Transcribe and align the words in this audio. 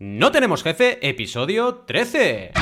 No 0.00 0.30
tenemos 0.30 0.62
jefe, 0.62 1.08
episodio 1.08 1.78
13. 1.84 2.52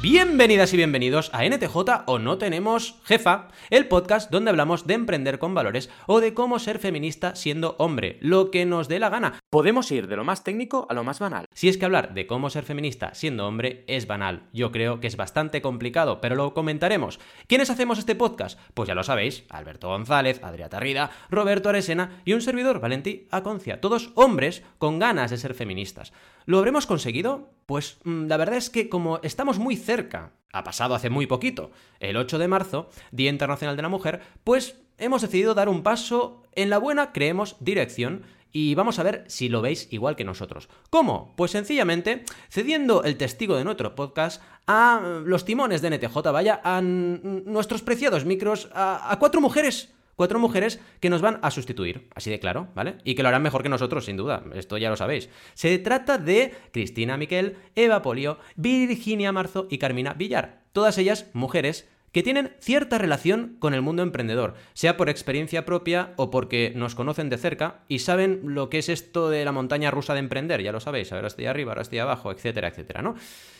Bienvenidas 0.00 0.72
y 0.72 0.76
bienvenidos 0.76 1.28
a 1.34 1.44
NTJ 1.44 1.76
o 2.06 2.20
No 2.20 2.38
Tenemos 2.38 3.00
Jefa, 3.02 3.48
el 3.68 3.88
podcast 3.88 4.30
donde 4.30 4.50
hablamos 4.50 4.86
de 4.86 4.94
emprender 4.94 5.40
con 5.40 5.54
valores 5.54 5.90
o 6.06 6.20
de 6.20 6.34
cómo 6.34 6.60
ser 6.60 6.78
feminista 6.78 7.34
siendo 7.34 7.74
hombre, 7.80 8.16
lo 8.20 8.52
que 8.52 8.64
nos 8.64 8.86
dé 8.86 9.00
la 9.00 9.08
gana. 9.08 9.40
Podemos 9.50 9.90
ir 9.90 10.06
de 10.06 10.14
lo 10.14 10.22
más 10.22 10.44
técnico 10.44 10.86
a 10.88 10.94
lo 10.94 11.02
más 11.02 11.18
banal. 11.18 11.46
Si 11.52 11.68
es 11.68 11.78
que 11.78 11.84
hablar 11.84 12.14
de 12.14 12.28
cómo 12.28 12.48
ser 12.48 12.62
feminista 12.62 13.12
siendo 13.12 13.48
hombre 13.48 13.82
es 13.88 14.06
banal, 14.06 14.44
yo 14.52 14.70
creo 14.70 15.00
que 15.00 15.08
es 15.08 15.16
bastante 15.16 15.60
complicado, 15.60 16.20
pero 16.20 16.36
lo 16.36 16.54
comentaremos. 16.54 17.18
¿Quiénes 17.48 17.68
hacemos 17.68 17.98
este 17.98 18.14
podcast? 18.14 18.56
Pues 18.74 18.86
ya 18.86 18.94
lo 18.94 19.02
sabéis, 19.02 19.46
Alberto 19.50 19.88
González, 19.88 20.40
Adrià 20.44 20.68
Tarrida, 20.68 21.10
Roberto 21.28 21.70
Aresena 21.70 22.22
y 22.24 22.34
un 22.34 22.40
servidor, 22.40 22.78
Valentí 22.78 23.26
Aconcia, 23.32 23.80
todos 23.80 24.12
hombres 24.14 24.62
con 24.78 25.00
ganas 25.00 25.32
de 25.32 25.38
ser 25.38 25.54
feministas. 25.54 26.12
¿Lo 26.48 26.56
habremos 26.56 26.86
conseguido? 26.86 27.50
Pues 27.66 27.98
mm, 28.04 28.24
la 28.24 28.38
verdad 28.38 28.56
es 28.56 28.70
que 28.70 28.88
como 28.88 29.20
estamos 29.22 29.58
muy 29.58 29.76
cerca, 29.76 30.32
ha 30.50 30.64
pasado 30.64 30.94
hace 30.94 31.10
muy 31.10 31.26
poquito, 31.26 31.72
el 32.00 32.16
8 32.16 32.38
de 32.38 32.48
marzo, 32.48 32.88
Día 33.12 33.28
Internacional 33.28 33.76
de 33.76 33.82
la 33.82 33.90
Mujer, 33.90 34.22
pues 34.44 34.80
hemos 34.96 35.20
decidido 35.20 35.52
dar 35.52 35.68
un 35.68 35.82
paso 35.82 36.42
en 36.54 36.70
la 36.70 36.78
buena, 36.78 37.12
creemos, 37.12 37.56
dirección 37.60 38.22
y 38.50 38.74
vamos 38.74 38.98
a 38.98 39.02
ver 39.02 39.24
si 39.26 39.50
lo 39.50 39.60
veis 39.60 39.88
igual 39.90 40.16
que 40.16 40.24
nosotros. 40.24 40.70
¿Cómo? 40.88 41.34
Pues 41.36 41.50
sencillamente 41.50 42.24
cediendo 42.48 43.04
el 43.04 43.18
testigo 43.18 43.54
de 43.54 43.64
nuestro 43.64 43.94
podcast 43.94 44.42
a 44.66 45.20
los 45.26 45.44
timones 45.44 45.82
de 45.82 45.90
NTJ, 45.90 46.16
vaya, 46.32 46.62
a 46.64 46.80
nuestros 46.80 47.82
preciados 47.82 48.24
micros, 48.24 48.70
a, 48.72 49.12
a 49.12 49.18
cuatro 49.18 49.42
mujeres 49.42 49.92
cuatro 50.18 50.40
mujeres 50.40 50.80
que 50.98 51.10
nos 51.10 51.22
van 51.22 51.38
a 51.42 51.52
sustituir, 51.52 52.08
así 52.12 52.28
de 52.28 52.40
claro, 52.40 52.66
¿vale? 52.74 52.96
Y 53.04 53.14
que 53.14 53.22
lo 53.22 53.28
harán 53.28 53.40
mejor 53.40 53.62
que 53.62 53.68
nosotros, 53.68 54.04
sin 54.04 54.16
duda, 54.16 54.42
esto 54.52 54.76
ya 54.76 54.90
lo 54.90 54.96
sabéis. 54.96 55.30
Se 55.54 55.78
trata 55.78 56.18
de 56.18 56.52
Cristina 56.72 57.16
Miquel, 57.16 57.56
Eva 57.76 58.02
Polio, 58.02 58.40
Virginia 58.56 59.30
Marzo 59.30 59.68
y 59.70 59.78
Carmina 59.78 60.14
Villar, 60.14 60.64
todas 60.72 60.98
ellas 60.98 61.30
mujeres 61.34 61.88
que 62.10 62.24
tienen 62.24 62.50
cierta 62.58 62.98
relación 62.98 63.58
con 63.60 63.74
el 63.74 63.82
mundo 63.82 64.02
emprendedor, 64.02 64.54
sea 64.72 64.96
por 64.96 65.08
experiencia 65.08 65.64
propia 65.64 66.14
o 66.16 66.30
porque 66.30 66.72
nos 66.74 66.96
conocen 66.96 67.28
de 67.28 67.38
cerca 67.38 67.84
y 67.86 68.00
saben 68.00 68.40
lo 68.42 68.70
que 68.70 68.78
es 68.78 68.88
esto 68.88 69.30
de 69.30 69.44
la 69.44 69.52
montaña 69.52 69.92
rusa 69.92 70.14
de 70.14 70.20
emprender, 70.20 70.62
ya 70.62 70.72
lo 70.72 70.80
sabéis, 70.80 71.12
ahora 71.12 71.28
estoy 71.28 71.46
arriba, 71.46 71.70
ahora 71.70 71.82
estoy 71.82 72.00
abajo, 72.00 72.32
etcétera, 72.32 72.66
etcétera, 72.66 73.02
¿no? 73.02 73.14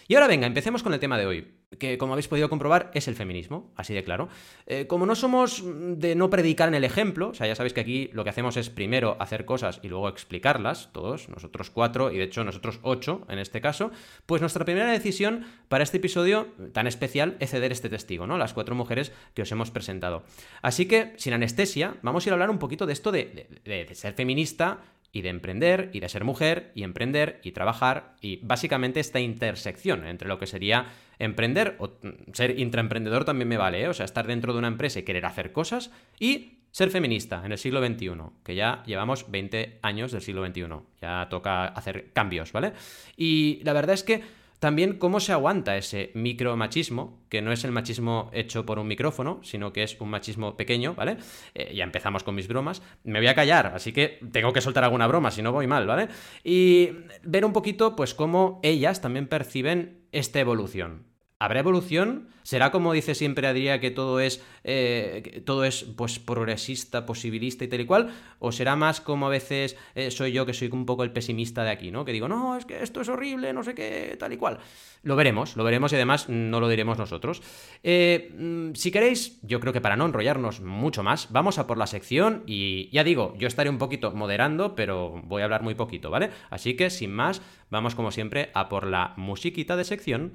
Y 0.08 0.16
ahora 0.16 0.26
venga, 0.26 0.48
empecemos 0.48 0.82
con 0.82 0.92
el 0.92 0.98
tema 0.98 1.18
de 1.18 1.26
hoy, 1.26 1.46
que 1.76 1.98
como 1.98 2.14
habéis 2.14 2.28
podido 2.28 2.48
comprobar 2.48 2.90
es 2.94 3.08
el 3.08 3.14
feminismo, 3.14 3.70
así 3.76 3.92
de 3.92 4.02
claro. 4.02 4.28
Eh, 4.66 4.86
como 4.86 5.04
no 5.04 5.14
somos 5.14 5.62
de 5.64 6.14
no 6.14 6.30
predicar 6.30 6.68
en 6.68 6.74
el 6.74 6.84
ejemplo, 6.84 7.28
o 7.28 7.34
sea, 7.34 7.46
ya 7.46 7.54
sabéis 7.54 7.74
que 7.74 7.80
aquí 7.80 8.10
lo 8.14 8.24
que 8.24 8.30
hacemos 8.30 8.56
es 8.56 8.70
primero 8.70 9.16
hacer 9.20 9.44
cosas 9.44 9.80
y 9.82 9.88
luego 9.88 10.08
explicarlas, 10.08 10.90
todos, 10.92 11.28
nosotros 11.28 11.70
cuatro 11.70 12.10
y 12.10 12.16
de 12.16 12.24
hecho 12.24 12.42
nosotros 12.42 12.80
ocho 12.82 13.26
en 13.28 13.38
este 13.38 13.60
caso, 13.60 13.90
pues 14.24 14.40
nuestra 14.40 14.64
primera 14.64 14.90
decisión 14.90 15.46
para 15.68 15.84
este 15.84 15.98
episodio 15.98 16.48
tan 16.72 16.86
especial 16.86 17.36
es 17.38 17.50
ceder 17.50 17.72
este 17.72 17.90
testigo, 17.90 18.26
¿no? 18.26 18.38
Las 18.38 18.54
cuatro 18.54 18.74
mujeres 18.74 19.12
que 19.34 19.42
os 19.42 19.52
hemos 19.52 19.70
presentado. 19.70 20.24
Así 20.62 20.86
que, 20.86 21.12
sin 21.16 21.34
anestesia, 21.34 21.96
vamos 22.02 22.24
a 22.24 22.28
ir 22.28 22.32
a 22.32 22.34
hablar 22.34 22.50
un 22.50 22.58
poquito 22.58 22.86
de 22.86 22.94
esto 22.94 23.12
de, 23.12 23.60
de 23.64 23.94
ser 23.94 24.14
feminista 24.14 24.80
y 25.12 25.22
de 25.22 25.30
emprender 25.30 25.90
y 25.92 26.00
de 26.00 26.08
ser 26.08 26.24
mujer 26.24 26.70
y 26.74 26.82
emprender 26.82 27.40
y 27.42 27.52
trabajar 27.52 28.16
y 28.20 28.36
básicamente 28.42 29.00
esta 29.00 29.20
intersección 29.20 30.06
entre 30.06 30.28
lo 30.28 30.38
que 30.38 30.46
sería 30.46 30.86
emprender 31.18 31.76
o 31.78 31.98
ser 32.32 32.58
intraemprendedor 32.58 33.24
también 33.24 33.48
me 33.48 33.56
vale, 33.56 33.82
¿eh? 33.82 33.88
o 33.88 33.94
sea, 33.94 34.04
estar 34.04 34.26
dentro 34.26 34.52
de 34.52 34.58
una 34.58 34.68
empresa 34.68 34.98
y 34.98 35.04
querer 35.04 35.26
hacer 35.26 35.52
cosas 35.52 35.90
y 36.18 36.58
ser 36.70 36.90
feminista 36.90 37.42
en 37.44 37.52
el 37.52 37.58
siglo 37.58 37.84
XXI, 37.84 38.10
que 38.44 38.54
ya 38.54 38.82
llevamos 38.86 39.30
20 39.30 39.78
años 39.82 40.12
del 40.12 40.20
siglo 40.20 40.46
XXI, 40.46 40.66
ya 41.00 41.28
toca 41.30 41.64
hacer 41.64 42.12
cambios, 42.12 42.52
¿vale? 42.52 42.72
Y 43.16 43.60
la 43.64 43.72
verdad 43.72 43.94
es 43.94 44.04
que 44.04 44.22
también 44.58 44.98
cómo 44.98 45.20
se 45.20 45.32
aguanta 45.32 45.76
ese 45.76 46.10
micromachismo, 46.14 47.20
que 47.28 47.42
no 47.42 47.52
es 47.52 47.64
el 47.64 47.72
machismo 47.72 48.30
hecho 48.32 48.66
por 48.66 48.78
un 48.78 48.88
micrófono, 48.88 49.40
sino 49.42 49.72
que 49.72 49.82
es 49.82 50.00
un 50.00 50.10
machismo 50.10 50.56
pequeño, 50.56 50.94
¿vale? 50.94 51.16
Eh, 51.54 51.74
ya 51.74 51.84
empezamos 51.84 52.22
con 52.22 52.34
mis 52.34 52.48
bromas. 52.48 52.82
Me 53.04 53.18
voy 53.18 53.28
a 53.28 53.34
callar, 53.34 53.72
así 53.74 53.92
que 53.92 54.20
tengo 54.32 54.52
que 54.52 54.60
soltar 54.60 54.84
alguna 54.84 55.06
broma, 55.06 55.30
si 55.30 55.42
no 55.42 55.52
voy 55.52 55.66
mal, 55.66 55.86
¿vale? 55.86 56.08
Y 56.44 56.90
ver 57.22 57.44
un 57.44 57.52
poquito, 57.52 57.96
pues, 57.96 58.14
cómo 58.14 58.60
ellas 58.62 59.00
también 59.00 59.26
perciben 59.26 60.06
esta 60.12 60.40
evolución. 60.40 61.07
¿Habrá 61.40 61.60
evolución? 61.60 62.26
¿Será 62.42 62.72
como 62.72 62.92
dice 62.92 63.14
siempre 63.14 63.46
Adrià 63.46 63.78
que 63.78 63.92
todo 63.92 64.18
es, 64.18 64.42
eh, 64.64 65.42
todo 65.44 65.64
es 65.64 65.84
pues, 65.84 66.18
progresista, 66.18 67.06
posibilista 67.06 67.62
y 67.62 67.68
tal 67.68 67.82
y 67.82 67.86
cual? 67.86 68.10
¿O 68.40 68.50
será 68.50 68.74
más 68.74 69.00
como 69.00 69.26
a 69.26 69.28
veces 69.28 69.76
eh, 69.94 70.10
soy 70.10 70.32
yo 70.32 70.46
que 70.46 70.54
soy 70.54 70.68
un 70.72 70.84
poco 70.84 71.04
el 71.04 71.12
pesimista 71.12 71.62
de 71.62 71.70
aquí, 71.70 71.92
¿no? 71.92 72.04
Que 72.04 72.12
digo, 72.12 72.26
no, 72.26 72.56
es 72.56 72.64
que 72.64 72.82
esto 72.82 73.02
es 73.02 73.08
horrible, 73.08 73.52
no 73.52 73.62
sé 73.62 73.74
qué, 73.76 74.16
tal 74.18 74.32
y 74.32 74.36
cual. 74.36 74.58
Lo 75.04 75.14
veremos, 75.14 75.56
lo 75.56 75.62
veremos 75.62 75.92
y 75.92 75.94
además 75.94 76.28
no 76.28 76.58
lo 76.58 76.68
diremos 76.68 76.98
nosotros. 76.98 77.40
Eh, 77.84 78.34
mm, 78.36 78.74
si 78.74 78.90
queréis, 78.90 79.38
yo 79.42 79.60
creo 79.60 79.72
que 79.72 79.80
para 79.80 79.94
no 79.94 80.06
enrollarnos 80.06 80.60
mucho 80.60 81.04
más, 81.04 81.30
vamos 81.30 81.58
a 81.58 81.68
por 81.68 81.78
la 81.78 81.86
sección 81.86 82.42
y 82.46 82.90
ya 82.90 83.04
digo, 83.04 83.34
yo 83.38 83.46
estaré 83.46 83.70
un 83.70 83.78
poquito 83.78 84.10
moderando, 84.10 84.74
pero 84.74 85.22
voy 85.22 85.42
a 85.42 85.44
hablar 85.44 85.62
muy 85.62 85.76
poquito, 85.76 86.10
¿vale? 86.10 86.30
Así 86.50 86.74
que 86.74 86.90
sin 86.90 87.12
más, 87.12 87.42
vamos 87.70 87.94
como 87.94 88.10
siempre 88.10 88.50
a 88.54 88.68
por 88.68 88.88
la 88.88 89.14
musiquita 89.16 89.76
de 89.76 89.84
sección. 89.84 90.32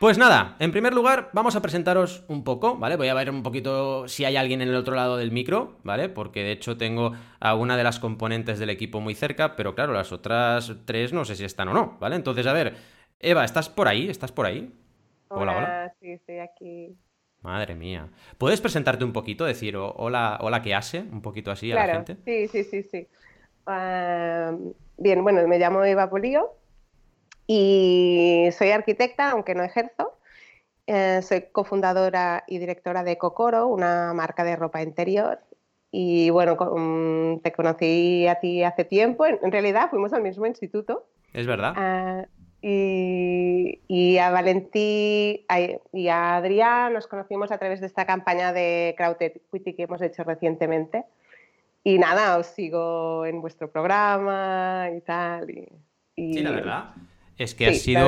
Pues 0.00 0.16
nada, 0.16 0.56
en 0.60 0.72
primer 0.72 0.94
lugar 0.94 1.28
vamos 1.34 1.56
a 1.56 1.60
presentaros 1.60 2.24
un 2.26 2.42
poco, 2.42 2.78
¿vale? 2.78 2.96
Voy 2.96 3.08
a 3.08 3.14
ver 3.14 3.28
un 3.28 3.42
poquito 3.42 4.08
si 4.08 4.24
hay 4.24 4.36
alguien 4.36 4.62
en 4.62 4.68
el 4.68 4.74
otro 4.74 4.94
lado 4.94 5.18
del 5.18 5.30
micro, 5.30 5.76
¿vale? 5.84 6.08
Porque 6.08 6.42
de 6.42 6.52
hecho 6.52 6.78
tengo 6.78 7.12
a 7.38 7.54
una 7.54 7.76
de 7.76 7.84
las 7.84 8.00
componentes 8.00 8.58
del 8.58 8.70
equipo 8.70 9.02
muy 9.02 9.14
cerca, 9.14 9.56
pero 9.56 9.74
claro, 9.74 9.92
las 9.92 10.10
otras 10.10 10.74
tres 10.86 11.12
no 11.12 11.26
sé 11.26 11.36
si 11.36 11.44
están 11.44 11.68
o 11.68 11.74
no, 11.74 11.98
¿vale? 12.00 12.16
Entonces, 12.16 12.46
a 12.46 12.54
ver, 12.54 12.76
Eva, 13.18 13.44
¿estás 13.44 13.68
por 13.68 13.88
ahí? 13.88 14.08
¿Estás 14.08 14.32
por 14.32 14.46
ahí? 14.46 14.72
Hola, 15.28 15.58
hola. 15.58 15.94
Sí, 16.00 16.12
estoy 16.12 16.38
aquí. 16.38 16.96
Madre 17.42 17.74
mía. 17.74 18.08
¿Puedes 18.38 18.62
presentarte 18.62 19.04
un 19.04 19.12
poquito? 19.12 19.44
Decir 19.44 19.76
hola, 19.76 20.38
hola, 20.40 20.62
¿qué 20.62 20.74
hace? 20.74 21.00
Un 21.00 21.20
poquito 21.20 21.50
así 21.50 21.72
a 21.72 21.74
la 21.74 21.92
gente. 21.92 22.16
Sí, 22.24 22.48
sí, 22.48 22.64
sí, 22.64 22.82
sí. 22.84 23.06
bien, 24.96 25.22
bueno, 25.22 25.46
me 25.46 25.58
llamo 25.58 25.84
Eva 25.84 26.08
Polío 26.08 26.56
y 27.46 28.48
soy 28.56 28.70
arquitecta, 28.70 29.30
aunque 29.30 29.54
no 29.54 29.62
ejerzo. 29.62 30.18
Eh, 30.86 31.20
soy 31.22 31.46
cofundadora 31.52 32.44
y 32.48 32.58
directora 32.58 33.04
de 33.04 33.16
Cocoro, 33.16 33.68
una 33.68 34.12
marca 34.12 34.44
de 34.44 34.56
ropa 34.56 34.82
interior. 34.82 35.40
Y 35.92 36.30
bueno, 36.30 36.56
te 37.42 37.52
conocí 37.52 38.26
a 38.26 38.36
ti 38.36 38.62
hace 38.62 38.84
tiempo. 38.84 39.26
En, 39.26 39.52
realidad 39.52 39.90
fuimos 39.90 40.12
al 40.12 40.22
mismo 40.22 40.46
instituto. 40.46 41.06
Es 41.32 41.46
verdad. 41.46 41.74
Ah, 41.76 42.26
y, 42.62 44.18
a 44.18 44.30
Valentí 44.30 45.46
y 45.92 46.08
a 46.08 46.36
Adrián 46.36 46.92
nos 46.92 47.06
conocimos 47.06 47.50
a 47.52 47.58
través 47.58 47.80
de 47.80 47.86
esta 47.86 48.04
campaña 48.04 48.52
de 48.52 48.94
crowd 48.96 49.16
equity 49.20 49.74
que 49.74 49.84
hemos 49.84 50.02
hecho 50.02 50.24
recientemente. 50.24 51.04
Y 51.82 51.98
nada, 51.98 52.36
os 52.36 52.46
sigo 52.46 53.24
en 53.24 53.40
vuestro 53.40 53.70
programa 53.70 54.88
y 54.94 55.00
tal. 55.00 55.50
Y, 56.16 56.34
sí, 56.34 56.40
la 56.40 56.50
verdad. 56.50 56.84
Es 57.40 57.54
que 57.54 57.68
has 57.68 57.78
sido 57.78 58.06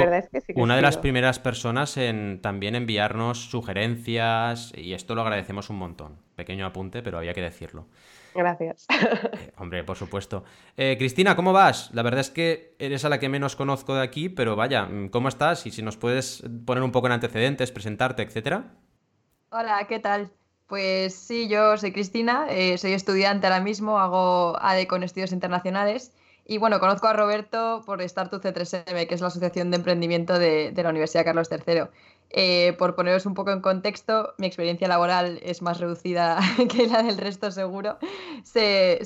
una 0.57 0.77
de 0.77 0.83
las 0.83 0.99
primeras 0.99 1.39
personas 1.39 1.97
en 1.97 2.43
también 2.43 2.75
enviarnos 2.75 3.51
sugerencias 3.51 4.73
y 4.77 4.93
esto 4.93 5.15
lo 5.15 5.23
agradecemos 5.23 5.71
un 5.71 5.77
montón. 5.77 6.19
Pequeño 6.37 6.67
apunte, 6.67 7.03
pero 7.03 7.17
había 7.17 7.33
que 7.33 7.41
decirlo. 7.41 7.87
Gracias. 8.35 8.87
Eh, 8.91 9.53
hombre, 9.57 9.85
por 9.85 9.97
supuesto. 9.97 10.45
Eh, 10.77 10.97
Cristina, 10.99 11.35
¿cómo 11.35 11.55
vas? 11.55 11.89
La 11.95 12.03
verdad 12.03 12.21
es 12.21 12.29
que 12.29 12.77
eres 12.79 13.07
a 13.07 13.09
la 13.09 13.19
que 13.19 13.31
menos 13.31 13.57
conozco 13.57 13.95
de 13.95 14.03
aquí, 14.03 14.29
pero 14.29 14.55
vaya, 14.55 14.87
¿cómo 15.11 15.29
estás? 15.29 15.65
Y 15.65 15.71
si 15.71 15.81
nos 15.81 15.97
puedes 15.97 16.45
poner 16.67 16.83
un 16.83 16.93
poco 16.93 17.07
en 17.07 17.15
antecedentes, 17.15 17.73
presentarte, 17.73 18.23
etcétera. 18.23 18.75
Hola, 19.49 19.87
¿qué 19.89 19.99
tal? 19.99 20.31
Pues 20.67 21.15
sí, 21.15 21.49
yo 21.49 21.79
soy 21.79 21.93
Cristina, 21.93 22.49
eh, 22.51 22.77
soy 22.77 22.93
estudiante 22.93 23.47
ahora 23.47 23.61
mismo, 23.61 23.99
hago 23.99 24.59
ADE 24.61 24.87
con 24.87 25.03
estudios 25.03 25.33
internacionales 25.33 26.13
y 26.45 26.59
bueno, 26.59 26.81
conozco 26.81 27.07
a 27.07 27.13
Roberto 27.13 27.83
por 27.87 28.03
Startup 28.03 28.43
C3M, 28.43 29.07
que 29.07 29.15
es 29.15 29.21
la 29.21 29.29
Asociación 29.29 29.71
de 29.71 29.77
Emprendimiento 29.77 30.39
de, 30.39 30.73
la 30.77 30.91
Universidad 30.91 31.25
Carlos 31.25 31.49
III. 31.51 31.85
Eh, 32.35 32.75
por 32.79 32.95
poneros 32.95 33.27
un 33.27 33.35
poco 33.35 33.53
en 33.53 33.61
contexto, 33.61 34.35
mi 34.39 34.47
experiencia 34.47 34.89
laboral 34.89 35.39
es 35.43 35.61
más 35.61 35.79
reducida 35.79 36.39
que 36.69 36.87
la 36.89 37.03
del 37.03 37.19
resto 37.19 37.51
seguro. 37.51 37.99
Se, 38.43 38.99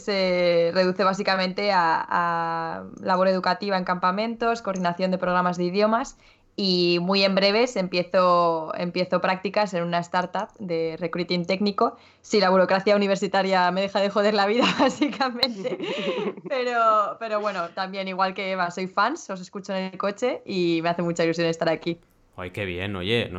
reduce 0.72 1.04
básicamente 1.04 1.72
a, 1.72 2.84
labor 3.02 3.28
educativa 3.28 3.76
en 3.76 3.84
campamentos, 3.84 4.62
coordinación 4.62 5.10
de 5.10 5.18
programas 5.18 5.58
de 5.58 5.64
idiomas 5.64 6.16
y 6.56 6.98
muy 7.02 7.22
en 7.22 7.34
breves 7.34 7.76
empiezo, 7.76 8.72
empiezo 8.76 9.20
prácticas 9.20 9.74
en 9.74 9.84
una 9.84 9.98
startup 9.98 10.48
de 10.58 10.96
recruiting 10.98 11.44
técnico. 11.44 11.96
Si 12.22 12.40
la 12.40 12.48
burocracia 12.48 12.96
universitaria 12.96 13.70
me 13.70 13.82
deja 13.82 14.00
de 14.00 14.08
joder 14.08 14.32
la 14.32 14.46
vida, 14.46 14.64
básicamente. 14.80 15.78
Pero, 16.48 17.16
pero 17.18 17.40
bueno, 17.40 17.68
también 17.70 18.08
igual 18.08 18.32
que 18.32 18.52
Eva, 18.52 18.70
soy 18.70 18.86
fans, 18.86 19.28
os 19.28 19.40
escucho 19.40 19.74
en 19.74 19.84
el 19.92 19.98
coche 19.98 20.42
y 20.46 20.80
me 20.82 20.88
hace 20.88 21.02
mucha 21.02 21.24
ilusión 21.24 21.46
estar 21.48 21.68
aquí. 21.68 21.98
Ay, 22.36 22.50
qué 22.50 22.64
bien, 22.64 22.94
oye, 22.96 23.30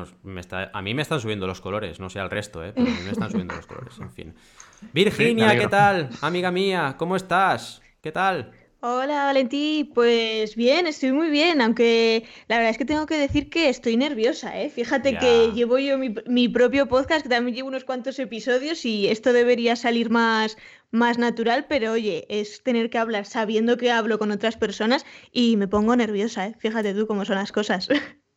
a 0.74 0.82
mí 0.82 0.94
me 0.94 1.02
están 1.02 1.20
subiendo 1.20 1.48
los 1.48 1.62
colores, 1.62 2.00
no 2.00 2.10
sé 2.10 2.20
al 2.20 2.30
resto, 2.30 2.64
¿eh? 2.64 2.74
Pero 2.76 2.88
a 2.88 2.92
mí 2.92 3.02
me 3.06 3.12
están 3.12 3.32
subiendo 3.32 3.56
los 3.56 3.66
colores, 3.66 3.98
en 4.00 4.12
fin. 4.12 4.36
Virginia, 4.94 5.58
¿qué 5.58 5.68
tal? 5.68 6.10
Amiga 6.22 6.52
mía, 6.52 6.96
¿cómo 6.98 7.16
estás? 7.16 7.82
¿Qué 8.02 8.12
tal? 8.12 8.52
Hola 8.80 9.26
Valentí, 9.26 9.90
pues 9.96 10.56
bien, 10.56 10.86
estoy 10.86 11.12
muy 11.12 11.32
bien, 11.32 11.62
aunque 11.62 12.26
la 12.48 12.58
verdad 12.58 12.70
es 12.70 12.78
que 12.78 12.86
tengo 12.86 13.08
que 13.08 13.18
decir 13.18 13.50
que 13.50 13.70
estoy 13.70 13.98
nerviosa, 13.98 14.62
¿eh? 14.62 14.70
Fíjate 14.70 15.18
que 15.18 15.52
llevo 15.52 15.80
yo 15.80 15.98
mi, 15.98 16.48
propio 16.48 16.88
podcast, 16.88 17.24
que 17.24 17.30
también 17.30 17.56
llevo 17.56 17.70
unos 17.70 17.86
cuantos 17.86 18.20
episodios 18.20 18.86
y 18.86 19.08
esto 19.08 19.34
debería 19.34 19.76
salir 19.76 20.12
más, 20.12 20.58
más 20.92 21.18
natural, 21.18 21.66
pero 21.68 21.94
oye, 21.94 22.28
es 22.30 22.62
tener 22.62 22.92
que 22.92 23.00
hablar 23.00 23.26
sabiendo 23.26 23.78
que 23.78 23.90
hablo 23.90 24.20
con 24.20 24.30
otras 24.30 24.58
personas 24.58 25.08
y 25.32 25.58
me 25.58 25.68
pongo 25.68 25.96
nerviosa, 25.96 26.46
¿eh? 26.46 26.56
Fíjate 26.60 26.94
tú 26.94 27.08
cómo 27.08 27.26
son 27.26 27.38
las 27.38 27.52
cosas. 27.52 27.90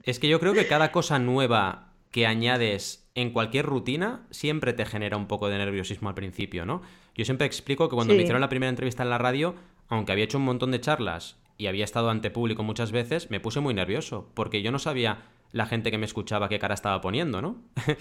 Es 0.03 0.19
que 0.19 0.29
yo 0.29 0.41
creo 0.41 0.55
que 0.55 0.67
cada 0.67 0.91
cosa 0.91 1.19
nueva 1.19 1.93
que 2.11 2.27
añades 2.27 3.09
en 3.15 3.33
cualquier 3.33 3.67
rutina 3.67 4.27
siempre 4.31 4.73
te 4.73 4.87
genera 4.87 5.17
un 5.19 5.27
poco 5.27 5.49
de 5.49 5.59
nerviosismo 5.59 6.09
al 6.09 6.15
principio, 6.15 6.65
¿no? 6.65 6.81
Yo 7.15 7.25
siempre 7.25 7.47
explico 7.47 7.89
que 7.89 7.95
cuando 7.95 8.15
me 8.15 8.23
hicieron 8.23 8.41
la 8.41 8.49
primera 8.49 8.71
entrevista 8.71 9.03
en 9.03 9.11
la 9.11 9.19
radio, 9.19 9.55
aunque 9.91 10.13
había 10.13 10.25
hecho 10.25 10.39
un 10.39 10.45
montón 10.45 10.71
de 10.71 10.81
charlas 10.81 11.37
y 11.59 11.67
había 11.67 11.85
estado 11.85 12.09
ante 12.09 12.31
público 12.31 12.63
muchas 12.63 12.93
veces, 12.93 13.31
me 13.31 13.41
puse 13.41 13.61
muy 13.61 13.75
nervioso, 13.75 14.31
porque 14.35 14.63
yo 14.63 14.73
no 14.73 14.79
sabía 14.79 15.25
la 15.53 15.67
gente 15.67 15.91
que 15.91 15.99
me 15.99 16.07
escuchaba 16.07 16.49
qué 16.49 16.59
cara 16.59 16.75
estaba 16.75 17.01
poniendo, 17.01 17.43
¿no? 17.43 17.57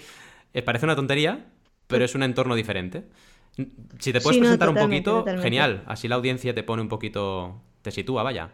Eh, 0.52 0.62
parece 0.62 0.84
una 0.84 0.96
tontería, 0.96 1.46
pero 1.86 2.04
es 2.04 2.16
un 2.16 2.24
entorno 2.24 2.56
diferente. 2.56 3.04
Si 4.00 4.12
te 4.12 4.20
puedes 4.20 4.40
presentar 4.40 4.68
un 4.68 4.74
poquito, 4.74 5.24
genial. 5.40 5.84
Así 5.86 6.08
la 6.08 6.16
audiencia 6.16 6.52
te 6.52 6.64
pone 6.64 6.82
un 6.82 6.88
poquito. 6.88 7.62
te 7.82 7.92
sitúa, 7.92 8.24
vaya. 8.24 8.50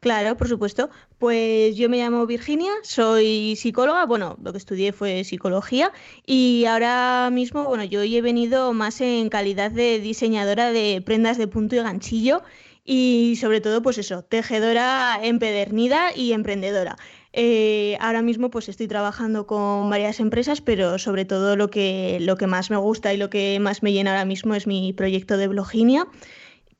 Claro, 0.00 0.34
por 0.36 0.48
supuesto. 0.48 0.88
Pues 1.18 1.76
yo 1.76 1.90
me 1.90 1.98
llamo 1.98 2.24
Virginia, 2.26 2.72
soy 2.82 3.54
psicóloga, 3.56 4.06
bueno, 4.06 4.38
lo 4.42 4.52
que 4.52 4.56
estudié 4.58 4.92
fue 4.94 5.24
psicología 5.24 5.92
y 6.24 6.64
ahora 6.64 7.28
mismo, 7.30 7.64
bueno, 7.64 7.84
yo 7.84 8.02
he 8.02 8.22
venido 8.22 8.72
más 8.72 9.02
en 9.02 9.28
calidad 9.28 9.70
de 9.70 10.00
diseñadora 10.00 10.72
de 10.72 11.02
prendas 11.04 11.36
de 11.36 11.48
punto 11.48 11.76
y 11.76 11.80
ganchillo 11.80 12.42
y 12.82 13.36
sobre 13.38 13.60
todo, 13.60 13.82
pues 13.82 13.98
eso, 13.98 14.22
tejedora 14.22 15.20
empedernida 15.22 16.16
y 16.16 16.32
emprendedora. 16.32 16.96
Eh, 17.32 17.96
ahora 18.00 18.22
mismo 18.22 18.50
pues 18.50 18.68
estoy 18.68 18.88
trabajando 18.88 19.46
con 19.46 19.88
varias 19.90 20.18
empresas, 20.18 20.62
pero 20.62 20.98
sobre 20.98 21.26
todo 21.26 21.56
lo 21.56 21.68
que, 21.70 22.18
lo 22.20 22.36
que 22.36 22.46
más 22.46 22.70
me 22.70 22.76
gusta 22.78 23.12
y 23.12 23.18
lo 23.18 23.28
que 23.30 23.58
más 23.60 23.82
me 23.82 23.92
llena 23.92 24.12
ahora 24.12 24.24
mismo 24.24 24.54
es 24.54 24.66
mi 24.66 24.94
proyecto 24.94 25.36
de 25.36 25.46
Bloginia 25.48 26.06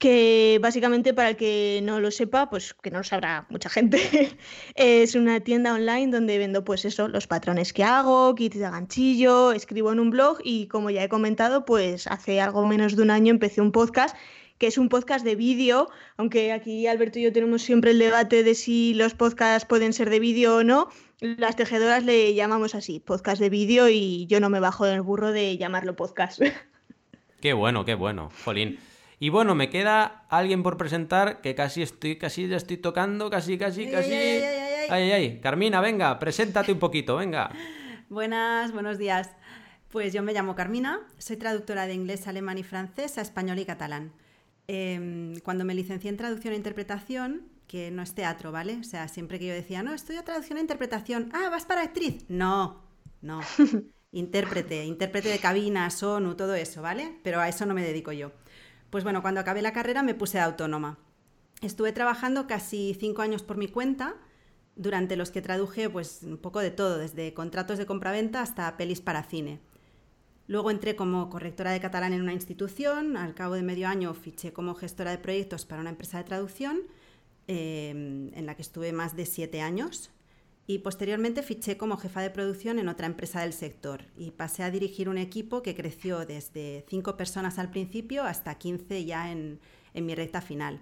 que 0.00 0.58
básicamente 0.62 1.12
para 1.12 1.28
el 1.28 1.36
que 1.36 1.80
no 1.84 2.00
lo 2.00 2.10
sepa, 2.10 2.48
pues 2.48 2.72
que 2.72 2.90
no 2.90 2.98
lo 2.98 3.04
sabrá 3.04 3.46
mucha 3.50 3.68
gente, 3.68 4.00
es 4.74 5.14
una 5.14 5.40
tienda 5.40 5.74
online 5.74 6.10
donde 6.10 6.38
vendo 6.38 6.64
pues 6.64 6.86
eso, 6.86 7.06
los 7.06 7.26
patrones 7.26 7.74
que 7.74 7.84
hago, 7.84 8.34
kits 8.34 8.58
de 8.58 8.70
ganchillo, 8.70 9.52
escribo 9.52 9.92
en 9.92 10.00
un 10.00 10.08
blog 10.08 10.38
y 10.42 10.68
como 10.68 10.88
ya 10.88 11.04
he 11.04 11.10
comentado, 11.10 11.66
pues 11.66 12.06
hace 12.06 12.40
algo 12.40 12.66
menos 12.66 12.96
de 12.96 13.02
un 13.02 13.10
año 13.10 13.30
empecé 13.30 13.60
un 13.60 13.72
podcast 13.72 14.16
que 14.56 14.66
es 14.68 14.78
un 14.78 14.88
podcast 14.88 15.22
de 15.22 15.36
vídeo, 15.36 15.90
aunque 16.16 16.52
aquí 16.52 16.86
Alberto 16.86 17.18
y 17.18 17.22
yo 17.22 17.32
tenemos 17.32 17.60
siempre 17.60 17.90
el 17.90 17.98
debate 17.98 18.42
de 18.42 18.54
si 18.54 18.94
los 18.94 19.12
podcasts 19.14 19.66
pueden 19.68 19.92
ser 19.92 20.08
de 20.08 20.18
vídeo 20.18 20.56
o 20.56 20.64
no, 20.64 20.88
las 21.20 21.56
tejedoras 21.56 22.04
le 22.04 22.32
llamamos 22.32 22.74
así, 22.74 23.00
podcast 23.00 23.40
de 23.40 23.50
vídeo 23.50 23.90
y 23.90 24.26
yo 24.28 24.40
no 24.40 24.48
me 24.48 24.60
bajo 24.60 24.86
del 24.86 25.02
burro 25.02 25.30
de 25.30 25.58
llamarlo 25.58 25.94
podcast. 25.94 26.40
Qué 27.40 27.54
bueno, 27.54 27.86
qué 27.86 27.94
bueno, 27.94 28.30
Jolín. 28.44 28.78
Y 29.22 29.28
bueno, 29.28 29.54
me 29.54 29.68
queda 29.68 30.24
alguien 30.30 30.62
por 30.62 30.78
presentar 30.78 31.42
que 31.42 31.54
casi 31.54 31.82
estoy, 31.82 32.16
casi 32.16 32.48
ya 32.48 32.56
estoy 32.56 32.78
tocando, 32.78 33.28
casi, 33.28 33.58
casi, 33.58 33.90
casi. 33.90 34.14
Ay, 34.14 34.42
ay, 34.42 34.88
ay, 34.88 35.12
ay. 35.12 35.40
Carmina, 35.42 35.82
venga, 35.82 36.18
preséntate 36.18 36.72
un 36.72 36.78
poquito, 36.78 37.16
venga. 37.16 37.50
Buenas, 38.08 38.72
buenos 38.72 38.96
días. 38.96 39.28
Pues 39.90 40.14
yo 40.14 40.22
me 40.22 40.32
llamo 40.32 40.54
Carmina, 40.54 41.00
soy 41.18 41.36
traductora 41.36 41.86
de 41.86 41.92
inglés, 41.92 42.28
alemán 42.28 42.56
y 42.56 42.62
francés 42.62 43.18
a 43.18 43.20
español 43.20 43.58
y 43.58 43.66
catalán. 43.66 44.14
Em, 44.66 45.34
cuando 45.40 45.66
me 45.66 45.74
licencié 45.74 46.08
en 46.08 46.16
traducción 46.16 46.54
e 46.54 46.56
interpretación, 46.56 47.42
que 47.66 47.90
no 47.90 48.00
es 48.02 48.14
teatro, 48.14 48.52
¿vale? 48.52 48.78
O 48.80 48.84
sea, 48.84 49.06
siempre 49.08 49.38
que 49.38 49.48
yo 49.48 49.52
decía, 49.52 49.82
no, 49.82 49.92
estudio 49.92 50.24
traducción 50.24 50.56
e 50.56 50.62
interpretación, 50.62 51.28
ah, 51.34 51.50
vas 51.50 51.66
para 51.66 51.82
actriz. 51.82 52.24
No, 52.28 52.80
no. 53.20 53.40
intérprete, 54.12 54.86
intérprete 54.86 55.28
de 55.28 55.38
cabina, 55.38 55.90
sonu, 55.90 56.34
todo 56.36 56.54
eso, 56.54 56.80
¿vale? 56.80 57.18
Pero 57.22 57.38
a 57.40 57.48
eso 57.48 57.66
no 57.66 57.74
me 57.74 57.82
dedico 57.82 58.12
yo. 58.12 58.32
Pues 58.90 59.04
bueno, 59.04 59.22
cuando 59.22 59.40
acabé 59.40 59.62
la 59.62 59.72
carrera 59.72 60.02
me 60.02 60.14
puse 60.14 60.40
autónoma. 60.40 60.98
Estuve 61.62 61.92
trabajando 61.92 62.46
casi 62.46 62.96
cinco 62.98 63.22
años 63.22 63.42
por 63.42 63.56
mi 63.56 63.68
cuenta, 63.68 64.16
durante 64.76 65.16
los 65.16 65.30
que 65.30 65.42
traduje 65.42 65.88
pues 65.90 66.20
un 66.22 66.38
poco 66.38 66.60
de 66.60 66.70
todo, 66.70 66.98
desde 66.98 67.34
contratos 67.34 67.78
de 67.78 67.86
compraventa 67.86 68.40
hasta 68.40 68.76
pelis 68.76 69.00
para 69.00 69.22
cine. 69.22 69.60
Luego 70.46 70.70
entré 70.70 70.96
como 70.96 71.30
correctora 71.30 71.70
de 71.70 71.80
catalán 71.80 72.12
en 72.12 72.22
una 72.22 72.32
institución, 72.32 73.16
al 73.16 73.34
cabo 73.34 73.54
de 73.54 73.62
medio 73.62 73.86
año 73.86 74.14
fiché 74.14 74.52
como 74.52 74.74
gestora 74.74 75.12
de 75.12 75.18
proyectos 75.18 75.66
para 75.66 75.80
una 75.80 75.90
empresa 75.90 76.18
de 76.18 76.24
traducción, 76.24 76.80
eh, 77.46 77.90
en 77.90 78.46
la 78.46 78.56
que 78.56 78.62
estuve 78.62 78.92
más 78.92 79.14
de 79.14 79.26
siete 79.26 79.60
años 79.60 80.10
y 80.70 80.78
posteriormente 80.78 81.42
fiché 81.42 81.76
como 81.76 81.96
jefa 81.96 82.20
de 82.20 82.30
producción 82.30 82.78
en 82.78 82.86
otra 82.86 83.06
empresa 83.06 83.40
del 83.40 83.52
sector 83.52 84.04
y 84.16 84.30
pasé 84.30 84.62
a 84.62 84.70
dirigir 84.70 85.08
un 85.08 85.18
equipo 85.18 85.62
que 85.62 85.74
creció 85.74 86.24
desde 86.26 86.84
5 86.88 87.16
personas 87.16 87.58
al 87.58 87.72
principio 87.72 88.22
hasta 88.22 88.54
15 88.54 89.04
ya 89.04 89.32
en, 89.32 89.58
mi 89.94 90.14
recta 90.14 90.40
final. 90.40 90.80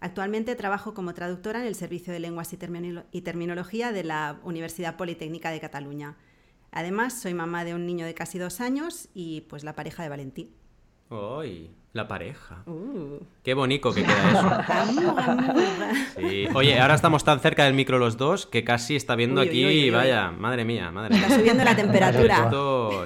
Actualmente 0.00 0.56
trabajo 0.56 0.92
como 0.92 1.14
traductora 1.14 1.60
en 1.60 1.68
el 1.68 1.76
Servicio 1.76 2.12
de 2.12 2.18
Lenguas 2.18 2.52
y, 2.52 2.58
y 3.12 3.20
Terminología 3.20 3.92
de 3.92 4.02
la 4.02 4.40
Universidad 4.42 4.96
Politécnica 4.96 5.52
de 5.52 5.60
Cataluña. 5.60 6.16
Además, 6.72 7.20
soy 7.20 7.32
mamá 7.32 7.64
de 7.64 7.74
un 7.74 7.86
niño 7.86 8.06
de 8.06 8.14
casi 8.14 8.38
dos 8.38 8.60
años 8.60 9.08
y 9.14 9.42
pues 9.42 9.62
la 9.62 9.76
pareja 9.76 10.02
de 10.02 10.08
Valentín. 10.08 10.50
¡Ay! 11.10 11.70
La 11.94 12.06
pareja. 12.06 12.62
Uh. 12.66 13.18
Qué 13.42 13.54
bonito 13.54 13.92
que 13.92 14.04
queda 14.04 14.30
eso. 14.30 14.50
Oye, 16.54 16.78
ahora 16.78 16.94
estamos 16.94 17.24
tan 17.24 17.40
cerca 17.40 17.64
del 17.64 17.72
micro 17.72 17.98
los 17.98 18.18
dos 18.18 18.44
que 18.46 18.62
casi 18.62 18.94
está 18.94 19.16
viendo 19.16 19.40
aquí, 19.40 19.88
vaya, 19.90 20.30
madre 20.30 20.66
mía, 20.66 20.90
madre 20.90 21.14
mía. 21.14 21.24
Está 21.24 21.36
subiendo 21.36 21.64
la 21.64 21.74
temperatura. 21.74 22.50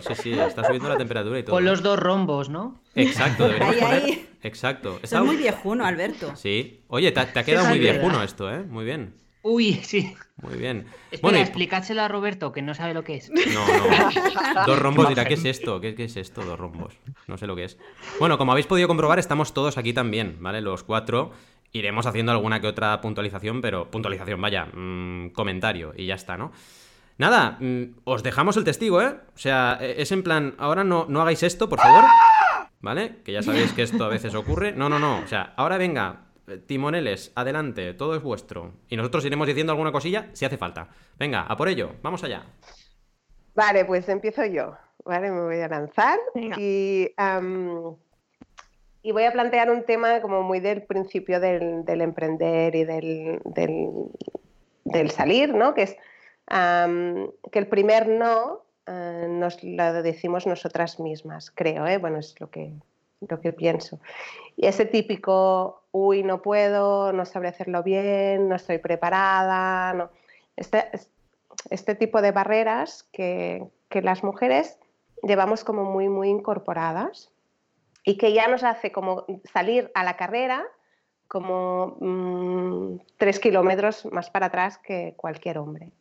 sí, 0.01 0.15
sí, 0.17 0.33
está 0.33 0.65
subiendo 0.65 0.89
la 0.89 0.97
temperatura 0.97 1.39
y 1.39 1.45
todo. 1.45 1.55
Con 1.55 1.65
los 1.65 1.83
dos 1.83 1.97
rombos, 1.99 2.49
¿no? 2.49 2.83
Exacto, 2.95 3.47
deberíamos 3.47 3.77
poner... 3.77 4.19
Exacto. 4.43 4.99
Está 5.03 5.23
muy 5.23 5.37
viejuno, 5.37 5.87
Alberto. 5.87 6.35
Sí. 6.35 6.83
Oye, 6.89 7.13
te, 7.13 7.21
ha 7.21 7.45
quedado 7.45 7.69
muy 7.69 7.79
viejuno 7.79 8.21
esto, 8.23 8.53
¿eh? 8.53 8.65
Muy 8.65 8.85
bien. 8.85 9.15
Uy, 9.43 9.75
sí. 9.83 10.15
Muy 10.43 10.57
bien. 10.57 10.87
Espera, 11.13 11.41
explicádselo 11.41 12.03
a 12.03 12.09
Roberto, 12.09 12.51
que 12.51 12.63
no 12.63 12.75
sabe 12.75 12.95
lo 12.95 13.05
que 13.05 13.15
es. 13.15 13.31
No, 13.31 13.67
no. 13.67 14.67
Dos 14.67 14.79
rombos 14.79 15.09
dirá, 15.09 15.25
¿qué 15.25 15.35
es 15.35 15.45
esto? 15.45 15.81
¿Qué, 15.81 15.95
es 15.97 16.17
esto? 16.17 16.43
Dos 16.43 16.59
rombos. 16.59 16.99
No 17.29 17.39
sé 17.39 17.47
lo 17.47 17.55
que 17.55 17.65
es. 17.65 17.79
Bueno, 18.19 18.37
como 18.39 18.51
habéis 18.51 18.67
podido 18.67 18.89
comprobar, 18.89 19.21
estamos 19.21 19.55
todos 19.55 19.79
aquí 19.79 19.93
también, 19.93 20.39
¿vale? 20.41 20.61
Los 20.61 20.83
cuatro. 20.83 21.33
Iremos 21.71 22.07
haciendo 22.07 22.33
alguna 22.33 22.61
que 22.61 22.67
otra 22.67 23.01
puntualización, 23.01 23.61
pero 23.63 23.91
puntualización, 23.91 24.41
vaya, 24.41 24.67
mm, 24.67 25.31
comentario 25.31 25.95
y 25.97 26.07
ya 26.07 26.17
está, 26.17 26.37
¿no? 26.37 26.53
Nada, 27.19 27.57
mm, 27.61 28.01
os 28.05 28.23
dejamos 28.25 28.57
el 28.57 28.65
testigo, 28.65 29.01
¿eh? 29.01 29.15
O 29.35 29.39
sea, 29.39 29.79
e, 29.81 30.03
es 30.03 30.11
en 30.11 30.25
plan, 30.25 30.55
ahora 30.59 30.83
no, 30.83 31.07
no 31.09 31.23
hagáis 31.23 31.45
esto, 31.45 31.69
por 31.69 31.79
favor. 31.81 32.05
¿Vale? 32.81 33.21
Que 33.25 33.31
ya 33.31 33.43
sabéis 33.43 33.73
que 33.73 33.83
esto 33.83 34.05
a 34.05 34.09
veces 34.09 34.35
ocurre. 34.35 34.73
No, 34.73 34.89
no, 34.89 34.99
no. 34.99 35.21
O 35.21 35.29
sea, 35.29 35.55
ahora 35.57 35.79
venga, 35.79 36.32
timoneles, 36.67 37.33
adelante, 37.35 37.95
todo 37.95 38.17
es 38.17 38.23
vuestro. 38.23 38.73
Y 38.89 38.97
nosotros 38.97 39.25
iremos 39.25 39.47
diciendo 39.47 39.73
alguna 39.73 39.93
cosilla 39.93 40.29
si 40.33 40.45
hace 40.45 40.59
falta. 40.59 40.89
Venga, 41.19 41.43
a 41.43 41.57
por 41.57 41.69
ello, 41.69 41.93
vamos 42.03 42.25
allá. 42.25 42.45
Vale, 43.55 43.85
pues 43.85 44.09
empiezo 44.09 44.45
yo. 44.45 44.77
Vale, 45.05 45.31
me 45.31 45.43
voy 45.43 45.61
a 45.61 45.69
lanzar 45.69 46.19
y, 46.37 47.11
y, 49.03 49.13
voy 49.13 49.25
a 49.25 49.33
plantear 49.33 49.71
un 49.71 49.85
tema 49.85 50.21
como 50.21 50.43
muy 50.43 50.61
del 50.61 50.83
principio 50.83 51.41
del, 51.41 51.85
emprender 52.01 52.75
y 52.77 52.85
del, 52.85 53.41
del, 54.85 55.11
salir, 55.11 55.55
¿no? 55.55 55.75
Que 55.75 55.83
es 55.83 55.97
que 56.47 57.59
el 57.59 57.67
primer 57.67 58.09
no 58.09 58.63
eh, 58.87 59.27
nos 59.29 59.63
lo 59.63 60.03
decimos 60.03 60.47
nosotras 60.47 60.99
mismas, 61.01 61.51
creo, 61.51 61.87
¿eh? 61.87 61.99
Bueno, 61.99 62.19
es 62.19 62.35
lo 62.41 62.51
que, 62.51 62.73
lo 63.29 63.41
que 63.41 63.53
pienso. 63.53 64.01
Y 64.57 64.67
ese 64.67 64.85
típico, 64.85 65.82
uy, 65.93 66.23
no 66.23 66.43
puedo, 66.43 67.13
no 67.13 67.25
sabré 67.25 67.49
hacerlo 67.49 67.83
bien, 67.83 68.49
no 68.49 68.57
estoy 68.57 68.79
preparada, 68.79 69.93
no. 69.93 70.11
Este, 70.57 70.91
este 71.71 71.95
tipo 71.95 72.23
de 72.23 72.33
barreras 72.33 73.05
que, 73.13 73.71
las 73.91 74.25
mujeres 74.25 74.79
llevamos 75.23 75.65
como 75.65 75.85
muy, 75.85 76.09
muy 76.09 76.31
incorporadas 76.31 77.31
y 78.05 78.17
que 78.17 78.33
ya 78.33 78.49
nos 78.49 78.65
hace 78.65 78.91
como 78.91 79.27
salir 79.53 79.91
a 79.95 80.03
la 80.03 80.17
carrera 80.17 80.65
como 81.29 81.99
mm, 82.01 83.01
tres 83.19 83.39
kilómetros 83.39 84.07
más 84.07 84.31
para 84.31 84.47
atrás 84.47 84.79
que 84.79 85.15
cualquier 85.17 85.59
hombre. 85.59 85.93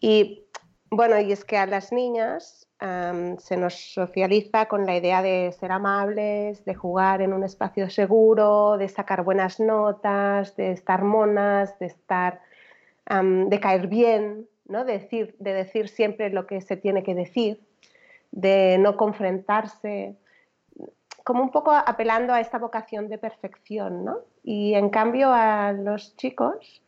Y 0.00 0.46
bueno, 0.90 1.18
y 1.20 1.30
es 1.30 1.44
que 1.44 1.56
a 1.56 1.66
las 1.66 1.92
niñas 1.92 2.68
se 2.80 3.56
nos 3.58 3.74
socializa 3.74 4.66
con 4.66 4.86
la 4.86 4.96
idea 4.96 5.20
de 5.20 5.52
ser 5.52 5.70
amables, 5.70 6.64
de 6.64 6.74
jugar 6.74 7.20
en 7.20 7.34
un 7.34 7.44
espacio 7.44 7.90
seguro, 7.90 8.78
de 8.78 8.88
sacar 8.88 9.22
buenas 9.22 9.60
notas, 9.60 10.56
de 10.56 10.72
estar 10.72 11.04
monas, 11.04 11.78
de 11.78 11.86
estar, 11.86 12.40
de 13.06 13.60
caer 13.60 13.86
bien, 13.86 14.48
¿no? 14.66 14.84
decir, 14.84 15.36
de 15.38 15.52
decir 15.52 15.88
siempre 15.88 16.30
lo 16.30 16.46
que 16.46 16.62
se 16.62 16.76
tiene 16.78 17.02
que 17.02 17.14
decir, 17.14 17.60
de 18.30 18.78
no 18.78 18.96
confrontarse, 18.96 20.16
como 21.22 21.42
un 21.42 21.50
poco 21.50 21.72
apelando 21.72 22.32
a 22.32 22.40
esta 22.40 22.58
vocación 22.58 23.08
de 23.08 23.18
perfección, 23.18 24.04
¿no? 24.06 24.20
Y 24.42 24.74
en 24.74 24.88
cambio 24.88 25.30
a 25.32 25.72
los 25.72 26.16
chicos, 26.16 26.82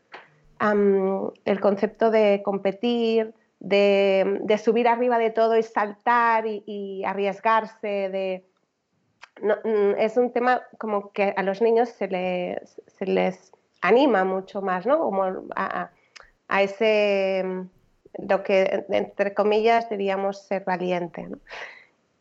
el 1.44 1.60
concepto 1.60 2.10
de 2.10 2.40
competir, 2.42 3.34
de, 3.62 4.60
subir 4.62 4.88
arriba 4.88 5.18
de 5.18 5.30
todo 5.30 5.56
y 5.56 5.62
saltar 5.62 6.44
y, 6.46 7.04
arriesgarse, 7.04 8.08
de, 8.08 8.44
mm, 9.40 9.98
es 9.98 10.16
un 10.16 10.32
tema 10.32 10.62
como 10.78 11.12
que 11.12 11.32
a 11.36 11.42
los 11.42 11.62
niños 11.62 11.88
se 11.90 12.08
les, 12.08 12.80
se 12.86 13.06
les 13.06 13.52
anima 13.80 14.24
mucho 14.24 14.62
más, 14.62 14.84
¿no? 14.84 14.98
Como 14.98 15.24
a, 15.54 15.90
a 16.48 16.62
ese, 16.62 17.44
lo 18.18 18.42
que 18.42 18.84
entre 18.90 19.32
comillas 19.32 19.88
diríamos 19.88 20.42
ser 20.42 20.64
valiente. 20.64 21.22
¿no? 21.28 21.38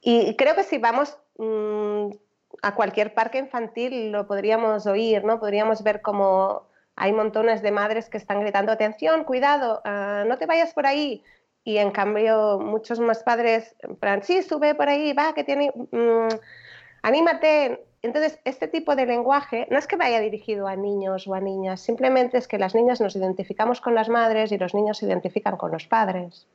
Y 0.02 0.36
creo 0.36 0.56
que 0.56 0.64
si 0.64 0.78
vamos 0.78 1.18
mm, 1.38 2.10
a 2.62 2.76
cualquier 2.76 3.16
parque 3.16 3.40
infantil 3.40 4.12
lo 4.12 4.28
podríamos 4.28 4.86
oír, 4.86 5.24
¿no? 5.24 5.40
Podríamos 5.40 5.84
ver 5.84 6.02
como 6.02 6.68
hay 6.96 7.14
montones 7.14 7.62
de 7.62 7.72
madres 7.72 8.10
que 8.10 8.18
están 8.18 8.42
gritando, 8.42 8.72
atención, 8.72 9.24
cuidado, 9.24 9.82
ah, 9.86 10.24
no 10.28 10.38
te 10.38 10.46
vayas 10.46 10.74
por 10.74 10.86
ahí. 10.86 11.24
Y 11.64 11.78
en 11.78 11.92
cambio 11.92 12.60
muchos 12.60 13.00
más 13.00 13.24
padres, 13.24 13.76
en 13.82 14.24
sí, 14.24 14.42
sube 14.42 14.74
por 14.76 14.90
ahí, 14.90 15.14
va, 15.14 15.34
que 15.34 15.44
tiene, 15.44 15.72
mm, 15.92 16.28
anímate. 17.04 17.86
Entonces, 18.02 18.40
este 18.46 18.68
tipo 18.68 18.96
de 18.96 19.06
lenguaje 19.06 19.68
no 19.70 19.78
es 19.78 19.86
que 19.86 19.96
vaya 19.96 20.20
dirigido 20.20 20.68
a 20.68 20.76
niños 20.76 21.28
o 21.28 21.36
a 21.36 21.40
niñas, 21.40 21.82
simplemente 21.82 22.38
es 22.40 22.48
que 22.48 22.58
las 22.58 22.74
niñas 22.74 23.00
nos 23.00 23.16
identificamos 23.16 23.80
con 23.80 23.94
las 23.94 24.10
madres 24.10 24.52
y 24.52 24.58
los 24.58 24.74
niños 24.74 24.98
se 24.98 25.06
identifican 25.06 25.56
con 25.56 25.72
los 25.72 25.86
padres. 25.86 26.48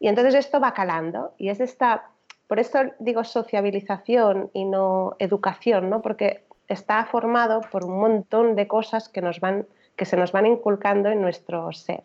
Y 0.00 0.08
entonces 0.08 0.34
esto 0.34 0.58
va 0.58 0.74
calando 0.74 1.34
y 1.38 1.50
es 1.50 1.60
esta 1.60 2.10
por 2.50 2.58
eso 2.58 2.80
digo 2.98 3.22
sociabilización 3.22 4.50
y 4.52 4.64
no 4.64 5.14
educación, 5.20 5.88
¿no? 5.88 6.02
porque 6.02 6.42
está 6.70 7.04
formado 7.04 7.60
por 7.70 7.84
un 7.84 7.98
montón 7.98 8.54
de 8.56 8.66
cosas 8.66 9.08
que, 9.08 9.20
nos 9.20 9.40
van, 9.40 9.66
que 9.96 10.04
se 10.04 10.16
nos 10.16 10.32
van 10.32 10.46
inculcando 10.46 11.10
en 11.10 11.20
nuestro 11.20 11.72
ser. 11.72 12.02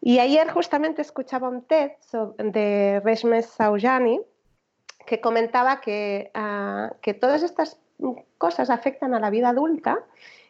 Y 0.00 0.18
ayer 0.18 0.48
justamente 0.50 1.02
escuchaba 1.02 1.48
un 1.48 1.62
TED 1.62 1.92
de 2.38 3.00
Reshmes 3.04 3.46
Saujani 3.46 4.20
que 5.06 5.20
comentaba 5.20 5.80
que, 5.80 6.30
ah, 6.34 6.92
que, 7.02 7.14
todas 7.14 7.42
estas 7.42 7.80
cosas 8.38 8.70
afectan 8.70 9.14
a 9.14 9.20
la 9.20 9.30
vida 9.30 9.50
adulta 9.50 9.98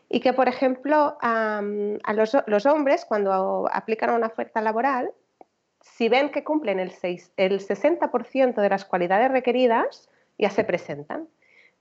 y 0.09 0.20
que, 0.20 0.32
por 0.32 0.49
ejemplo, 0.49 1.16
a 1.20 1.62
los, 2.14 2.66
hombres 2.66 3.04
cuando 3.04 3.68
aplican 3.73 4.11
una 4.11 4.26
oferta 4.26 4.61
laboral 4.61 5.12
si 5.80 6.09
ven 6.09 6.30
que 6.30 6.44
cumplen 6.44 6.78
el, 6.78 6.90
6, 6.90 7.32
el 7.37 7.61
60% 7.61 8.61
de 8.61 8.68
las 8.68 8.85
cualidades 8.85 9.30
requeridas, 9.30 10.11
ya 10.38 10.50
se 10.50 10.62
presentan. 10.64 11.28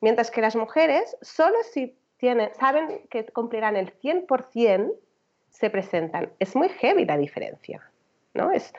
Mientras 0.02 0.32
que 0.32 0.42
las 0.42 0.56
mujeres, 0.56 1.18
solo 1.22 1.58
si 1.72 1.96
tienen, 2.18 2.54
saben 2.56 3.08
que 3.10 3.26
cumplirán 3.26 3.76
el 3.76 3.94
100%, 4.00 4.94
se 5.50 5.70
presentan. 5.70 6.32
Es 6.40 6.56
muy 6.56 6.70
heavy 6.70 7.06
la 7.06 7.18
diferencia. 7.18 7.82
¿no? 8.34 8.52
Es, 8.52 8.74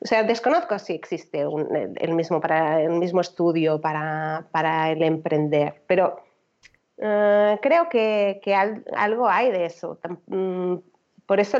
o 0.00 0.06
sea, 0.06 0.22
desconozco 0.22 0.78
si 0.78 0.94
existe 0.94 1.40
el, 1.40 2.14
mismo 2.14 2.40
para, 2.40 2.80
el 2.82 2.90
mismo 2.90 3.20
estudio 3.20 3.80
para, 3.80 4.46
para 4.52 4.90
el 4.90 5.02
emprender, 5.02 5.82
pero 5.86 6.20
eh, 6.98 7.58
creo 7.60 7.88
que, 7.88 8.40
que, 8.42 8.54
algo 8.54 9.28
hay 9.28 9.50
de 9.50 9.66
eso. 9.66 9.98
Mm, 10.26 10.76
por 11.26 11.40
eso 11.40 11.58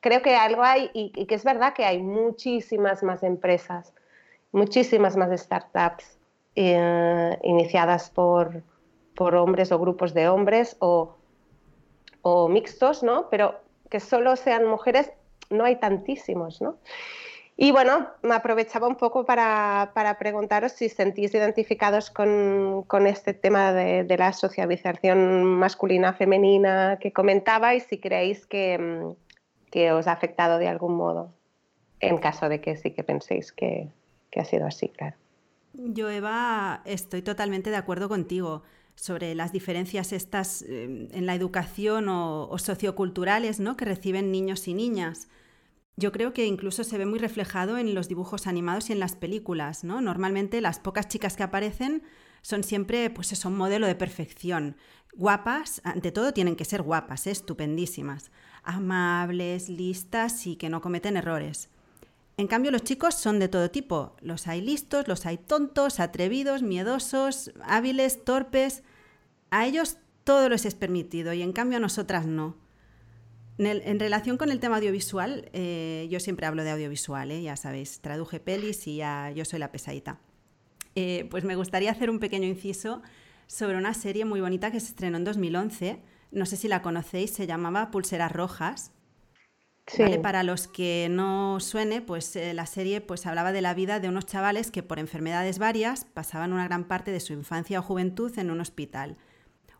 creo 0.00 0.22
que 0.22 0.36
algo 0.36 0.62
hay 0.62 0.90
y, 0.92 1.26
que 1.26 1.34
es 1.34 1.44
verdad 1.44 1.72
que 1.72 1.84
hay 1.84 2.02
muchísimas 2.02 3.02
más 3.02 3.22
empresas, 3.22 3.92
muchísimas 4.52 5.16
más 5.16 5.38
startups 5.40 6.15
eh, 6.56 7.38
iniciadas 7.42 8.10
por, 8.10 8.62
por, 9.14 9.34
hombres 9.34 9.70
o 9.72 9.78
grupos 9.78 10.14
de 10.14 10.28
hombres 10.28 10.76
o, 10.80 11.16
o, 12.22 12.48
mixtos, 12.48 13.02
¿no? 13.02 13.28
Pero 13.30 13.60
que 13.90 14.00
solo 14.00 14.36
sean 14.36 14.66
mujeres 14.66 15.12
no 15.50 15.64
hay 15.64 15.76
tantísimos, 15.76 16.60
¿no? 16.60 16.78
Y 17.58 17.72
bueno, 17.72 18.08
me 18.22 18.34
aprovechaba 18.34 18.86
un 18.86 18.96
poco 18.96 19.24
para, 19.24 19.90
preguntaros 20.18 20.72
si 20.72 20.90
sentís 20.90 21.34
identificados 21.34 22.10
con, 22.10 23.06
este 23.06 23.32
tema 23.32 23.72
de, 23.72 24.16
la 24.18 24.34
socialización 24.34 25.44
masculina-femenina 25.44 26.98
que 27.00 27.12
comentaba 27.12 27.74
y 27.74 27.80
si 27.80 27.98
creéis 27.98 28.46
que, 28.46 29.14
os 29.90 30.06
ha 30.06 30.12
afectado 30.12 30.58
de 30.58 30.68
algún 30.68 30.96
modo, 30.96 31.32
en 32.00 32.18
caso 32.18 32.50
de 32.50 32.60
que 32.60 32.76
sí 32.76 32.90
que 32.90 33.02
penséis 33.02 33.52
que, 33.52 33.88
ha 34.36 34.44
sido 34.44 34.66
así, 34.66 34.90
claro. 34.90 35.16
Yo, 35.78 36.08
Eva, 36.08 36.82
estoy 36.84 37.22
totalmente 37.22 37.70
de 37.70 37.76
acuerdo 37.76 38.08
contigo 38.08 38.62
sobre 38.94 39.34
las 39.34 39.52
diferencias 39.52 40.12
estas 40.12 40.62
eh, 40.62 41.08
en 41.10 41.26
la 41.26 41.34
educación 41.34 42.08
o, 42.08 42.56
socioculturales 42.58 43.60
¿no? 43.60 43.76
que 43.76 43.84
reciben 43.84 44.32
niños 44.32 44.66
y 44.68 44.74
niñas 44.74 45.28
yo 45.96 46.12
creo 46.12 46.34
que 46.34 46.44
incluso 46.44 46.84
se 46.84 46.98
ve 46.98 47.06
muy 47.06 47.18
reflejado 47.18 47.78
en 47.78 47.94
los 47.94 48.08
dibujos 48.08 48.46
animados 48.46 48.90
y 48.90 48.92
en 48.92 49.00
las 49.00 49.16
películas, 49.16 49.82
¿no? 49.82 50.02
Normalmente 50.02 50.60
las 50.60 50.78
pocas 50.78 51.08
chicas 51.08 51.36
que 51.36 51.42
aparecen 51.42 52.02
son 52.42 52.64
siempre, 52.64 53.08
pues 53.08 53.32
eso, 53.32 53.48
un 53.48 53.56
modelo 53.56 53.86
de 53.86 53.94
perfección. 53.94 54.76
Guapas, 55.14 55.80
ante 55.84 56.12
todo 56.12 56.34
tienen 56.34 56.54
que 56.54 56.66
ser 56.66 56.82
guapas, 56.82 57.26
¿eh? 57.26 57.30
estupendísimas. 57.30 58.30
Amables, 58.62 59.70
listas 59.70 60.46
y 60.46 60.56
que 60.56 60.68
no 60.68 60.82
cometen 60.82 61.16
errores. 61.16 61.70
En 62.38 62.48
cambio, 62.48 62.70
los 62.70 62.84
chicos 62.84 63.14
son 63.14 63.38
de 63.38 63.48
todo 63.48 63.70
tipo. 63.70 64.14
Los 64.20 64.46
hay 64.46 64.60
listos, 64.60 65.08
los 65.08 65.24
hay 65.24 65.38
tontos, 65.38 66.00
atrevidos, 66.00 66.62
miedosos, 66.62 67.52
hábiles, 67.64 68.24
torpes. 68.24 68.82
A 69.50 69.66
ellos 69.66 69.96
todo 70.24 70.48
les 70.50 70.66
es 70.66 70.74
permitido 70.74 71.32
y 71.32 71.40
en 71.40 71.52
cambio 71.52 71.78
a 71.78 71.80
nosotras 71.80 72.26
no. 72.26 72.56
En, 73.58 73.98
relación 73.98 74.36
con 74.36 74.50
el 74.50 74.60
tema 74.60 74.76
audiovisual, 74.76 75.48
eh, 75.54 76.08
yo 76.10 76.20
siempre 76.20 76.44
hablo 76.44 76.62
de 76.62 76.72
audiovisual, 76.72 77.30
¿eh? 77.30 77.40
ya 77.40 77.56
sabéis, 77.56 78.00
traduje 78.00 78.38
pelis 78.38 78.86
y 78.86 78.96
ya 78.96 79.30
yo 79.30 79.46
soy 79.46 79.58
la 79.58 79.72
pesadita. 79.72 80.18
Eh, 80.94 81.26
pues 81.30 81.44
me 81.44 81.56
gustaría 81.56 81.90
hacer 81.90 82.10
un 82.10 82.18
pequeño 82.18 82.46
inciso 82.46 83.00
sobre 83.46 83.78
una 83.78 83.94
serie 83.94 84.26
muy 84.26 84.42
bonita 84.42 84.70
que 84.70 84.80
se 84.80 84.88
estrenó 84.88 85.16
en 85.16 85.24
2011. 85.24 86.02
No 86.32 86.44
sé 86.44 86.56
si 86.56 86.68
la 86.68 86.82
conocéis, 86.82 87.30
se 87.30 87.46
llamaba 87.46 87.90
Pulseras 87.90 88.32
Rojas. 88.32 88.92
Para 90.22 90.42
los 90.42 90.66
que 90.66 91.06
no 91.08 91.60
suene, 91.60 92.02
pues 92.02 92.36
la 92.36 92.66
serie 92.66 93.00
pues, 93.00 93.24
hablaba 93.24 93.52
de 93.52 93.60
la 93.60 93.72
vida 93.72 94.00
de 94.00 94.08
unos 94.08 94.26
chavales 94.26 94.72
que 94.72 94.82
por 94.82 94.98
enfermedades 94.98 95.60
varias 95.60 96.04
pasaban 96.04 96.52
una 96.52 96.64
gran 96.64 96.84
parte 96.84 97.12
de 97.12 97.20
su 97.20 97.32
infancia 97.32 97.78
o 97.78 97.82
juventud 97.82 98.36
en 98.36 98.50
un 98.50 98.60
hospital. 98.60 99.16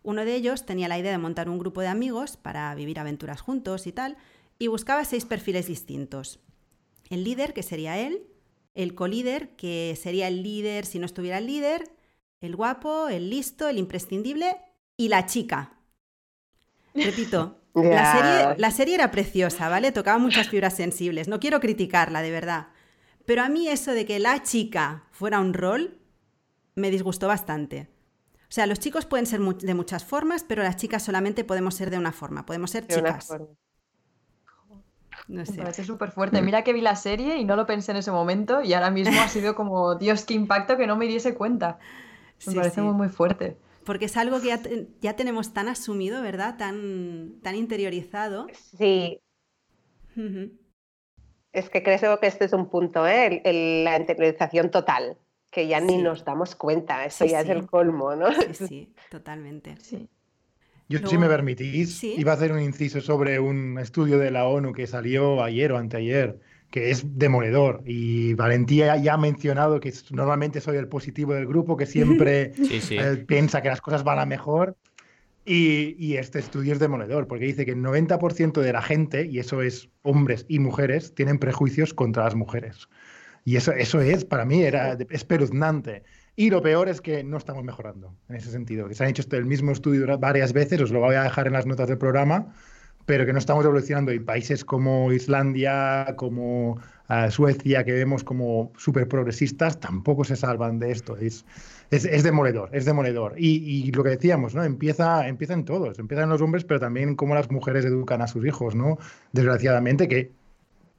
Uno 0.04 0.24
de 0.24 0.36
ellos 0.36 0.64
tenía 0.64 0.86
la 0.86 0.98
idea 0.98 1.10
de 1.10 1.18
montar 1.18 1.48
un 1.48 1.58
grupo 1.58 1.80
de 1.80 1.88
amigos 1.88 2.36
para 2.36 2.72
vivir 2.76 3.00
aventuras 3.00 3.40
juntos 3.40 3.88
y 3.88 3.92
tal, 3.92 4.16
y 4.60 4.68
buscaba 4.68 5.04
seis 5.04 5.24
perfiles 5.24 5.66
distintos. 5.66 6.38
El 7.10 7.24
líder, 7.24 7.52
que 7.52 7.64
sería 7.64 7.98
él, 7.98 8.22
el 8.74 8.94
colíder, 8.94 9.56
que 9.56 9.98
sería 10.00 10.28
el 10.28 10.44
líder 10.44 10.86
si 10.86 11.00
no 11.00 11.06
estuviera 11.06 11.38
el 11.38 11.46
líder, 11.46 11.90
el 12.40 12.54
guapo, 12.54 13.08
el 13.08 13.30
listo, 13.30 13.68
el 13.68 13.78
imprescindible 13.78 14.56
y 14.96 15.08
la 15.08 15.26
chica. 15.26 15.72
Repito, 16.94 17.60
la, 17.84 18.12
serie, 18.12 18.54
la 18.58 18.70
serie 18.70 18.94
era 18.94 19.10
preciosa, 19.10 19.68
¿vale? 19.68 19.92
Tocaba 19.92 20.18
muchas 20.18 20.48
fibras 20.48 20.74
sensibles, 20.74 21.28
no 21.28 21.40
quiero 21.40 21.60
criticarla, 21.60 22.22
de 22.22 22.30
verdad. 22.30 22.68
Pero 23.26 23.42
a 23.42 23.48
mí 23.48 23.68
eso 23.68 23.92
de 23.92 24.06
que 24.06 24.18
la 24.18 24.42
chica 24.42 25.04
fuera 25.10 25.40
un 25.40 25.52
rol 25.52 25.98
me 26.74 26.90
disgustó 26.90 27.28
bastante. 27.28 27.90
O 28.42 28.52
sea, 28.56 28.66
los 28.66 28.78
chicos 28.78 29.04
pueden 29.06 29.26
ser 29.26 29.40
de 29.40 29.74
muchas 29.74 30.04
formas, 30.04 30.44
pero 30.44 30.62
las 30.62 30.76
chicas 30.76 31.02
solamente 31.02 31.44
podemos 31.44 31.74
ser 31.74 31.90
de 31.90 31.98
una 31.98 32.12
forma, 32.12 32.46
podemos 32.46 32.70
ser 32.70 32.86
chicas. 32.86 33.34
No 35.28 35.44
sé. 35.44 35.52
Me 35.52 35.62
parece 35.62 35.84
súper 35.84 36.12
fuerte. 36.12 36.40
Mira 36.40 36.62
que 36.62 36.72
vi 36.72 36.80
la 36.80 36.94
serie 36.94 37.38
y 37.38 37.44
no 37.44 37.56
lo 37.56 37.66
pensé 37.66 37.90
en 37.90 37.96
ese 37.96 38.12
momento 38.12 38.62
y 38.62 38.74
ahora 38.74 38.90
mismo 38.90 39.20
ha 39.20 39.28
sido 39.28 39.56
como, 39.56 39.94
Dios, 39.98 40.24
qué 40.24 40.34
impacto 40.34 40.76
que 40.76 40.86
no 40.86 40.96
me 40.96 41.06
diese 41.06 41.34
cuenta. 41.34 41.78
Me 42.46 42.54
parece 42.54 42.80
muy, 42.82 42.94
muy 42.94 43.08
fuerte. 43.08 43.56
Porque 43.86 44.06
es 44.06 44.16
algo 44.16 44.42
que 44.42 44.48
ya, 45.00 45.16
tenemos 45.16 45.54
tan 45.54 45.68
asumido, 45.68 46.20
¿verdad? 46.20 46.56
Tan, 46.58 47.40
tan 47.42 47.54
interiorizado. 47.54 48.48
Sí. 48.76 49.20
Es 51.52 51.70
que 51.70 51.82
creo 51.82 52.20
que 52.20 52.26
este 52.26 52.44
es 52.44 52.52
un 52.52 52.68
punto, 52.68 53.06
¿eh? 53.06 53.40
la 53.84 53.96
interiorización 53.96 54.70
total 54.70 55.16
que 55.50 55.68
ya 55.68 55.80
ni 55.80 55.96
nos 55.96 56.22
damos 56.24 56.54
cuenta, 56.54 57.06
eso 57.06 57.24
ya 57.24 57.40
es 57.40 57.48
el 57.48 57.66
colmo, 57.66 58.14
¿no? 58.14 58.30
Sí, 58.52 58.66
sí, 58.68 58.94
totalmente. 59.10 59.76
Sí. 59.80 60.06
Yo, 60.88 60.98
si 61.06 61.16
me 61.16 61.28
permitís, 61.28 62.04
iba 62.04 62.32
a 62.32 62.34
hacer 62.34 62.52
un 62.52 62.60
inciso 62.60 63.00
sobre 63.00 63.40
un 63.40 63.78
estudio 63.78 64.18
de 64.18 64.30
la 64.30 64.46
ONU 64.46 64.72
que 64.72 64.86
salió 64.86 65.42
ayer 65.42 65.72
o 65.72 65.78
anteayer, 65.78 66.38
que 66.70 66.90
es 66.90 67.18
demoledor. 67.18 67.82
Y 67.84 68.34
Valentía 68.34 68.96
ya 68.96 69.14
ha 69.14 69.18
mencionado 69.18 69.80
que 69.80 69.92
normalmente 70.10 70.60
soy 70.60 70.76
el 70.76 70.88
positivo 70.88 71.34
del 71.34 71.46
grupo, 71.46 71.76
que 71.76 71.86
siempre 71.86 72.52
eh, 72.90 73.24
piensa 73.26 73.62
que 73.62 73.68
las 73.68 73.80
cosas 73.80 74.04
van 74.04 74.18
a 74.18 74.26
mejor. 74.26 74.76
Y, 75.48 76.16
este 76.16 76.40
estudio 76.40 76.72
es 76.72 76.80
demoledor, 76.80 77.28
porque 77.28 77.44
dice 77.44 77.64
que 77.64 77.70
el 77.70 77.78
90% 77.78 78.60
de 78.60 78.72
la 78.72 78.82
gente, 78.82 79.26
y 79.26 79.38
eso 79.38 79.62
es 79.62 79.88
hombres 80.02 80.44
y 80.48 80.58
mujeres, 80.58 81.14
tienen 81.14 81.38
prejuicios 81.38 81.94
contra 81.94 82.24
las 82.24 82.34
mujeres. 82.34 82.88
Y 83.44 83.54
eso, 83.54 83.70
eso 83.70 84.00
es, 84.00 84.24
para 84.24 84.44
mí, 84.44 84.64
era 84.64 84.98
espeluznante. 85.08 86.02
Y 86.34 86.50
lo 86.50 86.62
peor 86.62 86.88
es 86.88 87.00
que 87.00 87.22
no 87.22 87.36
estamos 87.36 87.62
mejorando 87.62 88.12
en 88.28 88.36
ese 88.36 88.50
sentido. 88.50 88.88
Que 88.88 88.94
se 88.94 89.04
han 89.04 89.10
hecho 89.10 89.22
el 89.30 89.46
mismo 89.46 89.70
estudio 89.70 90.18
varias 90.18 90.52
veces, 90.52 90.80
os 90.80 90.90
lo 90.90 90.98
voy 90.98 91.14
a 91.14 91.22
dejar 91.22 91.46
en 91.46 91.52
las 91.52 91.64
notas 91.64 91.86
del 91.88 91.98
programa, 91.98 92.52
pero 93.06 93.24
que 93.24 93.32
no 93.32 93.38
estamos 93.38 93.64
evolucionando. 93.64 94.12
Y 94.12 94.20
países 94.20 94.64
como 94.64 95.12
Islandia, 95.12 96.14
como 96.16 96.78
eh, 97.08 97.30
Suecia, 97.30 97.84
que 97.84 97.92
vemos 97.92 98.24
como 98.24 98.72
súper 98.76 99.08
progresistas, 99.08 99.80
tampoco 99.80 100.24
se 100.24 100.36
salvan 100.36 100.78
de 100.80 100.90
esto. 100.90 101.16
Es, 101.16 101.44
es, 101.90 102.22
demoledor, 102.24 102.68
es 102.72 102.84
demoledor. 102.84 103.34
Y, 103.38 103.90
lo 103.92 104.02
que 104.02 104.10
decíamos, 104.10 104.54
¿no? 104.54 104.64
Empieza, 104.64 105.26
empieza 105.28 105.54
en 105.54 105.64
todos, 105.64 105.98
empiezan 105.98 106.28
los 106.28 106.42
hombres, 106.42 106.64
pero 106.64 106.80
también 106.80 107.14
cómo 107.14 107.34
las 107.34 107.50
mujeres 107.50 107.84
educan 107.84 108.20
a 108.22 108.26
sus 108.26 108.44
hijos, 108.44 108.74
¿no? 108.74 108.98
Desgraciadamente, 109.32 110.08
que 110.08 110.32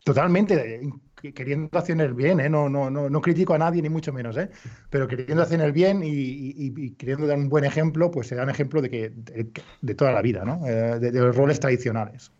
totalmente 0.06 0.82
queriendo 1.22 1.78
hacer 1.78 2.00
el 2.00 2.14
bien, 2.14 2.40
¿eh? 2.40 2.50
no, 2.50 2.70
no, 2.70 2.90
no, 2.90 3.10
no 3.10 3.22
critico 3.22 3.54
a 3.54 3.58
nadie 3.58 3.82
ni 3.82 3.90
mucho 3.90 4.14
menos, 4.14 4.38
¿eh? 4.38 4.50
pero 4.90 5.08
queriendo 5.08 5.42
hacer 5.44 5.60
el 5.62 5.72
bien 5.72 6.02
y, 6.04 6.92
queriendo 6.96 7.28
dar 7.28 7.38
un 7.38 7.50
buen 7.50 7.64
ejemplo, 7.64 8.12
pues 8.12 8.28
se 8.28 8.36
da 8.36 8.44
un 8.44 8.50
ejemplo 8.50 8.82
de 8.82 8.90
que 8.90 9.14
de, 9.82 9.96
toda 9.96 10.12
la 10.12 10.22
vida, 10.22 10.46
¿no? 10.46 10.66
Eh, 10.68 11.00
de, 11.00 11.12
de, 11.12 11.20
los 11.20 11.36
roles 11.36 11.60
tradicionales. 11.60 12.32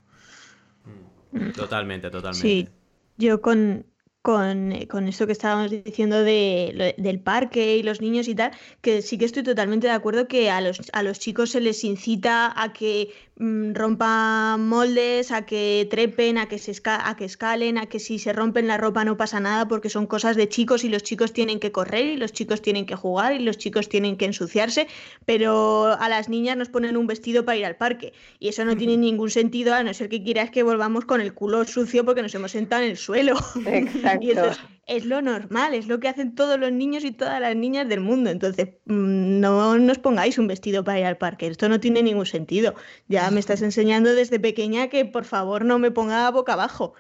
Totalmente, 1.56 2.10
totalmente. 2.10 2.42
Sí, 2.42 2.70
yo 3.18 3.42
con, 3.42 3.86
con, 4.22 4.74
con, 4.90 5.08
esto 5.08 5.26
que 5.26 5.32
estábamos 5.32 5.72
diciendo 5.72 6.24
de, 6.24 6.96
del 6.98 7.20
parque 7.20 7.78
y 7.78 7.84
los 7.84 8.02
niños 8.02 8.28
y 8.28 8.36
tal, 8.36 8.52
que 8.82 9.02
sí 9.02 9.18
que 9.18 9.26
estoy 9.26 9.44
totalmente 9.44 9.88
de 9.88 9.94
acuerdo 9.94 10.28
que 10.28 10.50
a 10.50 10.62
los, 10.62 10.82
a 10.94 11.02
los 11.02 11.20
chicos 11.20 11.52
se 11.52 11.62
les 11.62 11.84
incita 11.84 12.54
a 12.62 12.74
que 12.74 13.10
mm, 13.40 13.74
rompan 13.74 14.68
moldes, 14.68 15.32
a 15.32 15.46
que 15.46 15.88
trepen, 15.90 16.38
a 16.38 16.48
que, 16.48 16.58
se 16.58 16.74
a 16.86 17.16
que 17.16 17.26
escalen, 17.26 17.78
a 17.78 17.86
que 17.86 18.00
si 18.00 18.20
se 18.20 18.34
rompen 18.34 18.68
la 18.68 18.78
ropa 18.78 19.06
no 19.06 19.18
pasa 19.18 19.40
nada 19.40 19.68
porque 19.68 19.90
son 19.90 20.08
cosas 20.08 20.36
de 20.36 20.50
chicos 20.50 20.84
y 20.84 20.90
los 20.90 21.04
chicos 21.04 21.34
tienen 21.34 21.60
que 21.60 21.72
correr 21.72 22.06
y 22.06 22.18
los 22.18 22.34
chicos 22.34 22.62
tienen 22.62 22.86
que 22.86 22.96
jugar 22.96 23.34
y 23.34 23.40
los 23.40 23.58
chicos 23.58 23.90
tienen 23.90 24.18
que 24.18 24.26
ensuciarse, 24.26 24.88
pero 25.26 25.98
a 26.00 26.10
las 26.10 26.30
niñas 26.30 26.58
nos 26.58 26.70
ponen 26.70 26.98
un 26.98 27.08
vestido 27.08 27.46
para 27.46 27.58
ir 27.58 27.66
al 27.66 27.76
parque 27.76 28.14
y 28.40 28.50
eso 28.50 28.66
no 28.66 28.76
tiene 28.76 28.98
ningún 28.98 29.30
sentido 29.30 29.74
a 29.74 29.84
no 29.84 29.94
ser 29.94 30.10
que 30.10 30.24
quieras 30.24 30.52
que 30.52 30.64
volvamos 30.64 31.06
con 31.06 31.22
el 31.22 31.34
culo 31.34 31.66
sucio 31.66 32.06
porque 32.06 32.22
nos 32.22 32.34
hemos 32.36 32.52
sentado 32.52 32.84
en 32.84 32.92
el 32.92 32.98
suelo. 32.98 33.36
Exacto. 33.66 34.18
Y 34.28 34.32
eso 34.32 34.46
es, 34.46 34.60
lo 35.06 35.22
normal, 35.22 35.74
es 35.74 35.88
lo 35.88 36.00
que 36.00 36.08
hacen 36.08 36.34
todos 36.34 36.60
los 36.60 36.72
niños 36.72 37.04
y 37.04 37.12
todas 37.12 37.42
las 37.42 37.56
niñas 37.56 37.88
del 37.90 38.00
mundo. 38.00 38.30
Entonces, 38.30 38.70
mm, 38.86 39.40
no 39.40 39.78
nos 39.78 40.00
pongáis 40.00 40.38
un 40.38 40.48
vestido 40.48 40.84
para 40.84 41.00
ir 41.00 41.06
al 41.06 41.18
parque, 41.18 41.48
esto 41.48 41.68
no 41.70 41.80
tiene 41.80 42.02
ningún 42.04 42.26
sentido. 42.26 42.74
Ya 43.08 43.30
me 43.32 43.40
estás 43.40 43.62
enseñando 43.62 44.14
desde 44.16 44.40
pequeña 44.40 44.88
que 44.88 45.06
por 45.06 45.26
favor 45.26 45.66
no 45.66 45.80
me 45.80 45.92
ponga 45.92 46.30
boca 46.32 46.54
abajo, 46.54 46.94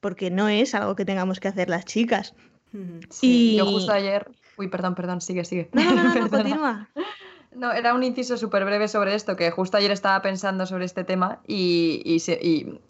porque 0.00 0.30
no 0.30 0.48
es 0.48 0.74
algo 0.74 0.96
que 0.96 1.04
tengamos 1.04 1.40
que 1.40 1.48
hacer 1.48 1.68
las 1.68 1.84
chicas. 1.84 2.34
Sí, 3.10 3.52
y 3.52 3.56
yo 3.56 3.66
justo 3.66 3.92
ayer... 3.92 4.30
Uy, 4.58 4.68
perdón, 4.68 4.94
perdón, 4.94 5.20
sigue, 5.20 5.44
sigue. 5.44 5.68
No, 5.72 5.82
no, 5.94 6.02
no, 6.02 6.14
no 6.14 6.30
continúa. 6.30 6.90
No, 7.56 7.72
era 7.72 7.94
un 7.94 8.02
inciso 8.02 8.36
súper 8.36 8.66
breve 8.66 8.86
sobre 8.86 9.14
esto, 9.14 9.34
que 9.34 9.50
justo 9.50 9.78
ayer 9.78 9.90
estaba 9.90 10.20
pensando 10.20 10.66
sobre 10.66 10.84
este 10.84 11.04
tema 11.04 11.40
y, 11.46 12.20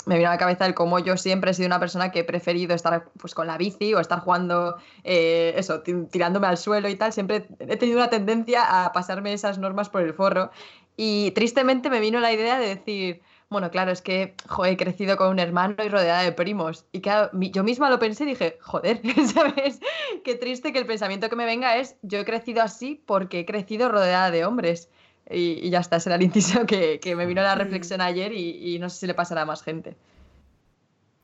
me 0.07 0.17
vino 0.19 0.29
a 0.29 0.33
la 0.33 0.39
cabeza 0.39 0.67
el 0.67 0.75
cómo 0.75 0.99
yo 0.99 1.17
siempre 1.17 1.53
he 1.53 1.55
sido 1.55 1.69
una 1.69 1.79
persona 1.79 2.11
que 2.11 2.21
he 2.21 2.25
preferido 2.25 2.75
estar 2.75 3.05
pues, 3.17 3.33
con 3.33 3.47
la 3.47 3.59
bici 3.59 3.95
o 3.95 4.01
estar 4.01 4.19
jugando, 4.19 4.77
eh, 5.05 5.55
eso, 5.57 5.83
tirándome 5.83 6.49
al 6.49 6.57
suelo 6.57 6.89
y 6.89 6.97
tal. 6.97 7.13
Siempre 7.13 7.47
he 7.61 7.77
tenido 7.77 7.99
una 7.99 8.11
tendencia 8.11 8.85
a 8.85 8.93
pasarme 8.93 9.33
esas 9.33 9.59
normas 9.59 9.89
por 9.89 10.03
el 10.03 10.13
forro 10.15 10.51
y 10.97 11.31
tristemente 11.31 11.89
me 11.89 12.01
vino 12.01 12.19
la 12.19 12.33
idea 12.33 12.59
de 12.59 12.67
decir, 12.67 13.23
bueno, 13.49 13.71
claro, 13.71 13.93
es 13.93 14.03
que 14.03 14.35
he 14.65 14.77
crecido 14.77 15.17
con 15.17 15.29
un 15.29 15.39
hermano 15.39 15.77
y 15.85 15.89
rodeada 15.89 16.23
de 16.23 16.33
primos. 16.33 16.85
Y 16.91 17.01
claro, 17.01 17.31
yo 17.33 17.63
misma 17.63 17.91
lo 17.91 17.99
pensé 17.99 18.25
y 18.25 18.29
dije, 18.29 18.59
joder, 18.61 19.01
¿sabes? 19.35 19.81
Qué 20.25 20.35
triste 20.35 20.73
que 20.73 20.81
el 20.81 20.87
pensamiento 20.87 21.29
que 21.29 21.37
me 21.37 21.45
venga 21.45 21.77
es, 21.77 21.97
yo 22.03 22.19
he 22.19 22.25
crecido 22.25 22.63
así 22.63 23.03
porque 23.07 23.41
he 23.41 23.47
crecido 23.47 23.89
rodeada 23.89 24.31
de 24.31 24.45
hombres. 24.45 24.91
Y, 25.29 25.71
ya 25.71 25.81
está, 25.81 25.97
ese 25.97 26.09
era 26.09 26.17
el 26.17 26.23
inciso 26.23 26.67
que, 26.67 27.01
me 27.17 27.27
vino 27.27 27.41
a 27.41 27.45
la 27.45 27.55
reflexión 27.55 28.01
ayer 28.01 28.33
y, 28.33 28.79
no 28.81 28.89
sé 28.91 28.99
si 28.99 29.07
le 29.07 29.15
pasará 29.15 29.43
a 29.43 29.47
más 29.47 29.63
gente. 29.63 29.97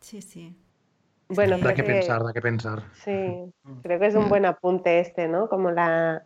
Sí, 0.01 0.23
sí. 0.23 0.57
Bueno, 1.29 1.57
da 1.59 1.75
que, 1.75 1.83
pensar, 1.83 2.23
da 2.23 2.33
que 2.33 2.43
pensar. 2.43 2.83
Sí, 3.05 3.53
creo 3.83 3.99
que 3.99 4.07
es 4.07 4.15
un 4.15 4.29
buen 4.29 4.45
apunte 4.45 5.01
este, 5.01 5.29
¿no? 5.29 5.49
Como 5.49 5.71
la, 5.71 6.25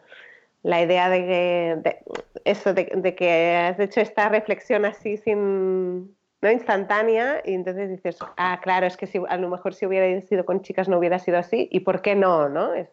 la 0.66 0.82
idea 0.82 1.08
de 1.08 1.18
que, 1.24 1.98
eso, 2.44 2.74
de, 2.74 3.14
que 3.14 3.56
has 3.56 3.78
hecho 3.78 4.00
esta 4.00 4.28
reflexión 4.28 4.84
así 4.84 5.16
sin, 5.16 6.16
¿no? 6.42 6.50
instantánea 6.50 7.40
y 7.44 7.54
entonces 7.54 7.88
dices, 7.88 8.18
ah, 8.36 8.58
claro, 8.60 8.84
es 8.84 8.96
que 8.96 9.06
si, 9.06 9.20
a 9.28 9.36
lo 9.36 9.48
mejor 9.48 9.74
si 9.74 9.86
hubiera 9.86 10.20
sido 10.22 10.44
con 10.44 10.62
chicas 10.62 10.88
no 10.88 10.98
hubiera 10.98 11.20
sido 11.20 11.38
así 11.38 11.68
y 11.70 11.80
por 11.80 12.02
qué 12.02 12.16
no, 12.16 12.48
¿no? 12.48 12.74
Es, 12.74 12.88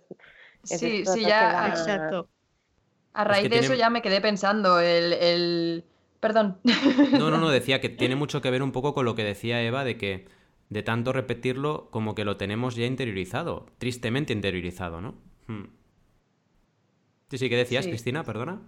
sí, 0.62 1.04
sí, 1.04 1.22
ya, 1.22 1.68
exacto. 1.70 2.30
A 3.14 3.24
raíz 3.24 3.50
de 3.50 3.58
eso 3.58 3.74
ya 3.74 3.90
me 3.90 4.04
quedé 4.04 4.22
pensando, 4.22 4.80
el, 4.80 5.14
el... 5.14 5.84
Perdón. 6.20 6.60
No, 7.18 7.32
no, 7.32 7.40
no, 7.40 7.50
decía 7.50 7.82
que 7.82 7.90
tiene 7.90 8.16
mucho 8.16 8.40
que 8.40 8.52
ver 8.52 8.62
un 8.62 8.72
poco 8.72 8.94
con 8.94 9.04
lo 9.04 9.16
que 9.16 9.24
decía 9.24 9.64
Eva 9.64 9.84
de 9.84 9.98
que 9.98 10.28
de 10.70 10.84
tanto 10.84 11.12
repetirlo 11.12 11.90
como 11.90 12.14
que 12.14 12.24
lo 12.24 12.38
tenemos 12.38 12.76
ya 12.76 12.86
interiorizado, 12.86 13.66
tristemente 13.80 14.32
interiorizado, 14.32 15.02
¿no? 15.02 15.16
Hmm. 15.48 15.83
Sí, 17.34 17.40
sí, 17.40 17.50
¿qué 17.50 17.58
decías, 17.58 17.88
Cristina? 17.88 18.24
Perdona. 18.24 18.62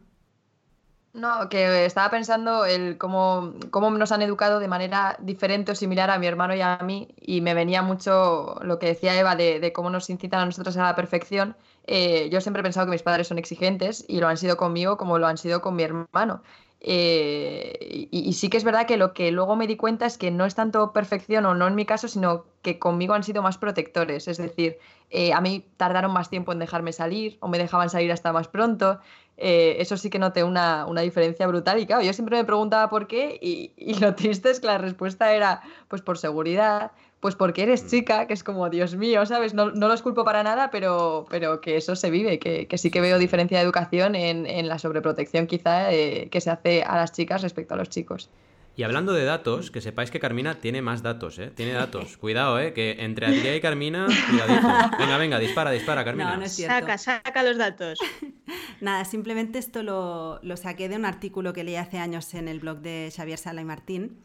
No, 1.13 1.49
que 1.49 1.86
estaba 1.86 2.10
pensando 2.10 2.65
el 2.65 2.97
cómo, 2.97 3.54
cómo, 3.69 3.91
nos 3.91 4.12
han 4.12 4.23
educado 4.23 4.58
de 4.58 4.67
manera 4.67 5.17
diferente 5.21 5.71
o 5.71 5.75
similar 5.75 6.10
a 6.10 6.17
mi 6.17 6.25
hermano 6.25 6.56
y 6.56 6.62
a 6.62 6.80
mí, 6.80 7.10
y 7.15 7.41
me 7.41 7.54
venía 7.54 7.84
mucho 7.84 8.56
lo 8.63 8.80
que 8.80 8.88
decía 8.88 9.19
Eva 9.19 9.36
de, 9.36 9.71
cómo 9.71 9.91
nos 9.91 10.10
incitan 10.10 10.39
a 10.39 10.45
nosotros 10.45 10.75
a 10.78 10.82
la 10.82 10.95
perfección. 10.95 11.56
Eh, 11.87 12.29
yo 12.31 12.41
siempre 12.41 12.61
he 12.61 12.63
pensado 12.63 12.85
que 12.87 12.91
mis 12.91 13.03
padres 13.03 13.27
son 13.27 13.37
exigentes 13.37 14.05
y 14.07 14.19
lo 14.19 14.27
han 14.27 14.37
sido 14.37 14.57
conmigo 14.57 14.97
como 14.97 15.19
lo 15.19 15.27
han 15.27 15.37
sido 15.37 15.61
con 15.61 15.75
mi 15.75 15.83
hermano. 15.83 16.41
Eh, 16.87 18.07
y, 18.11 18.33
sí 18.33 18.47
que 18.49 18.57
es 18.57 18.63
verdad 18.63 18.85
que 18.85 18.95
lo 18.97 19.11
que 19.13 19.31
luego 19.31 19.55
me 19.55 19.65
di 19.65 19.75
cuenta 19.75 20.05
es 20.05 20.19
que 20.19 20.29
no 20.29 20.45
es 20.45 20.53
tanto 20.53 20.93
perfección 20.93 21.45
o 21.47 21.55
no 21.55 21.67
en 21.67 21.73
mi 21.73 21.85
caso, 21.85 22.07
sino 22.07 22.45
que 22.61 22.77
conmigo 22.77 23.15
han 23.15 23.23
sido 23.23 23.41
más 23.41 23.57
protectores. 23.57 24.27
Es 24.27 24.37
decir, 24.37 24.77
eh, 25.09 25.33
a 25.33 25.41
mí 25.41 25.65
tardaron 25.77 26.13
más 26.13 26.29
tiempo 26.29 26.51
en 26.51 26.59
dejarme 26.59 26.93
salir 26.93 27.37
o 27.39 27.47
me 27.47 27.57
dejaban 27.57 27.89
salir 27.89 28.11
hasta 28.11 28.31
más 28.33 28.47
pronto. 28.47 28.99
Eh, 29.37 29.77
eso 29.79 29.97
sí 29.97 30.11
que 30.11 30.19
noté 30.19 30.43
una, 30.43 30.85
una, 30.85 31.01
diferencia 31.01 31.47
brutal. 31.47 31.79
Y 31.79 31.87
claro, 31.87 32.03
yo 32.03 32.13
siempre 32.13 32.37
me 32.37 32.45
preguntaba 32.45 32.87
por 32.89 33.07
qué 33.07 33.39
y, 33.41 33.73
y 33.77 33.95
lo 33.95 34.13
triste 34.15 34.51
es 34.51 34.59
que 34.59 34.67
la 34.67 34.77
respuesta 34.77 35.33
era 35.33 35.61
pues 35.87 36.03
por 36.03 36.19
seguridad, 36.19 36.91
pues 37.25 37.35
porque 37.35 37.63
eres 37.63 37.83
mm. 37.83 37.88
chica, 37.88 38.27
que 38.27 38.35
es 38.35 38.43
como, 38.43 38.69
Dios 38.69 38.93
mío, 38.93 39.25
¿sabes? 39.25 39.55
No, 39.55 39.71
no 39.71 39.88
los 39.88 40.03
culpo 40.03 40.23
para 40.23 40.43
nada, 40.43 40.69
pero, 40.69 41.25
pero 41.27 41.59
que 41.59 41.75
eso 41.75 41.95
se 41.95 42.11
vive, 42.11 42.38
que, 42.38 42.77
sí 42.77 42.91
que 42.91 43.01
veo 43.01 43.17
diferencia 43.17 43.57
de 43.57 43.63
educación 43.63 44.13
en, 44.13 44.67
la 44.67 44.77
sobreprotección 44.77 45.47
quizá 45.47 45.91
eh, 45.91 46.29
que 46.29 46.39
se 46.39 46.51
hace 46.51 46.83
a 46.83 46.97
las 46.97 47.13
chicas 47.13 47.41
respecto 47.41 47.73
a 47.73 47.77
los 47.77 47.89
chicos. 47.89 48.29
Y 48.75 48.83
hablando 48.83 49.11
de 49.11 49.25
datos, 49.25 49.71
que 49.71 49.81
sepáis 49.81 50.11
que 50.11 50.19
Carmina 50.19 50.59
tiene 50.59 50.83
más 50.83 51.01
datos, 51.01 51.39
¿eh? 51.39 51.49
Tiene 51.49 51.73
datos. 51.73 52.15
Cuidado, 52.21 52.59
¿eh? 52.59 52.73
Que 52.73 52.97
entre 52.99 53.25
Adrià 53.25 53.57
y 53.57 53.59
Carmina, 53.59 54.05
cuidadito. 54.29 54.67
Venga, 54.99 55.17
venga, 55.17 55.39
dispara, 55.39 55.71
dispara, 55.71 56.05
Carmina. 56.05 56.33
No, 56.33 56.38
no 56.38 56.45
es 56.45 56.51
cierto. 56.51 56.75
Saca, 56.75 56.99
saca 56.99 57.41
los 57.41 57.57
datos. 57.57 57.97
Nada, 58.81 59.03
simplemente 59.03 59.57
esto 59.57 59.81
lo, 59.81 60.39
lo, 60.43 60.57
saqué 60.57 60.89
de 60.89 60.95
un 60.95 61.05
artículo 61.05 61.53
que 61.53 61.63
leí 61.63 61.75
hace 61.75 61.97
años 61.97 62.35
en 62.35 62.47
el 62.47 62.59
blog 62.59 62.81
de 62.81 63.11
Xavier 63.15 63.39
Sala 63.39 63.61
y 63.61 63.65
Martín, 63.65 64.19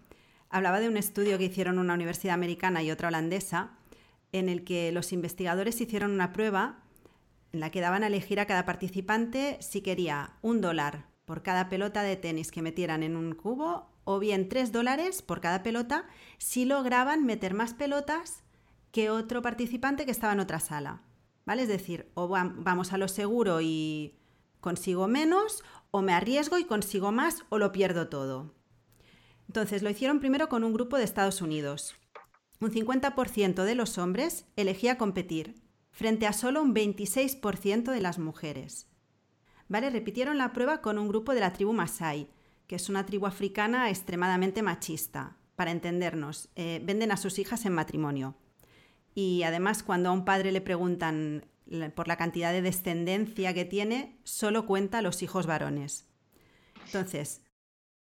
hablaba 0.51 0.81
de 0.81 0.89
un 0.89 0.97
estudio 0.97 1.39
que 1.39 1.45
hicieron 1.45 1.79
una 1.79 1.95
universidad 1.95 2.35
americana 2.35 2.83
y 2.83 2.91
otra 2.91 3.09
holandesa, 3.09 3.71
en 4.33 4.49
el 4.49 4.65
que 4.65 4.93
los 4.93 5.13
investigadores 5.13 5.81
hicieron 5.81 6.11
una 6.11 6.33
prueba 6.33 6.83
en 7.53 7.61
la 7.61 7.71
que 7.71 7.81
daban 7.81 8.05
a 8.05 8.09
elegir 8.09 8.39
a 8.39 8.47
cada 8.47 8.65
participante 8.65 9.57
si 9.61 9.81
quería 9.81 10.35
un 10.43 10.61
dólar 10.61 11.07
por 11.25 11.43
cada 11.43 11.69
pelota 11.69 12.03
de 12.03 12.17
tenis 12.17 12.51
que 12.51 12.63
metieran 12.63 13.03
en 13.03 13.17
un 13.17 13.35
cubo 13.35 13.91
o 14.05 14.19
bien 14.19 14.49
tres 14.49 14.73
dólares 14.73 15.23
por 15.23 15.41
cada 15.41 15.63
pelota 15.63 16.07
si 16.39 16.65
lograban 16.65 17.25
meter 17.25 17.55
más 17.55 17.75
pelotas 17.75 18.43
que 18.93 19.11
otro 19.11 19.43
participante 19.43 20.05
que 20.05 20.11
estaba 20.11 20.33
en 20.33 20.41
otra 20.41 20.61
sala. 20.61 21.03
¿Vale? 21.47 21.63
Es 21.63 21.69
decir, 21.69 22.11
o 22.15 22.29
vamos 22.29 22.93
a 22.93 22.99
lo 22.99 23.09
seguro 23.09 23.61
y 23.61 24.19
consigo 24.61 25.09
menos, 25.09 25.65
o 25.91 26.03
me 26.03 26.13
arriesgo 26.13 26.59
y 26.59 26.65
consigo 26.65 27.13
más, 27.13 27.45
o 27.49 27.59
lo 27.59 27.73
pierdo 27.73 28.09
todo. 28.09 28.55
Entonces, 29.51 29.83
lo 29.83 29.91
hicieron 29.91 30.21
primero 30.21 30.49
con 30.49 30.63
un 30.63 30.73
grupo 30.73 30.97
de 30.97 31.03
Estados 31.03 31.43
Unidos. 31.43 31.97
Un 32.61 32.71
50% 32.71 33.65
de 33.65 33.75
los 33.75 33.99
hombres 33.99 34.47
elegía 34.55 34.97
competir, 34.97 35.61
frente 35.91 36.29
a 36.29 36.33
solo 36.33 36.63
un 36.63 36.73
26% 36.73 37.91
de 37.91 38.01
las 38.01 38.21
mujeres. 38.21 38.87
¿Vale? 39.67 39.91
Repitieron 39.91 40.39
la 40.39 40.53
prueba 40.53 40.81
con 40.81 40.99
un 40.99 41.09
grupo 41.09 41.35
de 41.35 41.41
la 41.41 41.53
tribu 41.53 41.73
Masai, 41.73 42.29
que 42.69 42.77
es 42.77 42.89
una 42.89 43.07
tribu 43.07 43.27
africana 43.27 43.91
extremadamente 43.91 44.63
machista. 44.63 45.37
Para 45.57 45.73
entendernos, 45.73 46.49
eh, 46.55 46.81
venden 46.85 47.11
a 47.11 47.17
sus 47.17 47.41
hijas 47.41 47.67
en 47.67 47.73
matrimonio. 47.73 48.37
Y 49.17 49.43
además, 49.43 49.83
cuando 49.83 50.11
a 50.11 50.13
un 50.13 50.25
padre 50.25 50.53
le 50.53 50.61
preguntan 50.61 51.45
por 51.97 52.07
la 52.07 52.17
cantidad 52.17 52.53
de 52.53 52.63
descendencia 52.63 53.53
que 53.53 53.65
tiene, 53.65 54.21
solo 54.23 54.65
cuenta 54.65 55.03
los 55.03 55.25
hijos 55.25 55.49
varones. 55.49 56.09
Entonces, 56.87 57.43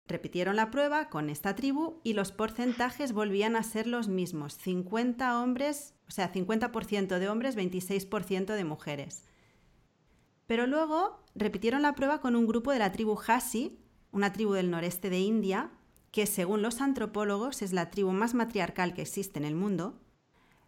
Repitieron 0.06 0.56
la 0.56 0.70
prueba 0.70 1.08
con 1.08 1.30
esta 1.30 1.56
tribu 1.56 2.00
y 2.04 2.12
los 2.12 2.30
porcentajes 2.30 3.14
volvían 3.14 3.56
a 3.56 3.62
ser 3.62 3.86
los 3.86 4.08
mismos. 4.08 4.54
50 4.58 5.40
hombres, 5.40 5.94
o 6.06 6.10
sea, 6.10 6.30
50% 6.30 7.18
de 7.18 7.28
hombres, 7.28 7.56
26% 7.56 8.54
de 8.54 8.64
mujeres. 8.64 9.24
Pero 10.46 10.66
luego 10.66 11.22
repitieron 11.34 11.80
la 11.80 11.94
prueba 11.94 12.20
con 12.20 12.36
un 12.36 12.46
grupo 12.46 12.70
de 12.70 12.80
la 12.80 12.92
tribu 12.92 13.18
Hasi, 13.26 13.78
una 14.12 14.30
tribu 14.32 14.52
del 14.52 14.70
noreste 14.70 15.08
de 15.08 15.20
India, 15.20 15.70
que 16.10 16.26
según 16.26 16.60
los 16.60 16.82
antropólogos 16.82 17.62
es 17.62 17.72
la 17.72 17.90
tribu 17.90 18.12
más 18.12 18.34
matriarcal 18.34 18.92
que 18.92 19.02
existe 19.02 19.38
en 19.38 19.46
el 19.46 19.54
mundo. 19.54 20.00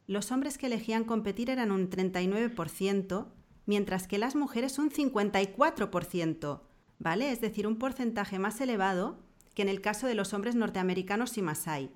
Los 0.06 0.32
hombres 0.32 0.56
que 0.56 0.66
elegían 0.66 1.04
competir 1.04 1.50
eran 1.50 1.72
un 1.72 1.90
39%, 1.90 3.26
mientras 3.66 4.08
que 4.08 4.16
las 4.16 4.34
mujeres 4.34 4.78
un 4.78 4.90
54%, 4.90 6.62
¿vale? 6.98 7.30
Es 7.30 7.42
decir, 7.42 7.66
un 7.66 7.76
porcentaje 7.76 8.38
más 8.38 8.60
elevado 8.62 9.25
que 9.56 9.62
en 9.62 9.68
el 9.68 9.80
caso 9.80 10.06
de 10.06 10.14
los 10.14 10.34
hombres 10.34 10.54
norteamericanos 10.54 11.36
y 11.38 11.42
masái. 11.42 11.90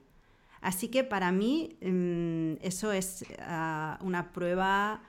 Así 0.63 0.89
que 0.89 1.05
para 1.05 1.31
mí 1.31 1.77
mm, 1.83 2.55
eso 2.63 2.91
es 2.91 3.25
ah, 3.39 3.99
una 4.03 4.33
prueba 4.33 5.03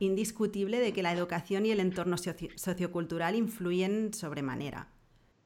indiscutible 0.00 0.80
de 0.80 0.92
que 0.92 1.02
la 1.02 1.12
educación 1.12 1.66
y 1.66 1.70
el 1.70 1.80
entorno 1.80 2.16
socio- 2.16 2.50
sociocultural 2.56 3.34
influyen 3.36 4.12
sobremanera. 4.14 4.88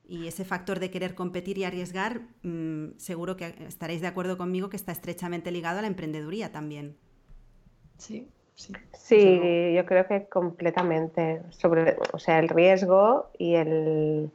Y 0.06 0.28
ese 0.28 0.44
factor 0.44 0.78
de 0.78 0.90
querer 0.90 1.14
competir 1.14 1.58
y 1.58 1.64
arriesgar, 1.64 2.20
mm, 2.42 2.96
seguro 2.96 3.36
que 3.36 3.54
estaréis 3.66 4.00
de 4.00 4.06
acuerdo 4.06 4.38
conmigo 4.38 4.68
que 4.68 4.76
está 4.76 4.92
estrechamente 4.92 5.50
ligado 5.50 5.78
a 5.78 5.82
la 5.82 5.88
emprendeduría 5.88 6.52
también. 6.52 6.96
Sí, 7.98 8.28
sí. 8.54 8.72
Sí, 8.92 9.74
yo 9.74 9.84
creo 9.86 10.06
que 10.06 10.26
completamente. 10.28 11.42
Sobre, 11.50 11.96
o 12.12 12.18
sea, 12.18 12.38
el 12.38 12.48
riesgo 12.48 13.30
y 13.38 13.54
el 13.54 14.30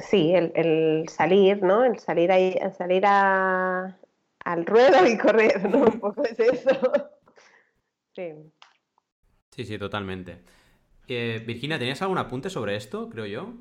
sí, 0.00 0.32
el, 0.34 0.52
el 0.54 1.08
salir, 1.08 1.62
¿no? 1.62 1.84
El 1.84 1.98
salir 1.98 2.30
ahí, 2.32 2.56
el 2.60 2.72
salir 2.72 3.04
a, 3.06 3.96
al 4.44 4.66
ruedo 4.66 5.06
y 5.06 5.16
correr, 5.18 5.68
¿no? 5.70 5.78
Un 5.84 6.00
poco 6.00 6.22
es 6.24 6.38
eso. 6.38 6.70
Sí. 8.16 8.32
Sí, 9.54 9.64
sí, 9.64 9.78
totalmente. 9.78 10.40
Eh, 11.06 11.42
Virginia, 11.46 11.78
¿tenías 11.78 12.02
algún 12.02 12.18
apunte 12.18 12.50
sobre 12.50 12.74
esto, 12.76 13.08
creo 13.08 13.24
yo? 13.26 13.52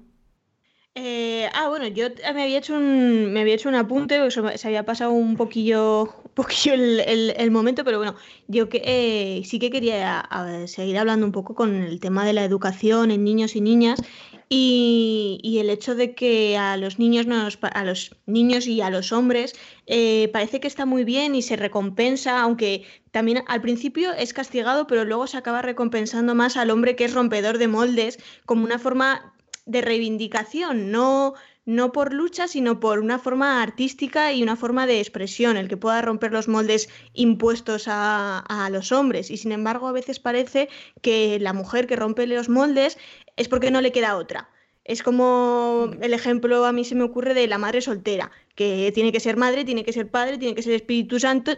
Eh, 0.95 1.47
ah, 1.53 1.69
bueno, 1.69 1.87
yo 1.87 2.07
me 2.33 2.43
había 2.43 2.57
hecho 2.57 2.73
un, 2.75 3.31
me 3.31 3.41
había 3.41 3.53
hecho 3.53 3.69
un 3.69 3.75
apunte, 3.75 4.19
porque 4.19 4.57
se 4.57 4.67
había 4.67 4.83
pasado 4.85 5.11
un 5.11 5.37
poquillo, 5.37 6.03
un 6.03 6.31
poquillo 6.33 6.73
el, 6.73 6.99
el- 7.01 7.33
el 7.37 7.51
momento, 7.51 7.83
pero 7.83 7.99
bueno, 7.99 8.15
yo 8.47 8.69
que, 8.69 8.81
eh, 8.83 9.43
sí 9.45 9.59
que 9.59 9.69
quería 9.69 10.19
a- 10.19 10.67
seguir 10.67 10.97
hablando 10.97 11.25
un 11.27 11.31
poco 11.31 11.53
con 11.55 11.75
el 11.75 11.99
tema 11.99 12.25
de 12.25 12.33
la 12.33 12.43
educación 12.43 13.11
en 13.11 13.23
niños 13.23 13.55
y 13.55 13.61
niñas 13.61 14.01
y, 14.49 15.39
y 15.43 15.59
el 15.59 15.69
hecho 15.69 15.93
de 15.93 16.15
que 16.15 16.57
a 16.57 16.75
los 16.75 16.97
niños 16.97 17.27
nos, 17.27 17.59
a 17.61 17.83
los 17.85 18.15
niños 18.25 18.65
y 18.65 18.81
a 18.81 18.89
los 18.89 19.11
hombres 19.11 19.55
eh, 19.85 20.29
parece 20.33 20.59
que 20.59 20.67
está 20.67 20.87
muy 20.87 21.03
bien 21.03 21.35
y 21.35 21.43
se 21.43 21.55
recompensa, 21.55 22.41
aunque 22.41 22.83
también 23.11 23.43
al 23.47 23.61
principio 23.61 24.11
es 24.13 24.33
castigado, 24.33 24.87
pero 24.87 25.05
luego 25.05 25.27
se 25.27 25.37
acaba 25.37 25.61
recompensando 25.61 26.33
más 26.33 26.57
al 26.57 26.71
hombre 26.71 26.95
que 26.95 27.05
es 27.05 27.13
rompedor 27.13 27.59
de 27.59 27.67
moldes 27.67 28.17
como 28.45 28.65
una 28.65 28.79
forma 28.79 29.33
de 29.67 29.81
reivindicación, 29.81 30.91
no, 30.91 31.35
no 31.69 31.91
por 31.91 32.13
lucha, 32.13 32.47
sino 32.47 32.79
por 32.79 32.97
una 32.97 33.19
forma 33.19 33.61
artística 33.61 34.33
y 34.33 34.41
una 34.41 34.55
forma 34.55 34.87
de 34.87 34.97
expresión, 34.99 35.55
el 35.55 35.67
que 35.67 35.77
pueda 35.77 36.01
romper 36.01 36.31
los 36.31 36.47
moldes 36.47 36.89
impuestos 37.13 37.87
a, 37.87 38.39
a 38.39 38.71
los 38.71 38.91
hombres. 38.91 39.29
Y 39.29 39.37
sin 39.37 39.51
embargo, 39.51 39.87
a 39.87 39.91
veces 39.91 40.19
parece 40.19 40.67
que 41.03 41.37
la 41.39 41.53
mujer 41.53 41.85
que 41.85 41.95
rompe 41.95 42.25
los 42.25 42.49
moldes 42.49 42.97
es 43.37 43.47
porque 43.47 43.69
no 43.69 43.81
le 43.81 43.91
queda 43.91 44.17
otra. 44.17 44.49
Es 44.83 45.03
como 45.03 45.91
el 46.01 46.15
ejemplo 46.15 46.65
a 46.65 46.71
mí 46.71 46.83
se 46.85 46.95
me 46.95 47.03
ocurre 47.03 47.35
de 47.35 47.47
la 47.47 47.59
madre 47.59 47.81
soltera, 47.81 48.31
que 48.55 48.91
tiene 48.95 49.11
que 49.11 49.19
ser 49.19 49.37
madre, 49.37 49.63
tiene 49.63 49.83
que 49.83 49.93
ser 49.93 50.09
padre, 50.09 50.39
tiene 50.39 50.55
que 50.55 50.63
ser 50.63 50.73
Espíritu 50.73 51.19
Santo, 51.19 51.51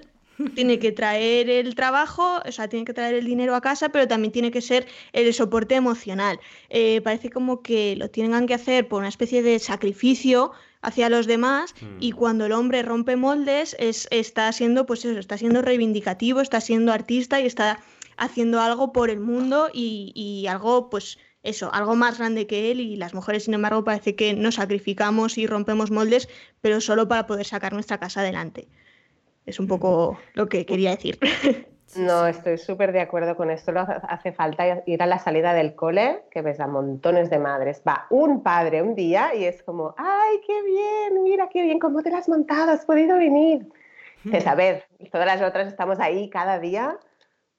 tiene 0.56 0.80
que 0.80 0.91
traer 0.91 1.49
el 1.49 1.75
trabajo, 1.75 2.41
o 2.45 2.51
sea, 2.51 2.67
tiene 2.67 2.86
que 2.86 2.93
traer 2.93 3.15
el 3.15 3.25
dinero 3.25 3.56
a 3.56 3.62
casa, 3.62 3.89
pero 3.89 4.08
también 4.08 4.32
tiene 4.32 4.51
que 4.51 4.62
ser 4.62 4.88
el 5.13 5.34
soporte 5.34 5.75
emocional. 5.75 6.39
Eh, 6.69 7.01
parece 7.01 7.30
como 7.30 7.62
que 7.62 7.95
lo 7.95 8.10
tengan 8.10 8.47
que 8.47 8.54
hacer 8.54 8.88
por 8.88 8.99
una 8.99 9.10
especie 9.10 9.41
de 9.41 9.60
sacrificio 9.60 10.51
hacia 10.82 11.10
los 11.10 11.27
demás 11.27 11.73
Mm. 11.82 11.97
y 11.99 12.12
cuando 12.12 12.45
el 12.45 12.51
hombre 12.54 12.82
rompe 12.82 13.15
moldes 13.15 13.75
es, 13.80 14.08
está 14.12 14.51
siendo 14.51 14.86
pues 14.86 15.06
eso, 15.06 15.19
está 15.19 15.38
siendo 15.38 15.62
reivindicativo, 15.62 16.41
está 16.41 16.60
siendo 16.60 16.91
artista 16.91 17.39
y 17.39 17.45
está 17.45 17.80
haciendo 18.17 18.60
algo 18.62 18.91
por 18.91 19.10
el 19.10 19.19
mundo 19.19 19.69
y, 19.73 20.12
y 20.15 20.47
algo 20.47 20.89
pues 20.89 21.17
eso, 21.43 21.73
algo 21.73 21.95
más 21.95 22.17
grande 22.19 22.45
que 22.47 22.71
él 22.71 22.80
y 22.80 22.95
las 22.95 23.13
mujeres 23.13 23.45
sin 23.45 23.54
embargo 23.56 23.84
parece 23.84 24.15
que 24.15 24.34
nos 24.34 24.56
sacrificamos 24.56 25.38
y 25.38 25.47
rompemos 25.47 25.89
moldes 25.91 26.30
pero 26.62 26.82
solo 26.82 27.08
para 27.08 27.25
poder 27.27 27.45
sacar 27.45 27.73
nuestra 27.73 27.99
casa 27.99 28.21
adelante. 28.21 28.67
Es 29.45 29.60
un 29.60 29.67
poco 29.67 30.17
lo 30.34 30.47
que 30.47 30.65
quería 30.65 30.91
decir. 30.91 31.19
No, 31.97 32.25
estoy 32.25 32.58
súper 32.58 32.93
de 32.93 33.01
acuerdo 33.01 33.36
con 33.36 33.51
esto. 33.51 33.73
Lo 33.73 33.82
hace- 33.82 34.32
falta 34.32 34.82
ir 34.86 35.04
a 35.04 35.06
la 35.06 35.19
salida 35.19 35.54
del 35.54 35.75
cole, 35.75 36.21
que 36.32 36.41
ves 36.41 36.62
a 36.62 36.67
montones 36.67 37.30
de 37.30 37.38
madres. 37.38 37.82
Va 37.86 38.08
un 38.10 38.43
padre 38.43 38.82
un 38.82 38.95
día 38.95 39.36
y 39.36 39.43
es 39.43 39.62
como, 39.62 39.93
¡ay, 39.97 40.39
qué 40.47 40.63
bien! 40.63 41.21
Mira, 41.21 41.49
qué 41.49 41.62
bien, 41.63 41.80
¿cómo 41.80 42.01
te 42.01 42.10
lo 42.10 42.15
has 42.15 42.30
montado? 42.30 42.71
¿Has 42.71 42.86
podido 42.86 43.17
venir? 43.17 43.67
Dices, 44.23 44.47
a 44.47 44.56
ver, 44.56 44.86
todas 45.12 45.27
las 45.27 45.41
otras 45.41 45.67
estamos 45.67 45.99
ahí 45.99 46.30
cada 46.30 46.60
día. 46.60 46.97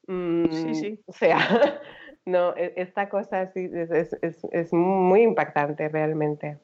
Mm, 0.06 0.46
Sí, 0.50 0.74
sí. 0.76 1.00
O 1.04 1.12
sea, 1.12 1.36
no, 2.24 2.56
e- 2.56 2.72
esta 2.76 3.10
cosa 3.10 3.42
es, 3.42 3.54
es- 3.54 4.16
es- 4.22 4.46
es 4.50 4.72
muy 4.72 5.20
impactante 5.20 5.90
realmente. 5.90 6.56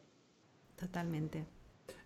Totalmente. 0.80 1.44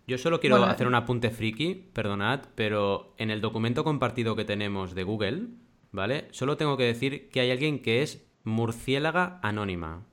Yo 0.06 0.18
solo 0.18 0.40
quiero 0.40 0.58
Bueno, 0.58 0.72
hacer 0.72 0.86
un 0.86 0.94
apunte 0.94 1.30
friki, 1.30 1.74
perdonad, 1.92 2.40
pero 2.54 3.14
en 3.18 3.30
el 3.30 3.40
documento 3.40 3.84
compartido 3.84 4.34
que 4.36 4.44
tenemos 4.44 4.94
de 4.94 5.04
Google, 5.04 5.48
¿vale? 5.92 6.28
Solo 6.32 6.56
tengo 6.56 6.76
que 6.76 6.84
decir 6.84 7.28
que 7.30 7.40
hay 7.40 7.50
alguien 7.50 7.80
que 7.80 8.02
es 8.02 8.26
murciélaga 8.44 9.38
anónima. 9.42 10.04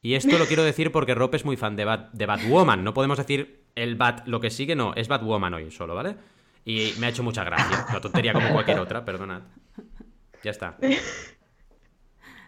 Y 0.00 0.14
esto 0.14 0.38
lo 0.38 0.46
quiero 0.46 0.64
decir 0.64 0.92
porque 0.92 1.14
Rob 1.14 1.34
es 1.34 1.44
muy 1.44 1.56
fan 1.56 1.76
de, 1.76 1.84
Bat, 1.84 2.12
de 2.12 2.26
Batwoman. 2.26 2.84
No 2.84 2.94
podemos 2.94 3.18
decir 3.18 3.64
el 3.74 3.96
Bat, 3.96 4.26
lo 4.26 4.40
que 4.40 4.50
sigue, 4.50 4.74
no, 4.76 4.92
es 4.94 5.08
Batwoman 5.08 5.54
hoy 5.54 5.70
solo, 5.70 5.94
¿vale? 5.94 6.16
Y 6.64 6.92
me 6.98 7.06
ha 7.06 7.10
hecho 7.10 7.22
mucha 7.22 7.44
gracia. 7.44 7.86
Una 7.90 8.00
tontería 8.00 8.32
como 8.32 8.50
cualquier 8.52 8.78
otra, 8.78 9.04
perdonad. 9.04 9.42
Ya 10.42 10.50
está. 10.50 10.78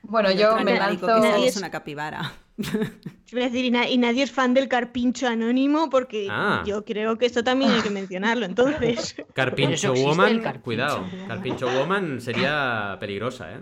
Bueno, 0.09 0.31
yo 0.31 0.57
me 0.63 0.79
lanzo. 0.79 1.07
Nadie 1.07 1.49
es- 1.49 1.57
una 1.57 1.71
capibara. 1.71 2.33
Iba 2.59 3.42
a 3.42 3.45
decir, 3.49 3.64
y, 3.66 3.71
na- 3.71 3.88
y 3.88 3.99
nadie 3.99 4.23
es 4.23 4.31
fan 4.33 4.55
del 4.55 4.66
carpincho 4.69 5.27
anónimo 5.29 5.90
porque 5.90 6.29
Ah. 6.31 6.62
yo 6.66 6.85
creo 6.85 7.19
que 7.19 7.27
esto 7.27 7.45
también 7.45 7.71
hay 7.71 7.83
que 7.83 7.90
mencionarlo. 7.90 8.47
Entonces, 8.47 9.14
Carpincho 9.35 9.92
Woman, 9.92 10.40
carpincho. 10.40 10.62
cuidado. 10.64 11.05
Carpincho 11.29 11.66
Woman 11.69 12.21
sería 12.21 12.97
peligrosa, 12.99 13.53
¿eh? 13.53 13.61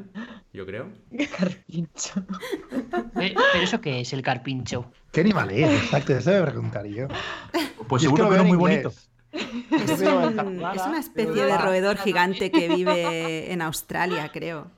Yo 0.52 0.64
creo. 0.66 0.90
Carpincho. 1.36 2.24
Pe- 3.14 3.34
¿Pero 3.52 3.64
eso 3.64 3.80
qué 3.80 4.00
es 4.00 4.12
el 4.12 4.22
carpincho? 4.22 4.92
¿Qué 5.12 5.22
animal 5.22 5.50
es? 5.50 5.70
Exacto, 5.84 6.12
eso 6.16 6.30
debe 6.30 6.46
preguntar 6.50 6.86
yo. 6.86 7.08
Pues 7.88 8.02
Yo 8.02 8.10
seguro 8.10 8.30
que 8.30 8.36
no 8.36 8.44
muy 8.44 8.56
bonito. 8.56 8.92
Es, 9.32 10.00
un- 10.00 10.38
una 10.38 10.98
especie 11.00 11.44
de 11.44 11.58
roedor 11.58 11.96
gigante 11.98 12.52
que 12.52 12.68
vive 12.68 13.52
en 13.52 13.60
Australia, 13.62 14.30
creo. 14.32 14.70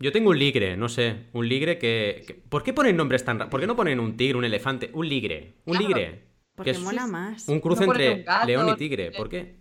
Yo 0.00 0.12
tengo 0.12 0.30
un 0.30 0.38
ligre, 0.38 0.76
no 0.76 0.88
sé. 0.88 1.24
Un 1.32 1.48
ligre 1.48 1.78
que. 1.78 2.24
que- 2.26 2.34
¿Por 2.34 2.62
qué 2.62 2.72
ponen 2.72 2.96
nombres 2.96 3.24
tan 3.24 3.38
raros? 3.38 3.50
¿Por 3.50 3.60
qué 3.60 3.66
no 3.66 3.74
ponen 3.76 3.98
un 4.00 4.16
tigre, 4.16 4.38
un 4.38 4.44
elefante? 4.44 4.90
Un 4.94 5.08
ligre. 5.08 5.54
Un 5.64 5.76
Claro, 5.76 5.88
ligre. 5.88 6.24
Porque 6.54 6.72
que 6.72 6.76
es 6.78 6.82
mola 6.82 7.06
más. 7.06 7.48
un 7.48 7.60
cruce 7.60 7.84
No 7.86 7.92
entre 7.92 8.14
un 8.14 8.24
gato, 8.24 8.46
león 8.46 8.68
y 8.70 8.76
tigre. 8.76 9.10
¿Por 9.12 9.28
qué? 9.28 9.56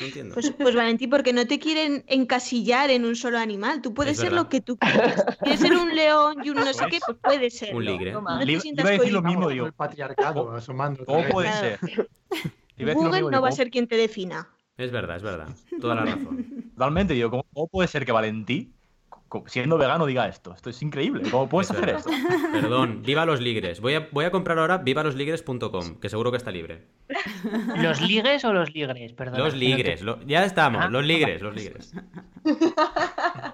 No 0.00 0.06
entiendo. 0.06 0.34
pues, 0.34 0.52
pues 0.56 0.74
Valentín, 0.76 1.10
porque 1.10 1.32
no 1.32 1.44
te 1.48 1.58
quieren 1.58 2.04
encasillar 2.06 2.90
en 2.90 3.04
un 3.04 3.16
solo 3.16 3.38
animal. 3.38 3.82
Tú 3.82 3.94
puedes 3.94 4.12
Es 4.12 4.18
ser 4.18 4.30
verdad. 4.30 4.44
lo 4.44 4.48
que 4.48 4.60
tú 4.60 4.76
quieras. 4.78 5.24
Quieres 5.42 5.60
ser 5.60 5.72
un 5.76 5.94
león 5.96 6.36
y 6.44 6.50
un 6.50 6.56
no 6.56 6.72
sé 6.72 6.84
qué, 6.88 6.98
pues 7.04 7.18
puedes 7.20 7.58
ser. 7.58 7.74
Un 7.74 7.84
ligre. 7.84 8.12
No 8.12 8.22
Le- 8.44 8.54
te 8.54 8.60
sientas 8.60 8.84
iba 8.84 8.90
a 8.90 8.98
decir 8.98 9.12
lo 9.12 9.22
mismo, 9.22 9.48
digo. 9.48 9.66
el 9.66 9.72
patriarcado 9.72 10.52
asomando. 10.54 11.04
¿Cómo 11.04 11.18
vez. 11.22 11.32
puede 11.32 11.52
ser? 11.52 11.78
Google 12.76 13.22
no 13.22 13.40
va 13.42 13.48
a 13.48 13.50
digo, 13.50 13.52
ser 13.52 13.70
quien 13.70 13.88
te 13.88 13.96
defina. 13.96 14.48
Es 14.76 14.92
verdad, 14.92 15.16
es 15.16 15.22
verdad. 15.24 15.48
Toda 15.80 15.96
la 15.96 16.04
razón. 16.04 16.46
Totalmente, 16.74 17.14
digo, 17.14 17.30
¿cómo, 17.30 17.44
cómo 17.52 17.66
puede 17.66 17.88
ser 17.88 18.06
que 18.06 18.12
Valentí, 18.12 18.72
siendo 19.46 19.78
vegano, 19.78 20.06
diga 20.06 20.26
esto? 20.28 20.54
Esto 20.54 20.70
es 20.70 20.80
increíble. 20.82 21.30
¿Cómo 21.30 21.48
puedes 21.48 21.70
Es 21.70 21.76
hacer 21.76 21.88
esto? 21.90 22.10
Perdón, 22.52 23.02
viva 23.02 23.24
los 23.26 23.40
ligres. 23.40 23.80
Voy 23.80 23.94
a, 23.94 24.08
voy 24.10 24.24
a 24.24 24.30
comprar 24.30 24.58
ahora 24.58 24.78
vivalosligres.com, 24.78 26.00
que 26.00 26.08
seguro 26.08 26.30
que 26.30 26.36
está 26.38 26.50
libre. 26.50 26.86
¿Los 27.76 28.00
ligues 28.00 28.44
o 28.44 28.52
los 28.52 28.72
ligres? 28.72 29.12
Perdón. 29.12 29.40
Los 29.40 29.54
ligres, 29.54 30.02
lo- 30.02 30.20
ya 30.26 30.44
estamos, 30.44 30.84
Ah, 30.84 30.88
los 30.88 31.04
ligres, 31.04 31.42
los 31.42 31.54
ligres. 31.54 31.92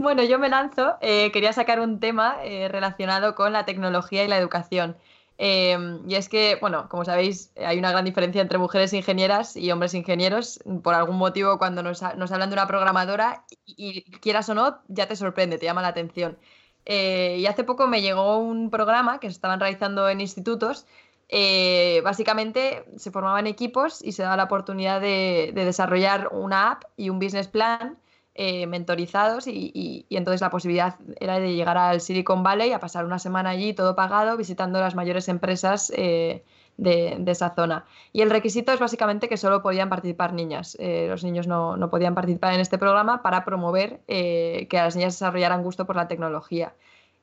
Bueno, 0.00 0.22
yo 0.22 0.38
me 0.38 0.48
lanzo. 0.48 0.94
eh, 1.00 1.32
quería 1.32 1.52
sacar 1.52 1.80
un 1.80 1.98
tema 1.98 2.36
eh, 2.44 2.68
relacionado 2.68 3.34
con 3.34 3.52
la 3.52 3.64
tecnología 3.64 4.24
y 4.24 4.28
la 4.28 4.38
educación. 4.38 4.96
Eh, 5.38 6.00
y 6.06 6.14
es 6.16 6.28
que, 6.28 6.58
bueno, 6.60 6.88
como 6.88 7.04
sabéis, 7.04 7.52
hay 7.56 7.78
una 7.78 7.92
gran 7.92 8.04
diferencia 8.04 8.42
entre 8.42 8.58
mujeres 8.58 8.92
ingenieras 8.92 9.56
y 9.56 9.70
hombres 9.70 9.94
ingenieros. 9.94 10.60
Por 10.82 10.94
algún 10.94 11.16
motivo, 11.16 11.58
cuando 11.58 11.82
nos, 11.82 12.02
nos 12.16 12.32
hablan 12.32 12.50
de 12.50 12.54
una 12.54 12.66
programadora, 12.66 13.44
y, 13.64 14.02
quieras 14.20 14.48
o 14.48 14.54
no, 14.54 14.78
ya 14.88 15.06
te 15.06 15.16
sorprende, 15.16 15.58
te 15.58 15.66
llama 15.66 15.82
la 15.82 15.88
atención. 15.88 16.36
Eh, 16.84 17.36
y 17.38 17.46
hace 17.46 17.64
poco 17.64 17.86
me 17.86 18.02
llegó 18.02 18.38
un 18.38 18.70
programa 18.70 19.20
que 19.20 19.28
se 19.28 19.34
estaban 19.34 19.60
realizando 19.60 20.08
en 20.08 20.20
institutos 20.20 20.86
eh, 21.30 22.00
básicamente 22.04 22.84
se 22.96 23.10
formaban 23.10 23.46
equipos 23.46 24.02
y 24.02 24.12
se 24.12 24.22
daba 24.22 24.38
la 24.38 24.44
oportunidad 24.44 24.98
de 25.02 25.52
desarrollar 25.54 26.28
una 26.32 26.70
app 26.70 26.84
y 26.96 27.10
un 27.10 27.18
business 27.18 27.48
plan 27.48 27.98
eh, 28.40 28.66
mentorizados 28.68 29.48
y, 29.48 29.72
y- 29.74 30.06
y 30.08 30.16
entonces 30.16 30.40
la 30.40 30.48
posibilidad 30.50 30.96
era 31.18 31.40
de 31.40 31.54
llegar 31.56 31.76
al 31.76 32.00
Silicon 32.00 32.42
Valley 32.44 32.72
a 32.72 32.78
pasar 32.78 33.04
una 33.04 33.18
semana 33.18 33.50
allí 33.50 33.74
todo 33.74 33.96
pagado 33.96 34.36
visitando 34.36 34.78
las 34.80 34.94
mayores 34.94 35.28
empresas 35.28 35.92
eh, 35.96 36.44
de, 36.76 37.16
de 37.18 37.32
esa 37.32 37.52
zona. 37.56 37.84
Y 38.12 38.22
el 38.22 38.30
requisito 38.30 38.70
es 38.72 38.78
básicamente 38.78 39.28
que 39.28 39.36
solo 39.36 39.60
podían 39.60 39.88
participar 39.88 40.32
niñas. 40.34 40.76
Eh, 40.78 41.06
los 41.10 41.24
niños 41.24 41.48
no, 41.48 41.76
no 41.76 41.90
podían 41.90 42.14
participar 42.14 42.54
en 42.54 42.60
este 42.60 42.78
programa 42.78 43.22
para 43.22 43.44
promover 43.44 44.00
eh, 44.06 44.68
que 44.70 44.76
las 44.76 44.94
niñas 44.94 45.14
desarrollaran 45.14 45.64
gusto 45.64 45.84
por 45.86 45.96
la 45.96 46.06
tecnología. 46.06 46.74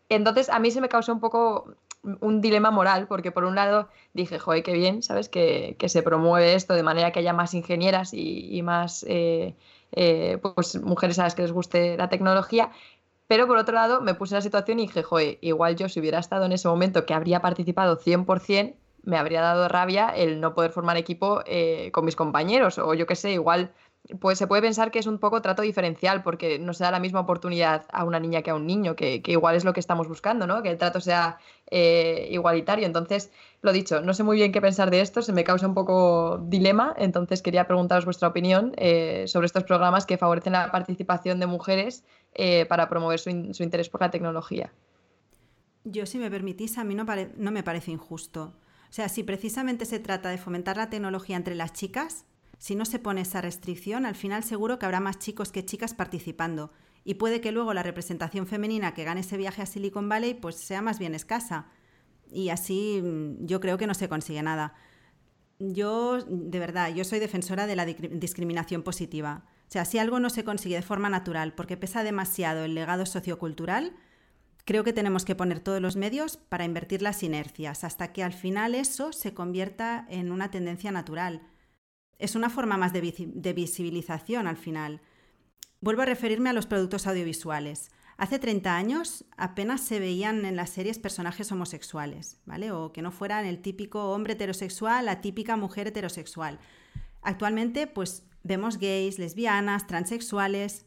Entonces 0.10 0.50
a 0.50 0.60
mí 0.60 0.70
se 0.72 0.82
me 0.82 0.90
causó 0.90 1.14
un 1.14 1.20
poco 1.22 1.76
un 2.22 2.40
dilema 2.42 2.70
moral, 2.72 3.08
porque 3.08 3.32
por 3.32 3.46
un 3.46 3.56
lado 3.56 3.88
dije, 4.14 4.38
joder, 4.38 4.62
qué 4.64 4.74
bien, 4.74 5.02
¿sabes? 5.02 5.28
Que, 5.30 5.76
que 5.80 5.90
se 5.90 6.04
promueve 6.04 6.54
esto 6.54 6.76
de 6.76 6.84
manera 6.84 7.12
que 7.12 7.20
haya 7.20 7.34
más 7.34 7.54
ingenieras 7.56 8.14
y, 8.14 8.56
y 8.56 8.62
más 8.62 9.04
eh, 9.08 9.56
eh, 9.92 10.40
pues, 10.42 10.82
mujeres 10.82 11.20
a 11.20 11.24
las 11.24 11.36
que 11.36 11.42
les 11.42 11.52
guste 11.52 11.98
la 11.98 12.10
tecnología. 12.10 12.72
Pero 13.28 13.48
por 13.48 13.58
otro 13.58 13.74
lado, 13.74 14.02
me 14.02 14.14
puse 14.14 14.36
en 14.36 14.38
la 14.38 14.42
situación 14.42 14.80
y 14.80 14.84
dije, 14.84 15.04
joder, 15.04 15.38
igual 15.42 15.76
yo 15.76 15.90
si 15.90 16.00
hubiera 16.00 16.20
estado 16.20 16.46
en 16.46 16.52
ese 16.52 16.68
momento 16.68 17.06
que 17.06 17.14
habría 17.14 17.42
participado 17.42 17.98
100%, 17.98 18.76
me 19.04 19.18
habría 19.18 19.42
dado 19.42 19.68
rabia 19.68 20.10
el 20.10 20.42
no 20.42 20.54
poder 20.54 20.72
formar 20.72 20.98
equipo 20.98 21.42
eh, 21.46 21.92
con 21.92 22.06
mis 22.06 22.16
compañeros. 22.16 22.78
O 22.80 22.94
yo 22.94 23.06
qué 23.06 23.16
sé, 23.16 23.32
igual 23.32 23.72
pues 24.20 24.38
se 24.38 24.48
puede 24.48 24.62
pensar 24.62 24.92
que 24.92 25.00
es 25.00 25.08
un 25.08 25.18
poco 25.18 25.42
trato 25.42 25.62
diferencial 25.62 26.22
porque 26.24 26.60
no 26.60 26.74
se 26.74 26.84
da 26.84 26.92
la 26.92 27.00
misma 27.00 27.22
oportunidad 27.22 27.86
a 27.92 28.04
una 28.04 28.20
niña 28.20 28.42
que 28.42 28.52
a 28.52 28.56
un 28.56 28.68
niño, 28.68 28.96
que, 28.96 29.22
que 29.22 29.32
igual 29.32 29.56
es 29.56 29.66
lo 29.66 29.74
que 29.74 29.80
estamos 29.80 30.08
buscando, 30.08 30.46
¿no? 30.48 30.62
Que 30.62 30.70
el 30.70 30.78
trato 30.78 31.00
sea 31.02 31.38
eh, 31.72 32.28
igualitario. 32.32 32.86
Entonces, 32.86 33.32
lo 33.62 33.74
dicho, 33.74 34.02
no 34.02 34.14
sé 34.14 34.24
muy 34.24 34.38
bien 34.38 34.52
qué 34.52 34.62
pensar 34.62 34.92
de 34.92 35.02
esto, 35.02 35.22
se 35.22 35.34
me 35.34 35.44
causa 35.44 35.68
un 35.68 35.74
poco 35.74 36.38
dilema, 36.38 36.94
entonces 36.98 37.42
quería 37.42 37.66
preguntaros 37.66 38.06
vuestra 38.06 38.28
opinión 38.28 38.74
eh, 38.78 39.26
sobre 39.28 39.48
estos 39.48 39.64
programas 39.64 40.06
que 40.06 40.18
favorecen 40.18 40.54
la 40.54 40.72
participación 40.72 41.40
de 41.40 41.48
mujeres 41.48 42.04
eh, 42.34 42.66
para 42.68 42.90
promover 42.90 43.20
su, 43.20 43.54
su 43.54 43.64
interés 43.64 43.90
por 43.90 44.02
la 44.02 44.12
tecnología. 44.12 44.72
Yo, 45.84 46.06
si 46.06 46.18
me 46.18 46.30
permitís, 46.30 46.78
a 46.78 46.84
mí 46.84 46.96
no, 46.96 47.06
no 47.38 47.52
me 47.52 47.64
parece 47.64 47.92
injusto. 47.92 48.54
O 48.90 48.94
sea, 48.96 49.10
si 49.10 49.24
precisamente 49.24 49.86
se 49.86 50.00
trata 50.00 50.30
de 50.30 50.38
fomentar 50.38 50.78
la 50.78 50.90
tecnología 50.90 51.36
entre 51.36 51.56
las 51.56 51.74
chicas, 51.74 52.26
si 52.58 52.76
no 52.76 52.86
se 52.86 53.00
pone 53.00 53.22
esa 53.22 53.42
restricción, 53.42 54.06
al 54.06 54.16
final 54.16 54.44
seguro 54.44 54.80
que 54.80 54.86
habrá 54.86 55.00
más 55.00 55.20
chicos 55.20 55.52
que 55.52 55.66
chicas 55.66 55.94
participando. 55.94 56.72
Y 57.04 57.16
puede 57.16 57.42
que 57.42 57.52
luego 57.52 57.74
la 57.74 57.84
representación 57.84 58.48
femenina 58.48 58.94
que 58.94 59.04
gane 59.04 59.22
ese 59.22 59.38
viaje 59.38 59.62
a 59.62 59.66
Silicon 59.66 60.10
Valley 60.10 60.34
pues 60.34 60.56
sea 60.56 60.82
más 60.82 60.98
bien 61.00 61.14
escasa. 61.16 61.68
Y 62.32 62.50
así 62.50 63.02
mm, 63.04 63.46
yo 63.46 63.60
creo 63.60 63.78
que 63.78 63.88
no 63.88 63.94
se 63.94 64.10
consigue 64.10 64.42
nada. 64.42 64.74
Yo, 65.60 66.22
de 66.24 66.60
verdad, 66.60 66.94
yo 66.94 67.04
soy 67.04 67.20
defensora 67.20 67.68
de 67.68 67.76
la 67.76 67.86
discri- 67.86 68.10
discriminación 68.20 68.84
positiva. 68.84 69.46
O 69.68 69.72
sea, 69.72 69.86
si 69.86 70.00
algo 70.00 70.20
no 70.20 70.30
se 70.30 70.44
consigue 70.44 70.76
de 70.76 70.82
forma 70.82 71.10
natural 71.10 71.54
porque 71.54 71.78
pesa 71.78 72.04
demasiado 72.04 72.66
el 72.66 72.76
legado 72.76 73.06
sociocultural, 73.06 73.96
Creo 74.66 74.84
que 74.84 74.94
tenemos 74.94 75.26
que 75.26 75.36
poner 75.36 75.60
todos 75.60 75.80
los 75.80 75.96
medios 75.96 76.38
para 76.38 76.66
invertir 76.66 77.04
las 77.04 77.22
inercias 77.22 77.84
hasta 77.84 78.12
que 78.12 78.24
al 78.24 78.34
final 78.34 78.74
eso 78.74 79.14
se 79.14 79.36
convierta 79.36 80.08
en 80.10 80.32
una 80.32 80.50
tendencia 80.50 80.92
natural. 80.92 81.44
Es 82.20 82.36
una 82.36 82.50
forma 82.50 82.78
más 82.78 82.94
de, 82.94 83.14
de 83.18 83.54
visibilización 83.54 84.48
al 84.48 84.58
final. 84.58 85.02
Vuelvo 85.82 86.02
a 86.02 86.06
referirme 86.06 86.50
a 86.50 86.54
los 86.54 86.66
productos 86.66 87.08
audiovisuales. 87.08 87.92
Hace 88.18 88.40
30 88.40 88.76
años 88.76 89.26
apenas 89.36 89.82
se 89.82 90.00
veían 90.00 90.46
en 90.46 90.56
las 90.56 90.70
series 90.70 91.00
personajes 91.00 91.52
homosexuales, 91.52 92.40
¿vale? 92.46 92.72
O 92.72 92.94
que 92.94 93.02
no 93.02 93.12
fueran 93.12 93.46
el 93.46 93.62
típico 93.62 94.12
hombre 94.12 94.34
heterosexual, 94.34 95.06
la 95.06 95.20
típica 95.20 95.58
mujer 95.58 95.88
heterosexual. 95.88 96.60
Actualmente, 97.22 97.88
pues 97.88 98.24
vemos 98.44 98.78
gays, 98.78 99.20
lesbianas, 99.20 99.86
transexuales, 99.86 100.86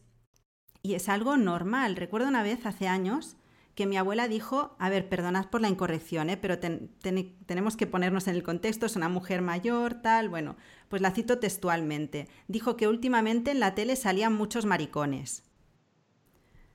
y 0.81 0.95
es 0.95 1.09
algo 1.09 1.37
normal. 1.37 1.95
Recuerdo 1.95 2.27
una 2.27 2.41
vez 2.41 2.65
hace 2.65 2.87
años 2.87 3.37
que 3.79 3.85
mi 3.87 3.95
abuela 3.95 4.27
dijo, 4.27 4.75
a 4.77 4.89
ver, 4.89 5.07
perdonad 5.07 5.45
por 5.49 5.61
la 5.61 5.69
incorrección, 5.69 6.29
¿eh? 6.29 6.35
pero 6.35 6.59
ten- 6.59 6.91
ten- 7.01 7.37
tenemos 7.45 7.77
que 7.77 7.87
ponernos 7.87 8.27
en 8.27 8.35
el 8.35 8.43
contexto, 8.43 8.85
es 8.85 8.97
una 8.97 9.07
mujer 9.07 9.41
mayor, 9.41 9.93
tal, 10.01 10.27
bueno, 10.27 10.57
pues 10.89 11.01
la 11.01 11.11
cito 11.11 11.39
textualmente. 11.39 12.27
Dijo 12.49 12.75
que 12.75 12.89
últimamente 12.89 13.51
en 13.51 13.61
la 13.61 13.75
tele 13.75 13.95
salían 13.95 14.33
muchos 14.35 14.65
maricones. 14.65 15.43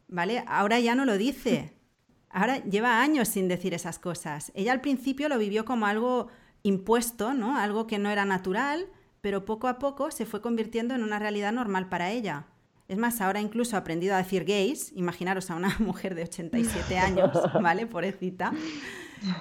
¿Vale? 0.09 0.45
Ahora 0.47 0.81
ya 0.81 0.95
no 0.95 1.05
lo 1.05 1.19
dice. 1.19 1.75
Ahora 2.31 2.65
lleva 2.65 3.03
años 3.03 3.29
sin 3.29 3.49
decir 3.49 3.75
esas 3.75 3.99
cosas. 3.99 4.51
Ella 4.55 4.73
al 4.73 4.81
principio 4.81 5.29
lo 5.29 5.37
vivió 5.39 5.67
como 5.67 5.85
algo 5.87 6.29
impuesto, 6.63 7.35
¿no? 7.35 7.59
Algo 7.59 7.87
que 7.87 7.99
no 7.99 8.09
era 8.09 8.25
natural, 8.25 8.87
pero 9.21 9.45
poco 9.45 9.69
a 9.69 9.79
poco 9.79 10.11
se 10.11 10.25
fue 10.25 10.41
convirtiendo 10.41 10.95
en 10.95 11.03
una 11.03 11.19
realidad 11.19 11.53
normal 11.53 11.91
para 11.91 12.11
ella. 12.13 12.47
Es 12.89 12.99
más, 12.99 13.21
ahora 13.21 13.41
incluso 13.41 13.77
ha 13.77 13.79
aprendido 13.81 14.15
a 14.15 14.19
decir 14.19 14.45
gays, 14.45 14.93
imaginaros 14.95 15.51
a 15.51 15.57
una 15.57 15.75
mujer 15.79 16.15
de 16.15 16.23
87 16.25 16.99
años, 16.99 17.31
¿vale? 17.63 17.87
Pobrecita. 17.87 18.53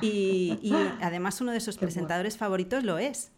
Y, 0.02 0.58
y 0.62 0.74
además 1.02 1.42
uno 1.42 1.52
de 1.52 1.60
sus 1.60 1.78
presentadores 1.84 2.38
favoritos 2.38 2.84
lo 2.84 2.98
es. 2.98 3.32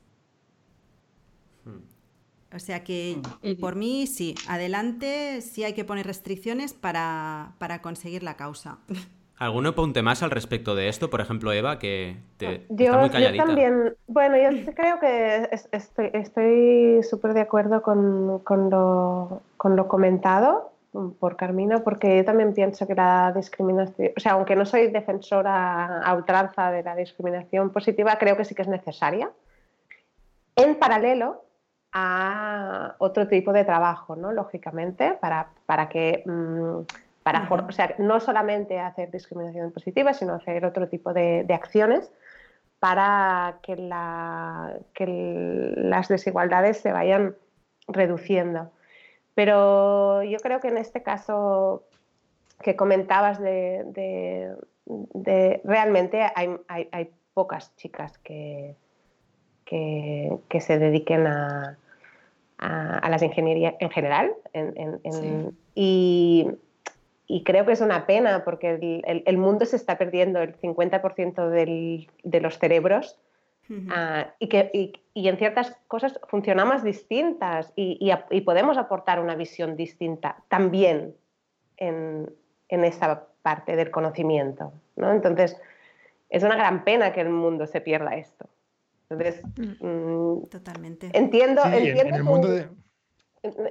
O 2.53 2.59
sea 2.59 2.83
que 2.83 3.19
Y- 3.41 3.55
por 3.55 3.75
mí 3.75 4.07
sí, 4.07 4.35
adelante, 4.47 5.41
sí 5.41 5.63
hay 5.63 5.73
que 5.73 5.83
poner 5.83 6.05
restricciones 6.05 6.73
para, 6.73 7.55
para 7.57 7.81
conseguir 7.81 8.23
la 8.23 8.37
causa. 8.37 8.77
¿Algún 9.37 9.65
apunte 9.67 10.01
más 10.01 10.23
al 10.23 10.31
respecto 10.31 10.75
de 10.75 10.87
esto? 10.87 11.09
Por 11.09 11.19
ejemplo, 11.19 11.51
Eva, 11.51 11.77
que 11.77 12.15
te, 12.37 12.55
está 12.55 12.67
Yo, 12.69 12.93
muy 12.99 13.09
yo 13.09 13.13
calladita. 13.13 13.45
también, 13.45 13.95
bueno, 14.07 14.37
yo 14.37 14.71
creo 14.75 14.99
que 14.99 15.49
es- 15.51 15.67
estoy 15.71 17.03
súper 17.03 17.33
de 17.33 17.41
acuerdo 17.41 17.81
con, 17.81 18.39
con 18.39 18.69
lo, 18.69 19.41
con 19.57 19.75
lo 19.75 19.87
comentado 19.89 20.71
por 21.19 21.35
Carmina, 21.35 21.83
porque 21.83 22.15
yo 22.15 22.23
también 22.23 22.53
pienso 22.53 22.87
que 22.87 22.95
la 22.95 23.33
discriminación, 23.35 24.11
o 24.15 24.19
sea, 24.21 24.31
aunque 24.33 24.55
no 24.55 24.65
soy 24.65 24.87
defensora 24.87 26.01
a 26.01 26.13
ultranza 26.15 26.71
de 26.71 26.83
la 26.83 26.95
discriminación 26.95 27.71
positiva, 27.71 28.17
creo 28.17 28.37
que 28.37 28.45
sí 28.45 28.55
que 28.55 28.61
es 28.61 28.69
necesaria, 28.69 29.29
en 30.55 30.75
paralelo 30.75 31.43
a 31.91 32.95
otro 32.99 33.27
tipo 33.27 33.51
de 33.51 33.65
trabajo, 33.65 34.15
¿no? 34.15 34.31
Lógicamente, 34.31 35.17
para, 35.19 35.49
para 35.65 35.89
que... 35.89 36.23
mm, 36.25 36.79
para, 37.25 37.49
o 37.49 37.71
sea, 37.71 37.95
no 37.97 38.19
solamente 38.19 38.79
hacer 38.79 39.09
discriminación 39.09 39.71
positiva, 39.71 40.13
sino 40.13 40.35
hacer 40.35 40.63
otro 40.63 40.87
tipo 40.89 41.11
de, 41.11 41.43
de 41.43 41.53
acciones 41.55 42.11
para 42.79 43.57
que, 43.63 43.75
la- 43.77 44.77
que 44.93 45.05
el- 45.05 45.89
las 45.89 46.07
desigualdades 46.07 46.77
se 46.77 46.91
vayan 46.91 47.35
reduciendo. 47.87 48.69
Pero 49.33 50.21
yo 50.21 50.37
creo 50.37 50.59
que 50.59 50.67
en 50.67 50.77
este 50.77 51.01
caso 51.01 51.83
que 52.61 52.75
comentabas 52.75 53.39
de, 53.41 53.83
de- 53.87 54.55
de- 54.85 55.61
realmente 55.63 56.21
hay, 56.35 56.55
hay- 56.67 56.89
hay 56.91 57.11
pocas 57.33 57.75
chicas 57.75 58.19
que, 58.19 58.75
que, 59.65 60.37
que 60.47 60.61
se 60.61 60.77
dediquen 60.77 61.25
a, 61.25 61.75
a, 62.59 62.97
a 62.99 63.09
las 63.09 63.23
ingenierías 63.23 63.73
en 63.79 63.89
general. 63.89 64.31
en- 64.53 64.73
en- 64.77 64.99
en- 65.03 65.11
Sí. 65.51 65.57
y, 65.73 66.47
y 67.27 67.43
creo 67.43 67.65
que 67.65 67.71
es 67.73 67.81
una 67.81 68.05
pena 68.05 68.43
porque 68.43 68.71
el, 68.75 69.01
el- 69.05 69.23
el 69.25 69.37
mundo 69.37 69.65
se 69.65 69.75
está 69.75 69.97
perdiendo 69.97 70.41
el 70.41 70.55
50% 70.59 71.49
del- 71.49 72.09
de 72.23 72.41
los 72.41 72.57
cerebros 72.59 73.17
Ujú. 73.69 73.87
ah, 73.89 74.33
y, 74.39 74.47
que, 74.47 74.69
y, 74.73 74.93
y 75.13 75.27
en 75.27 75.37
ciertas 75.37 75.75
cosas 75.87 76.19
funcionamos 76.27 76.83
distintas 76.83 77.73
y, 77.75 77.97
y 78.29 78.41
podemos 78.41 78.77
aportar 78.77 79.19
una 79.19 79.35
visión 79.35 79.75
distinta 79.75 80.43
también 80.49 81.15
en, 81.77 82.29
en 82.69 82.83
esa 82.85 83.25
parte 83.41 83.75
del 83.75 83.89
conocimiento. 83.91 84.71
¿no? 84.95 85.11
Entonces, 85.11 85.59
es 86.29 86.43
una 86.43 86.55
gran 86.55 86.83
pena 86.83 87.11
que 87.13 87.21
el 87.21 87.29
mundo 87.29 87.65
se 87.67 87.81
pierda 87.81 88.15
esto. 88.15 88.47
Entonces, 89.09 89.41
mm, 89.79 90.43
Totalmente. 90.49 91.09
entiendo, 91.13 91.61
Sí, 91.63 91.69
en, 91.69 91.73
entiendo 91.87 92.09
en 92.09 92.15
el 92.15 92.21
tu- 92.21 92.27
mundo 92.29 92.47
de... 92.49 92.67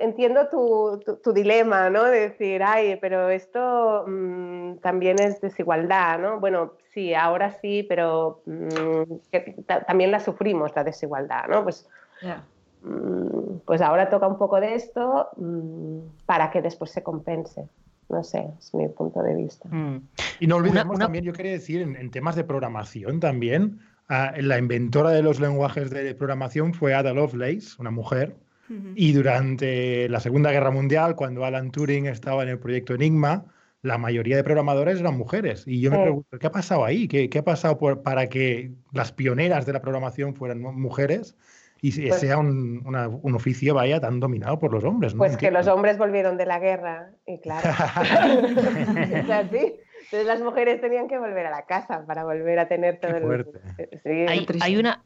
Entiendo 0.00 0.48
tu, 0.48 1.00
tu- 1.04 1.16
tu 1.16 1.32
dilema, 1.32 1.90
¿no? 1.90 2.04
De 2.04 2.28
decir, 2.30 2.62
ay, 2.62 2.96
pero 3.00 3.28
esto 3.30 4.04
mm, 4.06 4.76
también 4.78 5.18
es 5.18 5.40
desigualdad, 5.40 6.18
¿no? 6.18 6.40
Bueno, 6.40 6.74
sí, 6.92 7.14
ahora 7.14 7.50
sí, 7.60 7.84
pero 7.88 8.42
mm, 8.46 9.02
que 9.32 9.56
ta- 9.66 9.84
también 9.84 10.10
la 10.10 10.20
sufrimos, 10.20 10.72
la 10.76 10.84
desigualdad, 10.84 11.44
¿no? 11.48 11.62
Pues, 11.64 11.88
Ya. 12.22 12.44
mm, 12.82 13.58
pues 13.66 13.80
ahora 13.80 14.08
toca 14.10 14.26
un 14.26 14.38
poco 14.38 14.60
de 14.60 14.74
esto 14.74 15.28
mm, 15.36 15.98
para 16.26 16.50
que 16.50 16.62
después 16.62 16.90
se 16.90 17.02
compense. 17.02 17.68
No 18.08 18.22
sé, 18.22 18.46
es 18.58 18.74
mi 18.74 18.86
punto 18.88 19.22
de 19.22 19.34
vista. 19.34 19.68
Mm. 19.70 20.08
Y 20.40 20.46
no 20.46 20.56
olvidemos 20.56 20.96
una- 20.96 21.06
también, 21.06 21.24
yo 21.24 21.32
quería 21.32 21.52
decir, 21.52 21.80
en, 21.80 21.96
en 21.96 22.10
temas 22.10 22.36
de 22.36 22.44
programación 22.44 23.18
también, 23.18 23.80
ah, 24.08 24.32
la 24.36 24.58
inventora 24.58 25.10
de 25.10 25.22
los 25.22 25.40
lenguajes 25.40 25.90
de 25.90 26.14
programación 26.14 26.74
fue 26.74 26.92
Ada 26.94 27.14
Lovelace, 27.14 27.76
una 27.78 27.90
mujer, 27.90 28.36
Ujú. 28.70 28.92
y 28.96 29.12
durante 29.12 30.08
la 30.08 30.20
Segunda 30.20 30.50
Guerra 30.50 30.70
Mundial, 30.70 31.16
cuando 31.16 31.44
Alan 31.44 31.70
Turing 31.70 32.06
estaba 32.06 32.42
en 32.42 32.48
el 32.48 32.58
proyecto 32.58 32.94
Enigma, 32.94 33.44
la 33.82 33.98
mayoría 33.98 34.36
de 34.36 34.44
programadores 34.44 34.98
eran 35.00 35.18
mujeres. 35.18 35.64
Y 35.66 35.80
yo 35.82 35.90
me 35.90 35.98
Sí. 35.98 36.02
pregunto, 36.04 36.38
¿qué 36.38 36.46
ha 36.46 36.50
pasado 36.52 36.84
ahí? 36.86 37.06
¿Qué, 37.06 37.28
qué 37.28 37.38
ha 37.40 37.44
pasado 37.44 37.76
por- 37.76 38.02
para 38.02 38.28
que 38.28 38.70
las 38.92 39.12
pioneras 39.12 39.66
de 39.66 39.74
la 39.74 39.82
programación 39.82 40.34
fueran 40.34 40.62
mu- 40.62 40.72
mujeres 40.72 41.36
y 41.82 42.08
Pues- 42.08 42.20
sea 42.20 42.38
un, 42.38 42.80
una- 42.86 43.08
un 43.08 43.34
oficio, 43.34 43.74
vaya, 43.74 44.00
tan 44.00 44.20
dominado 44.20 44.58
por 44.58 44.72
los 44.72 44.82
hombres? 44.84 45.12
¿no? 45.14 45.18
Pues 45.18 45.36
que 45.36 45.50
los 45.50 45.66
hombres 45.66 45.98
volvieron 45.98 46.38
de 46.38 46.46
la 46.46 46.58
guerra 46.58 47.10
y 47.26 47.38
claro, 47.40 47.68
es 48.98 49.30
así. 49.30 49.74
Entonces 50.04 50.26
las 50.26 50.40
mujeres 50.40 50.80
tenían 50.80 51.08
que 51.08 51.18
volver 51.18 51.46
a 51.46 51.50
la 51.50 51.66
casa 51.66 52.04
para 52.06 52.24
volver 52.24 52.58
a 52.58 52.68
tener 52.68 53.00
todo 53.00 53.12
Qué 53.12 53.18
el... 53.18 54.00
Sí, 54.02 54.10
Hay, 54.28 54.46
hay 54.62 54.76
una, 54.76 55.02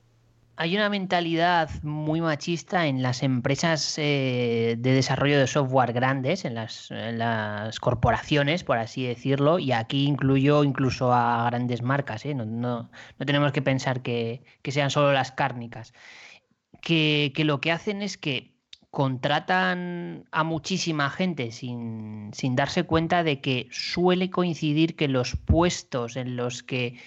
hay 0.60 0.74
una 0.74 0.90
mentalidad 0.90 1.70
muy 1.84 2.20
machista 2.20 2.88
en 2.88 3.00
las 3.00 3.22
empresas 3.22 3.94
eh, 3.96 4.74
de 4.76 4.92
desarrollo 4.92 5.38
de 5.38 5.46
software 5.46 5.92
grandes, 5.92 6.44
en 6.44 6.56
las, 6.56 7.78
corporaciones, 7.78 8.64
por 8.64 8.78
así 8.78 9.06
decirlo, 9.06 9.60
y 9.60 9.70
aquí 9.70 10.04
incluyo 10.04 10.64
incluso 10.64 11.12
a 11.12 11.44
grandes 11.44 11.80
marcas, 11.82 12.26
¿eh? 12.26 12.34
no, 12.34 12.90
tenemos 13.24 13.52
que 13.52 13.62
pensar 13.62 14.02
que, 14.02 14.42
sean 14.64 14.90
solo 14.90 15.12
las 15.12 15.30
cárnicas, 15.30 15.94
que, 16.82 17.32
lo 17.36 17.60
que 17.60 17.70
hacen 17.70 18.02
es 18.02 18.18
que 18.18 18.52
contratan 18.90 20.24
a 20.32 20.42
muchísima 20.42 21.08
gente 21.08 21.52
sin, 21.52 22.30
sin 22.34 22.56
darse 22.56 22.82
cuenta 22.82 23.22
de 23.22 23.40
que 23.40 23.68
suele 23.70 24.28
coincidir 24.28 24.96
que 24.96 25.06
los 25.06 25.36
puestos 25.36 26.16
en 26.16 26.34
los 26.34 26.64
que, 26.64 26.98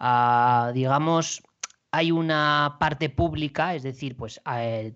ah, 0.00 0.72
digamos, 0.74 1.45
hay 1.96 2.12
una 2.12 2.76
parte 2.78 3.08
pública, 3.08 3.74
es 3.74 3.82
decir, 3.82 4.16
pues 4.16 4.40
eh, 4.54 4.92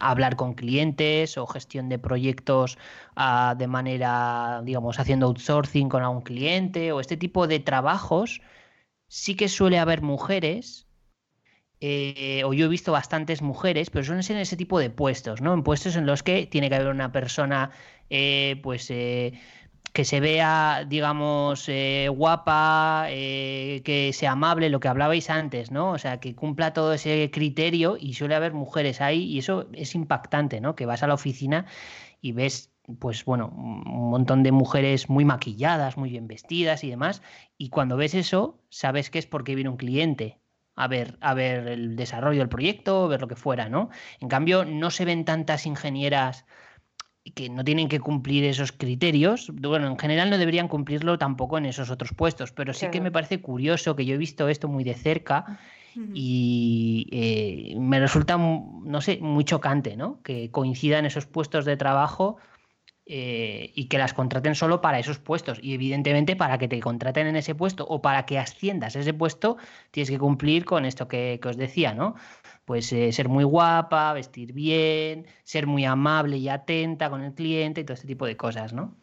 hablar 0.00 0.36
con 0.36 0.54
clientes 0.54 1.36
o 1.36 1.46
gestión 1.48 1.88
de 1.88 1.98
proyectos 1.98 2.78
ah, 3.16 3.56
de 3.58 3.66
manera, 3.66 4.62
digamos, 4.64 5.00
haciendo 5.00 5.26
outsourcing 5.26 5.88
con 5.88 6.04
algún 6.04 6.22
cliente 6.22 6.92
o 6.92 7.00
este 7.00 7.16
tipo 7.16 7.48
de 7.48 7.58
trabajos, 7.58 8.40
sí 9.08 9.34
que 9.34 9.48
suele 9.48 9.80
haber 9.80 10.00
mujeres, 10.02 10.86
eh, 11.80 12.42
o 12.44 12.54
yo 12.54 12.66
he 12.66 12.68
visto 12.68 12.92
bastantes 12.92 13.42
mujeres, 13.42 13.90
pero 13.90 14.04
suelen 14.04 14.22
ser 14.22 14.36
en 14.36 14.42
ese 14.42 14.56
tipo 14.56 14.78
de 14.78 14.90
puestos, 14.90 15.40
¿no? 15.40 15.54
En 15.54 15.64
puestos 15.64 15.96
en 15.96 16.06
los 16.06 16.22
que 16.22 16.46
tiene 16.46 16.68
que 16.68 16.76
haber 16.76 16.88
una 16.88 17.10
persona, 17.10 17.72
eh, 18.10 18.60
pues, 18.62 18.92
que 19.94 20.04
se 20.04 20.20
vea, 20.20 20.84
digamos, 20.88 21.68
eh, 21.68 22.08
guapa, 22.10 23.06
eh, 23.10 23.80
que 23.84 24.12
sea 24.12 24.32
amable, 24.32 24.68
lo 24.68 24.80
que 24.80 24.88
hablabais 24.88 25.30
antes, 25.30 25.70
¿no? 25.70 25.92
O 25.92 25.98
sea, 25.98 26.18
que 26.18 26.34
cumpla 26.34 26.72
todo 26.72 26.94
ese 26.94 27.30
criterio 27.32 27.96
y 27.98 28.14
suele 28.14 28.34
haber 28.34 28.54
mujeres 28.54 29.00
ahí 29.00 29.22
y 29.24 29.38
eso 29.38 29.68
es 29.72 29.94
impactante, 29.94 30.60
¿no? 30.60 30.74
Que 30.74 30.84
vas 30.86 31.04
a 31.04 31.06
la 31.06 31.14
oficina 31.14 31.66
y 32.20 32.32
ves, 32.32 32.72
pues 32.98 33.24
bueno, 33.24 33.48
un 33.56 34.10
montón 34.10 34.42
de 34.42 34.50
mujeres 34.50 35.08
muy 35.08 35.24
maquilladas, 35.24 35.96
muy 35.96 36.10
bien 36.10 36.26
vestidas 36.26 36.82
y 36.82 36.90
demás, 36.90 37.22
y 37.56 37.68
cuando 37.68 37.96
ves 37.96 38.14
eso, 38.14 38.60
sabes 38.70 39.10
que 39.10 39.20
es 39.20 39.26
porque 39.26 39.54
viene 39.54 39.70
un 39.70 39.76
cliente 39.76 40.40
a 40.76 40.88
ver, 40.88 41.18
a 41.20 41.34
ver 41.34 41.68
el 41.68 41.96
desarrollo 41.96 42.40
del 42.40 42.48
proyecto, 42.48 43.06
ver 43.08 43.20
lo 43.20 43.28
que 43.28 43.36
fuera, 43.36 43.68
¿no? 43.68 43.90
En 44.20 44.28
cambio, 44.28 44.64
no 44.64 44.90
se 44.90 45.04
ven 45.04 45.24
tantas 45.24 45.66
ingenieras 45.66 46.46
que 47.32 47.48
no 47.48 47.64
tienen 47.64 47.88
que 47.88 48.00
cumplir 48.00 48.44
esos 48.44 48.72
criterios. 48.72 49.50
Bueno, 49.54 49.86
en 49.86 49.98
general 49.98 50.30
no 50.30 50.38
deberían 50.38 50.68
cumplirlo 50.68 51.18
tampoco 51.18 51.56
en 51.56 51.66
esos 51.66 51.90
otros 51.90 52.12
puestos, 52.12 52.52
pero 52.52 52.74
sí 52.74 52.88
que 52.90 53.00
me 53.00 53.10
parece 53.10 53.40
curioso 53.40 53.96
que 53.96 54.04
yo 54.04 54.14
he 54.14 54.18
visto 54.18 54.48
esto 54.48 54.68
muy 54.68 54.84
de 54.84 54.94
cerca 54.94 55.58
y 56.12 57.08
eh, 57.12 57.76
me 57.78 58.00
resulta, 58.00 58.36
no 58.36 59.00
sé, 59.00 59.18
muy 59.20 59.44
chocante, 59.44 59.96
¿no? 59.96 60.20
Que 60.22 60.50
coincidan 60.50 61.06
esos 61.06 61.26
puestos 61.26 61.64
de 61.64 61.76
trabajo 61.76 62.36
eh, 63.06 63.72
y 63.74 63.86
que 63.86 63.98
las 63.98 64.12
contraten 64.12 64.54
solo 64.54 64.80
para 64.80 64.98
esos 64.98 65.18
puestos. 65.18 65.58
Y 65.62 65.72
evidentemente 65.72 66.36
para 66.36 66.58
que 66.58 66.68
te 66.68 66.80
contraten 66.80 67.26
en 67.26 67.36
ese 67.36 67.54
puesto 67.54 67.86
o 67.86 68.02
para 68.02 68.26
que 68.26 68.38
asciendas 68.38 68.96
a 68.96 69.00
ese 69.00 69.14
puesto, 69.14 69.56
tienes 69.92 70.10
que 70.10 70.18
cumplir 70.18 70.64
con 70.64 70.84
esto 70.84 71.08
que, 71.08 71.38
que 71.40 71.48
os 71.48 71.56
decía, 71.56 71.94
¿no? 71.94 72.16
Pues 72.64 72.92
eh, 72.92 73.12
ser 73.12 73.28
muy 73.28 73.44
guapa, 73.44 74.12
vestir 74.12 74.52
bien, 74.52 75.26
ser 75.44 75.66
muy 75.66 75.84
amable 75.84 76.36
y 76.38 76.48
atenta 76.48 77.10
con 77.10 77.22
el 77.22 77.34
cliente 77.34 77.80
y 77.82 77.84
todo 77.84 77.94
este 77.94 78.06
tipo 78.06 78.26
de 78.26 78.36
cosas, 78.36 78.72
¿no? 78.72 78.96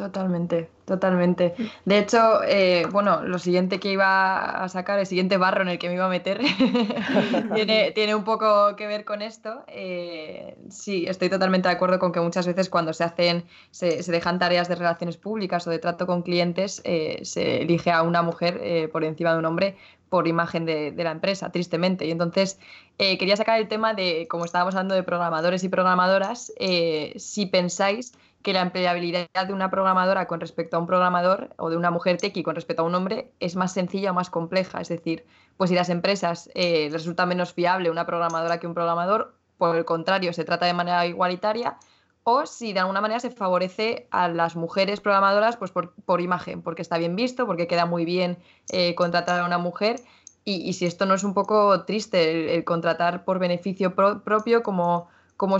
Totalmente, 0.00 0.70
totalmente. 0.86 1.54
De 1.84 1.98
hecho, 1.98 2.42
eh, 2.44 2.86
bueno, 2.90 3.22
lo 3.22 3.38
siguiente 3.38 3.78
que 3.78 3.92
iba 3.92 4.64
a 4.64 4.66
sacar, 4.70 4.98
el 4.98 5.04
siguiente 5.04 5.36
barro 5.36 5.60
en 5.60 5.68
el 5.68 5.78
que 5.78 5.88
me 5.88 5.94
iba 5.96 6.06
a 6.06 6.08
meter, 6.08 6.40
tiene, 7.54 7.90
tiene 7.94 8.14
un 8.14 8.24
poco 8.24 8.76
que 8.76 8.86
ver 8.86 9.04
con 9.04 9.20
esto. 9.20 9.62
Eh, 9.68 10.56
sí, 10.70 11.04
estoy 11.06 11.28
totalmente 11.28 11.68
de 11.68 11.74
acuerdo 11.74 11.98
con 11.98 12.12
que 12.12 12.20
muchas 12.20 12.46
veces 12.46 12.70
cuando 12.70 12.94
se 12.94 13.04
hacen, 13.04 13.44
se, 13.72 14.02
se 14.02 14.10
dejan 14.10 14.38
tareas 14.38 14.68
de 14.70 14.76
relaciones 14.76 15.18
públicas 15.18 15.66
o 15.66 15.70
de 15.70 15.78
trato 15.78 16.06
con 16.06 16.22
clientes, 16.22 16.80
eh, 16.84 17.20
se 17.24 17.60
elige 17.60 17.90
a 17.90 18.00
una 18.00 18.22
mujer 18.22 18.88
por 18.90 19.04
encima 19.04 19.34
de 19.34 19.38
un 19.38 19.44
hombre 19.44 19.76
por 20.10 20.26
imagen 20.26 20.66
de, 20.66 20.90
de 20.90 21.04
la 21.04 21.12
empresa, 21.12 21.50
tristemente. 21.50 22.04
Y 22.04 22.10
entonces 22.10 22.58
eh, 22.98 23.16
quería 23.16 23.36
sacar 23.36 23.58
el 23.58 23.68
tema 23.68 23.94
de, 23.94 24.26
como 24.28 24.44
estábamos 24.44 24.74
hablando 24.74 24.94
de 24.94 25.02
programadores 25.02 25.64
y 25.64 25.70
programadoras, 25.70 26.52
eh, 26.58 27.14
si 27.16 27.46
pensáis 27.46 28.12
que 28.42 28.52
la 28.52 28.62
empleabilidad 28.62 29.28
de 29.46 29.52
una 29.52 29.70
programadora 29.70 30.26
con 30.26 30.40
respecto 30.40 30.76
a 30.76 30.80
un 30.80 30.86
programador 30.86 31.50
o 31.58 31.68
de 31.68 31.76
una 31.76 31.90
mujer 31.90 32.16
tequi 32.16 32.42
con 32.42 32.54
respecto 32.54 32.82
a 32.82 32.86
un 32.86 32.94
hombre 32.94 33.32
es 33.38 33.54
más 33.56 33.72
sencilla 33.72 34.12
o 34.12 34.14
más 34.14 34.30
compleja. 34.30 34.80
Es 34.80 34.88
decir, 34.88 35.26
pues 35.56 35.70
si 35.70 35.76
las 35.76 35.90
empresas 35.90 36.50
eh, 36.54 36.88
resulta 36.90 37.26
menos 37.26 37.52
fiable 37.52 37.90
una 37.90 38.06
programadora 38.06 38.58
que 38.58 38.66
un 38.66 38.74
programador, 38.74 39.34
por 39.58 39.76
el 39.76 39.84
contrario, 39.84 40.32
se 40.32 40.44
trata 40.44 40.64
de 40.64 40.72
manera 40.72 41.06
igualitaria, 41.06 41.76
o 42.24 42.46
si 42.46 42.72
de 42.72 42.80
alguna 42.80 43.00
manera 43.00 43.20
se 43.20 43.30
favorece 43.30 44.06
a 44.10 44.28
las 44.28 44.56
mujeres 44.56 45.00
programadoras 45.00 45.56
pues 45.56 45.70
por, 45.70 45.92
por 45.92 46.20
imagen, 46.20 46.62
porque 46.62 46.82
está 46.82 46.96
bien 46.98 47.16
visto, 47.16 47.46
porque 47.46 47.66
queda 47.66 47.86
muy 47.86 48.04
bien 48.04 48.38
eh, 48.70 48.94
contratar 48.94 49.40
a 49.40 49.44
una 49.44 49.58
mujer. 49.58 50.00
Y, 50.44 50.62
y, 50.66 50.72
si 50.72 50.86
esto 50.86 51.04
no 51.04 51.14
es 51.14 51.24
un 51.24 51.34
poco 51.34 51.84
triste, 51.84 52.54
el, 52.54 52.64
contratar 52.64 53.24
por 53.24 53.38
beneficio 53.38 53.94
pro, 53.94 54.22
propio, 54.24 54.62
como, 54.62 55.08
como, 55.36 55.58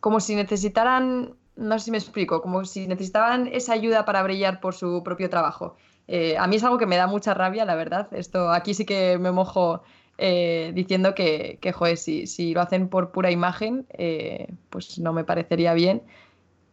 como 0.00 0.20
si 0.20 0.34
necesitaran 0.34 1.36
no 1.60 1.78
sé 1.78 1.86
si 1.86 1.90
me 1.90 1.98
explico, 1.98 2.40
como 2.42 2.64
si 2.64 2.88
necesitaban 2.88 3.46
esa 3.52 3.74
ayuda 3.74 4.04
para 4.04 4.22
brillar 4.22 4.60
por 4.60 4.74
su 4.74 5.02
propio 5.04 5.28
trabajo. 5.28 5.76
Eh, 6.08 6.36
a 6.38 6.46
mí 6.46 6.56
es 6.56 6.64
algo 6.64 6.78
que 6.78 6.86
me 6.86 6.96
da 6.96 7.06
mucha 7.06 7.34
rabia, 7.34 7.64
la 7.64 7.74
verdad. 7.74 8.08
Esto 8.12 8.50
aquí 8.50 8.74
sí 8.74 8.84
que 8.84 9.18
me 9.18 9.30
mojo 9.30 9.82
eh, 10.18 10.72
diciendo 10.74 11.14
que, 11.14 11.58
que 11.60 11.72
joder, 11.72 11.98
si, 11.98 12.26
si, 12.26 12.54
lo 12.54 12.62
hacen 12.62 12.88
por 12.88 13.12
pura 13.12 13.30
imagen, 13.30 13.86
eh, 13.90 14.48
pues 14.70 14.98
no 14.98 15.12
me 15.12 15.24
parecería 15.24 15.74
bien. 15.74 16.02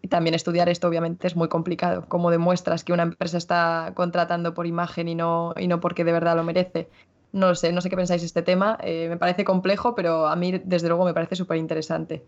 Y 0.01 0.07
también 0.07 0.33
estudiar 0.35 0.69
esto 0.69 0.87
obviamente 0.87 1.27
es 1.27 1.35
muy 1.35 1.49
complicado. 1.49 2.05
¿Cómo 2.07 2.31
demuestras 2.31 2.83
que 2.83 2.93
una 2.93 3.03
empresa 3.03 3.37
está 3.37 3.91
contratando 3.93 4.53
por 4.53 4.67
imagen 4.67 5.09
y 5.09 5.15
no, 5.15 5.53
y 5.57 5.67
no 5.67 5.81
porque 5.81 6.03
de 6.05 6.13
verdad 6.13 6.35
lo 6.35 6.43
merece? 6.43 6.89
No 7.33 7.55
sé, 7.55 7.73
no 7.73 7.81
sé 7.81 7.89
qué 7.89 7.97
pensáis 7.97 8.21
de 8.21 8.27
este 8.27 8.41
tema. 8.41 8.79
Me 8.83 9.17
parece 9.17 9.43
complejo, 9.43 9.95
pero 9.95 10.27
a 10.27 10.35
mí 10.35 10.61
desde 10.63 10.87
luego 10.87 11.03
me 11.03 11.13
parece 11.13 11.35
súper 11.35 11.57
interesante. 11.57 12.23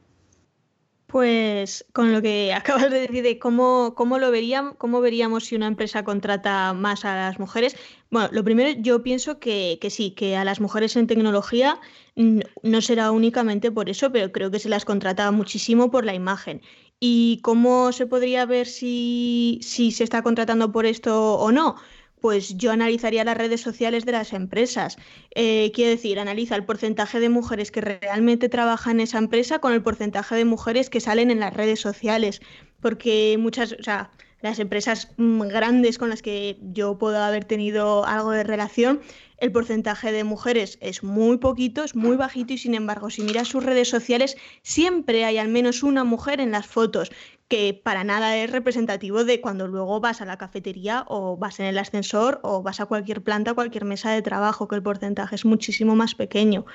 Pues 1.09 1.85
con 1.91 2.13
lo 2.13 2.21
que 2.21 2.53
acabas 2.53 2.91
de 2.91 3.01
decir 3.01 3.23
de 3.23 3.39
cómo, 3.39 3.95
cómo 3.95 4.19
lo 4.19 4.29
veríamos, 4.29 4.75
cómo 4.77 5.01
veríamos 5.01 5.45
si 5.45 5.55
una 5.55 5.65
empresa 5.67 6.03
contrata 6.03 6.73
más 6.73 7.03
a 7.03 7.15
las 7.15 7.39
mujeres. 7.39 7.75
Bueno, 8.11 8.29
lo 8.31 8.43
primero 8.43 8.79
yo 8.79 9.01
pienso 9.01 9.39
que, 9.39 9.79
que, 9.81 9.89
sí, 9.89 10.11
que 10.11 10.37
a 10.37 10.45
las 10.45 10.61
mujeres 10.61 10.95
en 10.95 11.07
tecnología 11.07 11.79
no 12.15 12.81
será 12.81 13.11
únicamente 13.11 13.71
por 13.71 13.89
eso, 13.89 14.11
pero 14.11 14.31
creo 14.31 14.51
que 14.51 14.59
se 14.59 14.69
las 14.69 14.85
contrata 14.85 15.31
muchísimo 15.31 15.89
por 15.89 16.05
la 16.05 16.13
imagen. 16.13 16.61
¿Y 16.99 17.39
cómo 17.41 17.91
se 17.91 18.05
podría 18.05 18.45
ver 18.45 18.67
si, 18.67 19.59
si 19.63 19.91
se 19.91 20.03
está 20.03 20.21
contratando 20.21 20.71
por 20.71 20.85
esto 20.85 21.35
o 21.35 21.51
no? 21.51 21.75
Pues 22.21 22.57
yo 22.57 22.71
analizaría 22.71 23.23
las 23.23 23.37
redes 23.37 23.61
sociales 23.61 24.05
de 24.05 24.11
las 24.11 24.33
empresas. 24.33 24.97
Eh, 25.35 25.71
quiero 25.73 25.91
decir, 25.91 26.19
analiza 26.19 26.55
el 26.55 26.65
porcentaje 26.65 27.19
de 27.19 27.29
mujeres 27.29 27.71
que 27.71 27.81
realmente 27.81 28.49
trabajan 28.49 28.97
en 28.97 29.01
esa 29.01 29.17
empresa 29.17 29.59
con 29.59 29.73
el 29.73 29.81
porcentaje 29.81 30.35
de 30.35 30.45
mujeres 30.45 30.89
que 30.89 30.99
salen 30.99 31.31
en 31.31 31.39
las 31.39 31.53
redes 31.53 31.79
sociales. 31.79 32.41
Porque 32.81 33.37
muchas, 33.39 33.73
o 33.73 33.83
sea, 33.83 34.11
las 34.41 34.59
empresas 34.59 35.09
grandes 35.17 35.97
con 35.97 36.09
las 36.09 36.21
que 36.21 36.57
yo 36.61 36.97
puedo 36.97 37.17
haber 37.21 37.45
tenido 37.45 38.05
algo 38.05 38.31
de 38.31 38.43
relación, 38.43 39.01
el 39.41 39.51
porcentaje 39.51 40.11
de 40.11 40.23
mujeres 40.23 40.77
es 40.81 41.03
muy 41.03 41.37
poquito, 41.37 41.83
es 41.83 41.95
muy 41.95 42.15
bajito 42.17 42.53
y 42.53 42.57
sin 42.57 42.73
embargo, 42.73 43.09
si 43.09 43.21
miras 43.21 43.47
sus 43.47 43.63
redes 43.63 43.89
sociales, 43.89 44.37
siempre 44.61 45.25
hay 45.25 45.37
al 45.37 45.49
menos 45.49 45.83
una 45.83 46.03
mujer 46.03 46.39
en 46.41 46.51
las 46.51 46.67
fotos 46.67 47.11
que 47.47 47.79
para 47.83 48.03
nada 48.03 48.37
es 48.37 48.51
representativo 48.51 49.23
de 49.23 49.41
cuando 49.41 49.67
luego 49.67 49.99
vas 49.99 50.21
a 50.21 50.25
la 50.25 50.37
cafetería 50.37 51.03
o 51.07 51.35
vas 51.35 51.59
en 51.59 51.65
el 51.65 51.79
ascensor 51.79 52.39
o 52.43 52.61
vas 52.61 52.79
a 52.79 52.85
cualquier 52.85 53.23
planta, 53.23 53.55
cualquier 53.55 53.85
mesa 53.85 54.11
de 54.11 54.21
trabajo, 54.21 54.67
que 54.67 54.75
el 54.75 54.83
porcentaje 54.83 55.35
es 55.35 55.45
muchísimo 55.45 55.95
más 55.95 56.13
pequeño. 56.13 56.65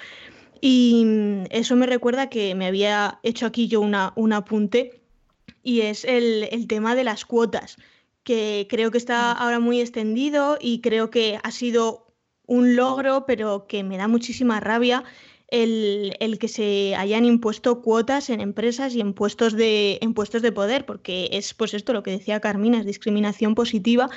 Y 0.60 1.06
eso 1.50 1.76
me 1.76 1.86
recuerda 1.86 2.28
que 2.28 2.54
me 2.56 2.66
había 2.66 3.20
hecho 3.22 3.46
aquí 3.46 3.68
yo 3.68 3.80
una, 3.80 4.12
un 4.16 4.32
apunte 4.32 5.00
y 5.62 5.82
es 5.82 6.04
el, 6.04 6.48
el 6.50 6.66
tema 6.66 6.96
de 6.96 7.04
las 7.04 7.24
cuotas, 7.24 7.76
que 8.24 8.66
creo 8.68 8.90
que 8.90 8.98
está 8.98 9.30
ahora 9.30 9.60
muy 9.60 9.80
extendido 9.80 10.58
y 10.60 10.80
creo 10.80 11.10
que 11.10 11.38
ha 11.42 11.50
sido 11.52 12.03
un 12.46 12.76
logro, 12.76 13.26
pero 13.26 13.66
que 13.66 13.82
me 13.82 13.96
da 13.96 14.08
muchísima 14.08 14.60
rabia 14.60 15.04
el, 15.48 16.16
el, 16.20 16.38
que 16.38 16.48
se 16.48 16.96
hayan 16.96 17.24
impuesto 17.24 17.82
cuotas 17.82 18.30
en 18.30 18.40
empresas 18.40 18.94
y 18.94 19.00
en 19.00 19.12
puestos, 19.12 19.52
de, 19.54 19.98
en 20.00 20.14
puestos 20.14 20.42
de 20.42 20.52
poder, 20.52 20.86
porque 20.86 21.28
es 21.32 21.54
pues 21.54 21.74
esto 21.74 21.92
lo 21.92 22.02
que 22.02 22.10
decía 22.10 22.40
Carmina, 22.40 22.80
es 22.80 22.86
discriminación 22.86 23.54
positiva, 23.54 24.10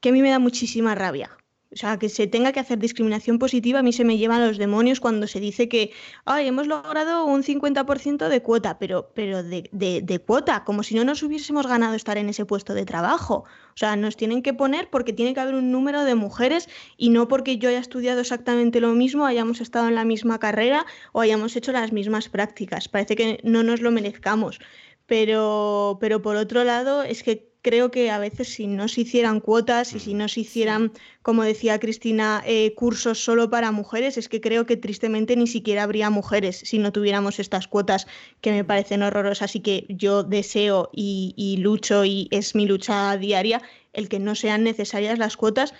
que 0.00 0.08
a 0.08 0.12
mí 0.12 0.22
me 0.22 0.30
da 0.30 0.38
muchísima 0.38 0.94
rabia. 0.94 1.30
O 1.72 1.76
sea, 1.76 1.98
que 1.98 2.08
se 2.08 2.26
tenga 2.26 2.52
que 2.52 2.60
hacer 2.60 2.78
discriminación 2.78 3.38
positiva, 3.38 3.78
a 3.78 3.82
mí 3.82 3.92
se 3.92 4.04
me 4.04 4.18
llevan 4.18 4.46
los 4.46 4.58
demonios 4.58 5.00
cuando 5.00 5.26
se 5.26 5.40
dice 5.40 5.68
que 5.68 5.92
Ay, 6.24 6.48
hemos 6.48 6.66
logrado 6.66 7.24
un 7.24 7.42
50% 7.42 8.28
de 8.28 8.42
cuota, 8.42 8.78
pero, 8.78 9.10
pero 9.14 9.42
de, 9.42 9.68
de, 9.72 10.02
de, 10.02 10.18
cuota, 10.18 10.64
como 10.64 10.82
si 10.82 10.94
no 10.94 11.04
nos 11.04 11.22
hubiésemos 11.22 11.66
ganado 11.66 11.94
estar 11.94 12.18
en 12.18 12.28
ese 12.28 12.44
puesto 12.44 12.74
de 12.74 12.84
trabajo. 12.84 13.44
O 13.74 13.76
sea, 13.76 13.96
nos 13.96 14.16
tienen 14.16 14.42
que 14.42 14.54
poner 14.54 14.90
porque 14.90 15.12
tiene 15.12 15.34
que 15.34 15.40
haber 15.40 15.54
un 15.54 15.72
número 15.72 16.04
de 16.04 16.14
mujeres 16.14 16.68
y 16.96 17.10
no 17.10 17.28
porque 17.28 17.58
yo 17.58 17.68
haya 17.68 17.78
estudiado 17.78 18.20
exactamente 18.20 18.80
lo 18.80 18.92
mismo, 18.92 19.26
hayamos 19.26 19.60
estado 19.60 19.88
en 19.88 19.94
la 19.94 20.04
misma 20.04 20.38
carrera 20.38 20.86
o 21.12 21.20
hayamos 21.20 21.56
hecho 21.56 21.72
las 21.72 21.92
mismas 21.92 22.28
prácticas. 22.28 22.88
Parece 22.88 23.16
que 23.16 23.40
no 23.44 23.62
nos 23.62 23.80
lo 23.80 23.90
merezcamos. 23.90 24.58
Pero, 25.06 25.98
pero 26.00 26.22
por 26.22 26.36
otro 26.36 26.64
lado, 26.64 27.02
es 27.02 27.22
que 27.22 27.51
creo 27.62 27.90
que 27.90 28.10
a 28.10 28.18
veces 28.18 28.52
si 28.52 28.66
no 28.66 28.88
se 28.88 29.02
hicieran 29.02 29.40
cuotas 29.40 29.94
y 29.94 30.00
si 30.00 30.14
no 30.14 30.28
se 30.28 30.40
hicieran, 30.40 30.92
como 31.22 31.44
decía 31.44 31.78
Cristina, 31.78 32.42
eh, 32.44 32.74
cursos 32.74 33.22
solo 33.24 33.48
para 33.48 33.70
mujeres, 33.70 34.18
es 34.18 34.28
que 34.28 34.40
creo 34.40 34.66
que 34.66 34.76
tristemente 34.76 35.36
ni 35.36 35.46
siquiera 35.46 35.84
habría 35.84 36.10
mujeres 36.10 36.58
si 36.64 36.78
no 36.78 36.92
tuviéramos 36.92 37.38
estas 37.38 37.68
cuotas 37.68 38.06
que 38.40 38.50
me 38.50 38.64
parecen 38.64 39.02
horrorosas 39.02 39.54
y 39.54 39.60
que 39.60 39.86
yo 39.88 40.24
deseo 40.24 40.90
y, 40.92 41.34
y 41.36 41.58
lucho 41.58 42.04
y 42.04 42.28
es 42.32 42.54
mi 42.54 42.66
lucha 42.66 43.16
diaria 43.16 43.62
el 43.92 44.08
que 44.08 44.18
no 44.18 44.34
sean 44.34 44.64
necesarias 44.64 45.18
las 45.18 45.36
cuotas. 45.36 45.72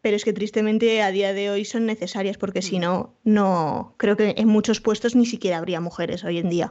Pero 0.00 0.14
es 0.14 0.24
que 0.24 0.32
tristemente 0.32 1.02
a 1.02 1.10
día 1.10 1.34
de 1.34 1.50
hoy 1.50 1.64
son 1.64 1.84
necesarias 1.84 2.38
porque 2.38 2.62
si 2.62 2.78
no, 2.78 3.14
no 3.24 3.94
creo 3.96 4.16
que 4.16 4.34
en 4.38 4.46
muchos 4.46 4.80
puestos 4.80 5.16
ni 5.16 5.26
siquiera 5.26 5.58
habría 5.58 5.80
mujeres 5.80 6.24
hoy 6.24 6.38
en 6.38 6.48
día. 6.48 6.70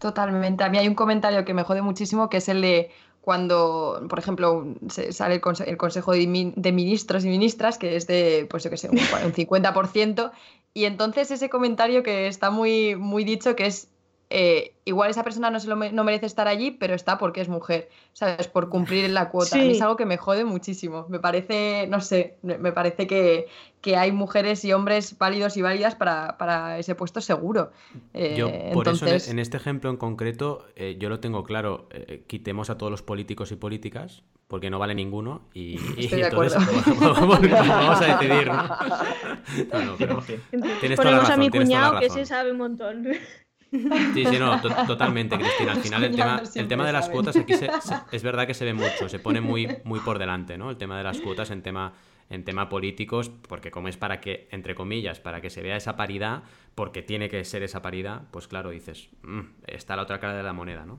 Totalmente. 0.00 0.64
A 0.64 0.70
mí 0.70 0.78
hay 0.78 0.88
un 0.88 0.94
comentario 0.94 1.44
que 1.44 1.52
me 1.54 1.62
jode 1.62 1.82
muchísimo 1.82 2.28
que 2.30 2.38
es 2.38 2.48
el 2.48 2.62
de 2.62 2.90
cuando, 3.20 4.06
por 4.08 4.18
ejemplo, 4.18 4.74
se 4.88 5.12
sale 5.12 5.34
el, 5.34 5.40
conse 5.40 5.68
el 5.68 5.76
Consejo 5.76 6.12
de, 6.12 6.26
Ministros 6.26 7.24
y 7.24 7.28
Ministras, 7.28 7.78
que 7.78 7.96
es 7.96 8.06
de, 8.06 8.46
pues 8.50 8.64
yo 8.64 8.70
qué 8.70 8.76
sé, 8.76 8.88
un, 8.88 8.98
un 8.98 9.32
50%, 9.32 10.32
y 10.72 10.84
entonces 10.84 11.30
ese 11.30 11.50
comentario 11.50 12.02
que 12.02 12.28
está 12.28 12.50
muy, 12.50 12.96
muy 12.96 13.24
dicho, 13.24 13.56
que 13.56 13.66
es 13.66 13.88
eh, 14.32 14.74
igual 14.84 15.10
esa 15.10 15.24
persona 15.24 15.50
no, 15.50 15.58
se 15.58 15.68
lo 15.68 15.74
no 15.74 16.04
merece 16.04 16.26
estar 16.26 16.46
allí, 16.46 16.70
pero 16.70 16.94
está 16.94 17.18
porque 17.18 17.40
es 17.40 17.48
mujer, 17.48 17.88
¿sabes? 18.12 18.46
Por 18.46 18.68
cumplir 18.68 19.10
la 19.10 19.28
cuota. 19.28 19.56
Sí. 19.56 19.72
es 19.72 19.82
algo 19.82 19.96
que 19.96 20.06
me 20.06 20.16
jode 20.16 20.44
muchísimo. 20.44 21.06
Me 21.08 21.18
parece, 21.18 21.88
no 21.88 22.00
sé, 22.00 22.36
me 22.42 22.70
parece 22.70 23.08
que, 23.08 23.48
que 23.80 23.96
hay 23.96 24.12
mujeres 24.12 24.64
y 24.64 24.72
hombres 24.72 25.18
válidos 25.18 25.56
y 25.56 25.62
válidas 25.62 25.94
para, 25.94 26.38
para 26.38 26.78
ese 26.78 26.94
puesto 26.94 27.20
seguro. 27.20 27.72
Eh, 28.14 28.36
yo, 28.36 28.46
por 28.72 28.86
entonces... 28.86 29.24
eso, 29.24 29.30
en, 29.32 29.38
este 29.38 29.56
ejemplo 29.56 29.90
en 29.90 29.96
concreto, 29.96 30.66
eh, 30.76 30.96
yo 30.98 31.08
lo 31.08 31.18
tengo 31.18 31.42
claro. 31.44 31.88
Eh, 31.90 32.22
quitemos 32.26 32.70
a 32.70 32.78
todos 32.78 32.90
los 32.90 33.02
políticos 33.02 33.50
y 33.52 33.56
políticas, 33.56 34.22
porque 34.48 34.70
no 34.70 34.78
vale 34.78 34.94
ninguno. 34.94 35.42
Y, 35.54 35.74
Estoy 35.98 36.20
y 36.20 36.22
de 36.22 36.28
entonces 36.28 36.62
acuerdo. 36.62 37.14
vamos 37.50 38.00
a 38.00 38.18
decidir, 38.18 38.46
¿no? 38.46 38.62
no, 39.72 39.84
no 39.84 39.96
pero 39.98 40.22
tienes 40.80 40.96
toda 40.96 41.10
la 41.10 41.18
Ponemos 41.18 41.30
a 41.30 41.36
mi 41.36 41.50
cuñado 41.50 41.98
que 42.00 42.10
se 42.10 42.26
sabe 42.26 42.52
un 42.52 42.58
montón. 42.58 43.08
Sí, 43.70 44.26
sí, 44.26 44.38
no, 44.38 44.60
to- 44.60 44.74
totalmente, 44.86 45.36
Cristina. 45.38 45.72
Al 45.72 45.78
final 45.78 46.02
el 46.04 46.14
tema, 46.16 46.42
el 46.54 46.68
tema 46.68 46.86
de 46.86 46.92
las 46.92 47.04
saben. 47.04 47.16
cuotas 47.16 47.36
aquí 47.36 47.52
se- 47.54 47.70
se- 47.80 47.94
es 48.12 48.22
verdad 48.22 48.46
que 48.46 48.54
se 48.54 48.64
ve 48.64 48.74
mucho, 48.74 49.08
se 49.08 49.18
pone 49.20 49.40
muy, 49.40 49.68
muy 49.84 50.00
por 50.00 50.18
delante, 50.18 50.58
¿no? 50.58 50.70
El 50.70 50.76
tema 50.76 50.98
de 50.98 51.04
las 51.04 51.20
cuotas 51.20 51.50
en 51.50 51.62
tema, 51.62 51.92
en 52.30 52.44
tema 52.44 52.68
políticos, 52.68 53.30
porque 53.48 53.70
como 53.70 53.88
es 53.88 53.96
para 53.96 54.20
que, 54.20 54.48
entre 54.50 54.74
comillas, 54.74 55.20
para 55.20 55.40
que 55.40 55.50
se 55.50 55.62
vea 55.62 55.76
esa 55.76 55.94
paridad, 55.96 56.42
porque 56.74 57.02
tiene 57.02 57.28
que 57.28 57.44
ser 57.44 57.62
esa 57.62 57.80
paridad, 57.82 58.22
pues 58.32 58.48
claro, 58.48 58.70
dices, 58.70 59.08
"Mm, 59.22 59.40
está 59.66 59.94
la 59.96 60.02
otra 60.02 60.18
cara 60.18 60.34
de 60.34 60.42
la 60.42 60.52
moneda, 60.52 60.84
¿no? 60.84 60.98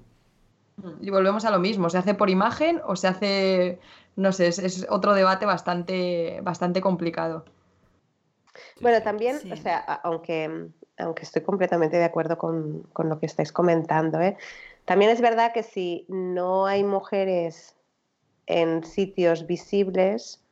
Y 1.01 1.09
volvemos 1.09 1.43
a 1.45 1.51
lo 1.51 1.59
mismo, 1.59 1.89
¿se 1.89 1.97
hace 1.97 2.13
por 2.15 2.29
imagen 2.29 2.79
o 2.85 2.95
se 2.95 3.07
hace, 3.07 3.79
no 4.15 4.31
sé, 4.31 4.47
es, 4.47 4.57
es 4.59 4.87
otro 4.89 5.13
debate 5.13 5.45
bastante, 5.45 6.39
bastante 6.41 6.81
complicado. 6.81 7.45
Bueno, 8.81 9.01
también, 9.01 9.39
Sí. 9.39 9.51
o 9.51 9.55
sea, 9.55 9.79
aunque, 10.03 10.69
aunque 10.97 11.23
estoy 11.23 11.41
completamente 11.41 11.97
de 11.97 12.03
acuerdo 12.03 12.37
con, 12.37 12.83
con 12.93 13.09
lo 13.09 13.19
que 13.19 13.25
estáis 13.25 13.51
comentando, 13.51 14.19
¿eh? 14.19 14.37
también 14.85 15.11
es 15.11 15.21
verdad 15.21 15.53
que 15.53 15.63
si 15.63 16.05
no 16.09 16.65
hay 16.65 16.83
mujeres 16.83 17.75
en 18.47 18.83
sitios 18.83 19.47
visibles, 19.47 20.43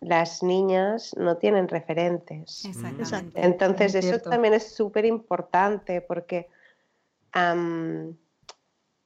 las 0.00 0.42
niñas 0.42 1.14
no 1.18 1.36
tienen 1.38 1.68
referentes. 1.68 2.64
Exactamente. 2.64 3.40
Entonces, 3.42 3.94
Es 3.94 4.04
eso 4.04 4.20
también 4.30 4.54
es 4.54 4.74
súper 4.74 5.04
importante 5.04 6.00
porque, 6.00 6.48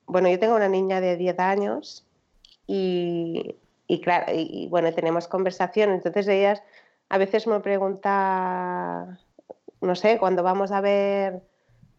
bueno, 0.07 0.29
yo 0.29 0.39
tengo 0.39 0.57
una 0.57 0.69
niña 0.69 1.01
de 1.01 1.17
10 1.17 1.39
años 1.39 2.07
y, 2.67 3.57
y 3.87 4.01
claro, 4.01 4.33
y, 4.35 4.65
y, 4.65 4.69
bueno, 4.69 4.93
tenemos 4.93 5.29
conversación, 5.29 5.91
entonces 5.91 6.29
ellas 6.29 6.63
a 7.09 7.19
veces 7.19 7.47
me 7.47 7.61
pregunta, 7.61 9.19
no 9.81 9.95
sé, 9.95 10.19
cuando 10.19 10.43
vamos 10.43 10.73
a 10.73 10.81
ver 10.81 11.43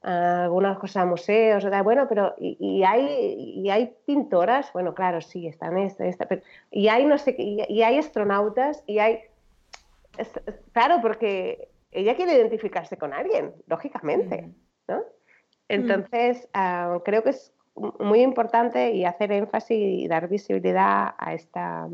algunas 0.01 0.78
cosas 0.78 1.03
a 1.03 1.05
museos, 1.05 1.66
bueno, 1.84 2.07
pero 2.07 2.34
¿y, 2.38 2.55
y 2.60 2.84
hay, 2.84 3.05
¿y 3.55 3.70
hay 3.70 3.93
pintoras? 4.05 4.72
Bueno, 4.72 4.93
claro, 4.93 5.20
sí, 5.20 5.47
están 5.47 5.78
esta, 5.78 6.05
esta, 6.05 6.26
pero, 6.26 6.41
y 6.72 6.88
hay 6.88 7.05
no 7.05 7.18
sé 7.18 7.36
y, 7.38 7.62
y 7.68 7.84
hay 7.84 7.97
astronautas, 7.97 8.84
y 8.88 8.99
hay... 8.99 9.20
Es- 10.18 10.39
claro, 10.72 10.99
porque 11.01 11.70
ella 11.91 12.16
quiere 12.16 12.36
identificarse 12.36 12.97
con 12.97 13.14
alguien, 13.14 13.53
lógicamente, 13.68 14.49
¿no? 14.88 15.01
Entonces, 15.68 16.47
ah, 16.53 16.99
creo 17.03 17.24
que 17.24 17.32
es 17.32 17.53
muy 17.99 18.22
importante 18.22 18.91
y 18.91 19.05
hacer 19.05 19.32
énfasis 19.32 19.78
y 19.78 20.07
dar 20.07 20.28
visibilidad 20.28 21.14
a 21.18 21.34
esta, 21.34 21.88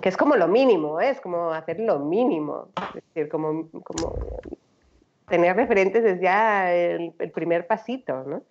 que 0.00 0.08
es 0.08 0.16
como 0.16 0.36
lo 0.36 0.48
mínimo, 0.48 1.00
¿eh? 1.00 1.10
es 1.10 1.20
como 1.20 1.50
hacer 1.52 1.80
lo 1.80 1.98
mínimo, 1.98 2.68
es 2.94 3.02
decir, 3.14 3.28
como, 3.28 3.70
como 3.84 4.18
tener 5.28 5.56
referentes 5.56 6.04
es 6.04 6.20
ya 6.20 6.72
el, 6.72 7.12
el 7.18 7.30
primer 7.30 7.66
pasito, 7.66 8.24
¿no? 8.24 8.42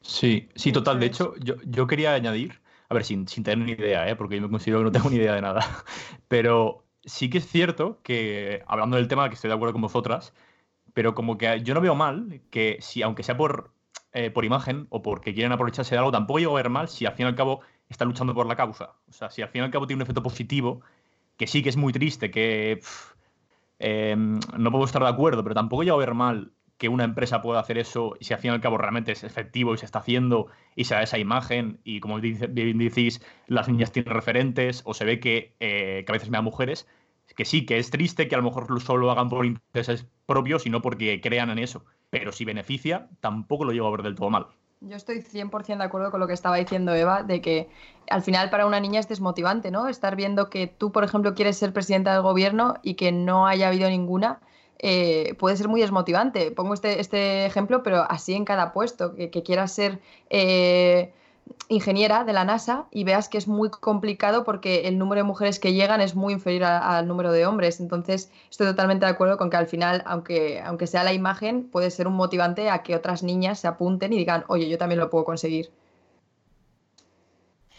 Sí, 0.00 0.48
sí, 0.54 0.70
total. 0.70 1.00
De 1.00 1.06
hecho, 1.06 1.34
yo, 1.38 1.54
yo 1.64 1.86
quería 1.86 2.12
añadir, 2.12 2.60
a 2.88 2.94
ver, 2.94 3.04
sin, 3.04 3.26
sin 3.26 3.42
tener 3.42 3.66
ni 3.66 3.72
idea, 3.72 4.08
¿eh? 4.08 4.16
porque 4.16 4.36
yo 4.36 4.42
me 4.42 4.50
considero 4.50 4.78
que 4.80 4.84
no 4.84 4.92
tengo 4.92 5.10
ni 5.10 5.16
idea 5.16 5.34
de 5.34 5.40
nada, 5.40 5.60
pero 6.28 6.84
sí 7.04 7.30
que 7.30 7.38
es 7.38 7.46
cierto 7.46 8.00
que, 8.02 8.62
hablando 8.66 8.96
del 8.96 9.08
tema, 9.08 9.28
que 9.28 9.34
estoy 9.34 9.48
de 9.48 9.54
acuerdo 9.54 9.72
con 9.72 9.82
vosotras, 9.82 10.34
pero 10.92 11.14
como 11.14 11.38
que 11.38 11.60
yo 11.62 11.74
no 11.74 11.80
veo 11.80 11.94
mal 11.94 12.40
que 12.50 12.78
si, 12.80 13.02
aunque 13.02 13.22
sea 13.22 13.36
por, 13.36 13.72
eh, 14.12 14.30
por 14.30 14.44
imagen 14.44 14.86
o 14.90 15.02
porque 15.02 15.34
quieren 15.34 15.52
aprovecharse 15.52 15.94
de 15.94 15.98
algo, 15.98 16.12
tampoco 16.12 16.38
llego 16.38 16.52
a 16.52 16.62
ver 16.62 16.70
mal 16.70 16.88
si 16.88 17.06
al 17.06 17.14
fin 17.14 17.26
y 17.26 17.28
al 17.30 17.34
cabo 17.34 17.60
está 17.94 18.04
luchando 18.06 18.34
por 18.34 18.46
la 18.46 18.56
causa. 18.56 18.94
O 19.08 19.12
sea, 19.12 19.30
si 19.30 19.42
al 19.42 19.48
fin 19.48 19.62
y 19.62 19.64
al 19.64 19.70
cabo 19.70 19.86
tiene 19.86 19.98
un 19.98 20.02
efecto 20.04 20.22
positivo, 20.22 20.82
que 21.38 21.46
sí 21.48 21.62
que 21.62 21.70
es 21.70 21.76
muy 21.78 21.92
triste, 21.92 22.30
que 22.30 22.80
eh, 23.78 24.14
no 24.16 24.70
puedo 24.70 24.84
estar 24.84 25.02
de 25.02 25.08
acuerdo, 25.08 25.42
pero 25.42 25.54
tampoco 25.54 25.82
llego 25.82 25.96
a 25.96 26.00
ver 26.00 26.14
mal 26.14 26.52
que 26.78 26.88
una 26.88 27.04
empresa 27.04 27.40
pueda 27.42 27.60
hacer 27.60 27.78
eso 27.78 28.16
y 28.18 28.24
si 28.24 28.34
al 28.34 28.40
fin 28.40 28.50
y 28.50 28.54
al 28.54 28.60
cabo 28.60 28.78
realmente 28.78 29.12
es 29.12 29.22
efectivo 29.24 29.74
y 29.74 29.78
se 29.78 29.84
está 29.86 30.00
haciendo 30.00 30.48
y 30.74 30.84
se 30.84 30.94
da 30.94 31.02
esa 31.02 31.18
imagen 31.18 31.80
y 31.84 32.00
como 32.00 32.18
bien 32.20 32.78
decís, 32.78 33.20
las 33.46 33.68
niñas 33.68 33.92
tienen 33.92 34.12
referentes 34.12 34.82
o 34.84 34.94
se 34.94 35.04
ve 35.04 35.20
que, 35.20 35.54
eh, 35.60 36.02
que 36.06 36.12
a 36.12 36.14
veces 36.14 36.30
me 36.30 36.38
da 36.38 36.42
mujeres, 36.42 36.88
que 37.36 37.44
sí, 37.44 37.64
que 37.66 37.78
es 37.78 37.90
triste 37.90 38.28
que 38.28 38.34
a 38.34 38.38
lo 38.38 38.44
mejor 38.44 38.70
lo- 38.70 38.80
solo 38.80 39.06
lo 39.06 39.10
hagan 39.12 39.28
por 39.28 39.46
intereses 39.46 40.06
propios 40.26 40.66
y 40.66 40.70
no 40.70 40.82
porque 40.82 41.20
crean 41.20 41.50
en 41.50 41.58
eso. 41.58 41.84
Pero 42.10 42.32
si 42.32 42.44
beneficia, 42.44 43.08
tampoco 43.20 43.64
lo 43.64 43.72
llego 43.72 43.86
a 43.88 43.90
ver 43.92 44.02
del 44.02 44.14
todo 44.14 44.30
mal. 44.30 44.46
Yo 44.88 44.96
estoy 44.96 45.22
100% 45.22 45.78
de 45.78 45.84
acuerdo 45.84 46.10
con 46.10 46.20
lo 46.20 46.26
que 46.26 46.34
estaba 46.34 46.56
diciendo 46.56 46.94
Eva, 46.94 47.22
de 47.22 47.40
que 47.40 47.68
al 48.10 48.22
final 48.22 48.50
para 48.50 48.66
una 48.66 48.80
niña 48.80 49.00
es 49.00 49.08
desmotivante, 49.08 49.70
¿no? 49.70 49.88
Estar 49.88 50.14
viendo 50.14 50.50
que 50.50 50.66
tú, 50.66 50.92
por 50.92 51.04
ejemplo, 51.04 51.34
quieres 51.34 51.56
ser 51.56 51.72
presidenta 51.72 52.12
del 52.12 52.22
gobierno 52.22 52.74
y 52.82 52.94
que 52.94 53.10
no 53.10 53.46
haya 53.46 53.68
habido 53.68 53.88
ninguna, 53.88 54.40
eh, 54.78 55.34
puede 55.38 55.56
ser 55.56 55.68
muy 55.68 55.80
desmotivante. 55.80 56.50
Pongo 56.50 56.74
este, 56.74 57.00
este 57.00 57.46
ejemplo, 57.46 57.82
pero 57.82 58.02
así 58.10 58.34
en 58.34 58.44
cada 58.44 58.72
puesto, 58.72 59.14
que, 59.14 59.30
que 59.30 59.42
quieras 59.42 59.72
ser 59.72 60.00
eh, 60.28 61.14
ingeniera 61.68 62.24
de 62.24 62.32
la 62.32 62.44
NASA 62.44 62.86
y 62.90 63.04
veas 63.04 63.28
que 63.28 63.38
es 63.38 63.48
muy 63.48 63.70
complicado 63.70 64.44
porque 64.44 64.86
el 64.88 64.98
número 64.98 65.20
de 65.20 65.24
mujeres 65.24 65.58
que 65.58 65.72
llegan 65.72 66.00
es 66.00 66.14
muy 66.14 66.32
inferior 66.34 66.64
a- 66.64 66.98
al 66.98 67.06
número 67.08 67.32
de 67.32 67.46
hombres. 67.46 67.80
Entonces, 67.80 68.30
estoy 68.50 68.66
totalmente 68.66 69.06
de 69.06 69.12
acuerdo 69.12 69.36
con 69.38 69.50
que 69.50 69.56
al 69.56 69.66
final, 69.66 70.02
aunque, 70.06 70.60
aunque 70.60 70.86
sea 70.86 71.04
la 71.04 71.12
imagen, 71.12 71.64
puede 71.64 71.90
ser 71.90 72.06
un 72.06 72.14
motivante 72.14 72.70
a 72.70 72.82
que 72.82 72.94
otras 72.96 73.22
niñas 73.22 73.58
se 73.60 73.68
apunten 73.68 74.12
y 74.12 74.18
digan, 74.18 74.44
oye, 74.48 74.68
yo 74.68 74.78
también 74.78 75.00
lo 75.00 75.10
puedo 75.10 75.24
conseguir. 75.24 75.70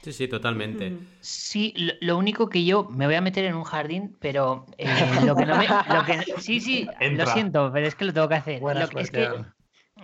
Sí, 0.01 0.13
sí, 0.13 0.28
totalmente. 0.28 0.95
Sí, 1.22 1.74
lo, 1.78 1.93
lo 1.99 2.18
único 2.18 2.47
que 2.47 2.63
yo 2.63 2.84
me 2.91 3.07
voy 3.07 3.16
a 3.16 3.22
meter 3.22 3.45
en 3.45 3.55
un 3.55 3.63
jardín, 3.63 4.16
pero 4.20 4.66
eh, 4.78 4.86
lo 5.26 5.36
que 5.36 5.45
no 5.47 5.57
me. 5.57 5.66
Lo 5.68 6.05
que, 6.05 6.41
sí, 6.41 6.59
sí, 6.59 6.88
Entra. 6.99 7.26
lo 7.26 7.32
siento, 7.32 7.72
pero 7.74 7.88
es 7.88 7.95
que 7.95 8.05
lo 8.05 8.13
tengo 8.13 8.30
que 8.30 8.36
hacer. 8.36 8.59
Buena 8.61 8.82
Lo 8.82 8.89
que- 8.89 9.01
es 9.01 9.09
que, 9.09 9.28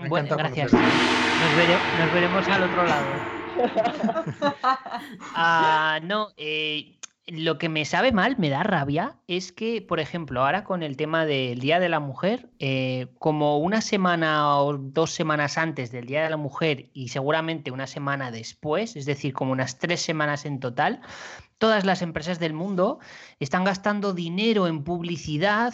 bueno, 0.09 0.35
gracias. 0.35 0.71
conocerte. 0.71 1.11
Nos, 1.37 1.53
vere- 1.53 1.81
nos 1.93 2.11
veremos 2.11 2.49
al 2.49 2.63
otro 2.63 2.83
lado. 2.83 3.40
Ah, 5.35 5.99
no, 6.03 6.29
eh, 6.37 6.97
lo 7.27 7.57
que 7.57 7.69
me 7.69 7.85
sabe 7.85 8.11
mal, 8.11 8.37
me 8.37 8.49
da 8.49 8.63
rabia, 8.63 9.17
es 9.27 9.51
que, 9.51 9.81
por 9.81 9.99
ejemplo, 9.99 10.43
ahora 10.43 10.63
con 10.63 10.83
el 10.83 10.97
tema 10.97 11.25
del 11.25 11.59
Día 11.59 11.79
de 11.79 11.89
la 11.89 11.99
Mujer, 11.99 12.49
eh, 12.59 13.07
como 13.19 13.59
una 13.59 13.81
semana 13.81 14.59
o 14.59 14.77
dos 14.77 15.11
semanas 15.11 15.57
antes 15.57 15.91
del 15.91 16.07
Día 16.07 16.23
de 16.23 16.29
la 16.29 16.37
Mujer 16.37 16.89
y 16.93 17.09
seguramente 17.09 17.71
una 17.71 17.87
semana 17.87 18.31
después, 18.31 18.95
es 18.95 19.05
decir, 19.05 19.33
como 19.33 19.51
unas 19.51 19.77
tres 19.79 20.01
semanas 20.01 20.45
en 20.45 20.59
total, 20.59 21.01
todas 21.57 21.85
las 21.85 22.01
empresas 22.01 22.39
del 22.39 22.53
mundo 22.53 22.99
están 23.39 23.63
gastando 23.63 24.13
dinero 24.13 24.67
en 24.67 24.83
publicidad 24.83 25.73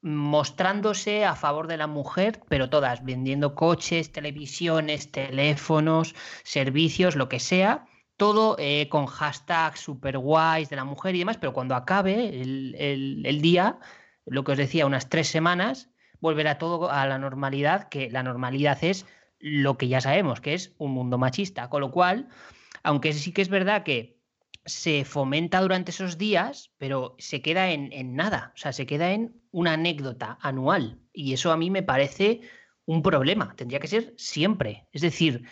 mostrándose 0.00 1.24
a 1.24 1.34
favor 1.34 1.66
de 1.66 1.76
la 1.76 1.86
mujer, 1.86 2.40
pero 2.48 2.70
todas 2.70 3.04
vendiendo 3.04 3.54
coches, 3.54 4.12
televisiones, 4.12 5.10
teléfonos, 5.10 6.14
servicios, 6.44 7.16
lo 7.16 7.28
que 7.28 7.40
sea 7.40 7.86
todo 8.18 8.56
eh, 8.58 8.88
con 8.90 9.06
hashtags 9.06 9.80
super 9.80 10.18
guays 10.18 10.68
de 10.68 10.76
la 10.76 10.84
mujer 10.84 11.14
y 11.14 11.20
demás, 11.20 11.38
pero 11.38 11.54
cuando 11.54 11.76
acabe 11.76 12.40
el, 12.40 13.38
día, 13.40 13.78
lo 14.26 14.42
que 14.42 14.52
os 14.52 14.58
decía, 14.58 14.86
unas 14.86 15.08
tres 15.08 15.28
semanas, 15.28 15.88
volverá 16.20 16.58
todo 16.58 16.90
a 16.90 17.06
la 17.06 17.18
normalidad, 17.18 17.88
que 17.88 18.10
la 18.10 18.24
normalidad 18.24 18.76
es 18.82 19.06
lo 19.38 19.78
que 19.78 19.86
ya 19.86 20.00
sabemos, 20.00 20.40
que 20.40 20.54
es 20.54 20.74
un 20.78 20.90
mundo 20.90 21.16
machista. 21.16 21.70
Con 21.70 21.80
lo 21.80 21.92
cual, 21.92 22.28
aunque 22.82 23.12
sí 23.12 23.32
que 23.32 23.40
es 23.40 23.48
verdad 23.48 23.84
que 23.84 24.17
se 24.68 25.04
fomenta 25.04 25.60
durante 25.60 25.90
esos 25.90 26.18
días, 26.18 26.70
pero 26.78 27.16
se 27.18 27.40
queda 27.42 27.70
en, 27.70 28.14
nada, 28.14 28.52
o 28.54 28.58
sea, 28.58 28.72
se 28.72 28.86
queda 28.86 29.12
en 29.12 29.40
una 29.50 29.72
anécdota 29.72 30.38
anual. 30.40 30.98
Y 31.12 31.32
eso 31.32 31.50
a 31.50 31.56
mí 31.56 31.70
me 31.70 31.82
parece 31.82 32.42
un 32.84 33.02
problema, 33.02 33.54
tendría 33.56 33.80
que 33.80 33.88
ser 33.88 34.14
siempre. 34.16 34.86
Es 34.92 35.02
decir, 35.02 35.44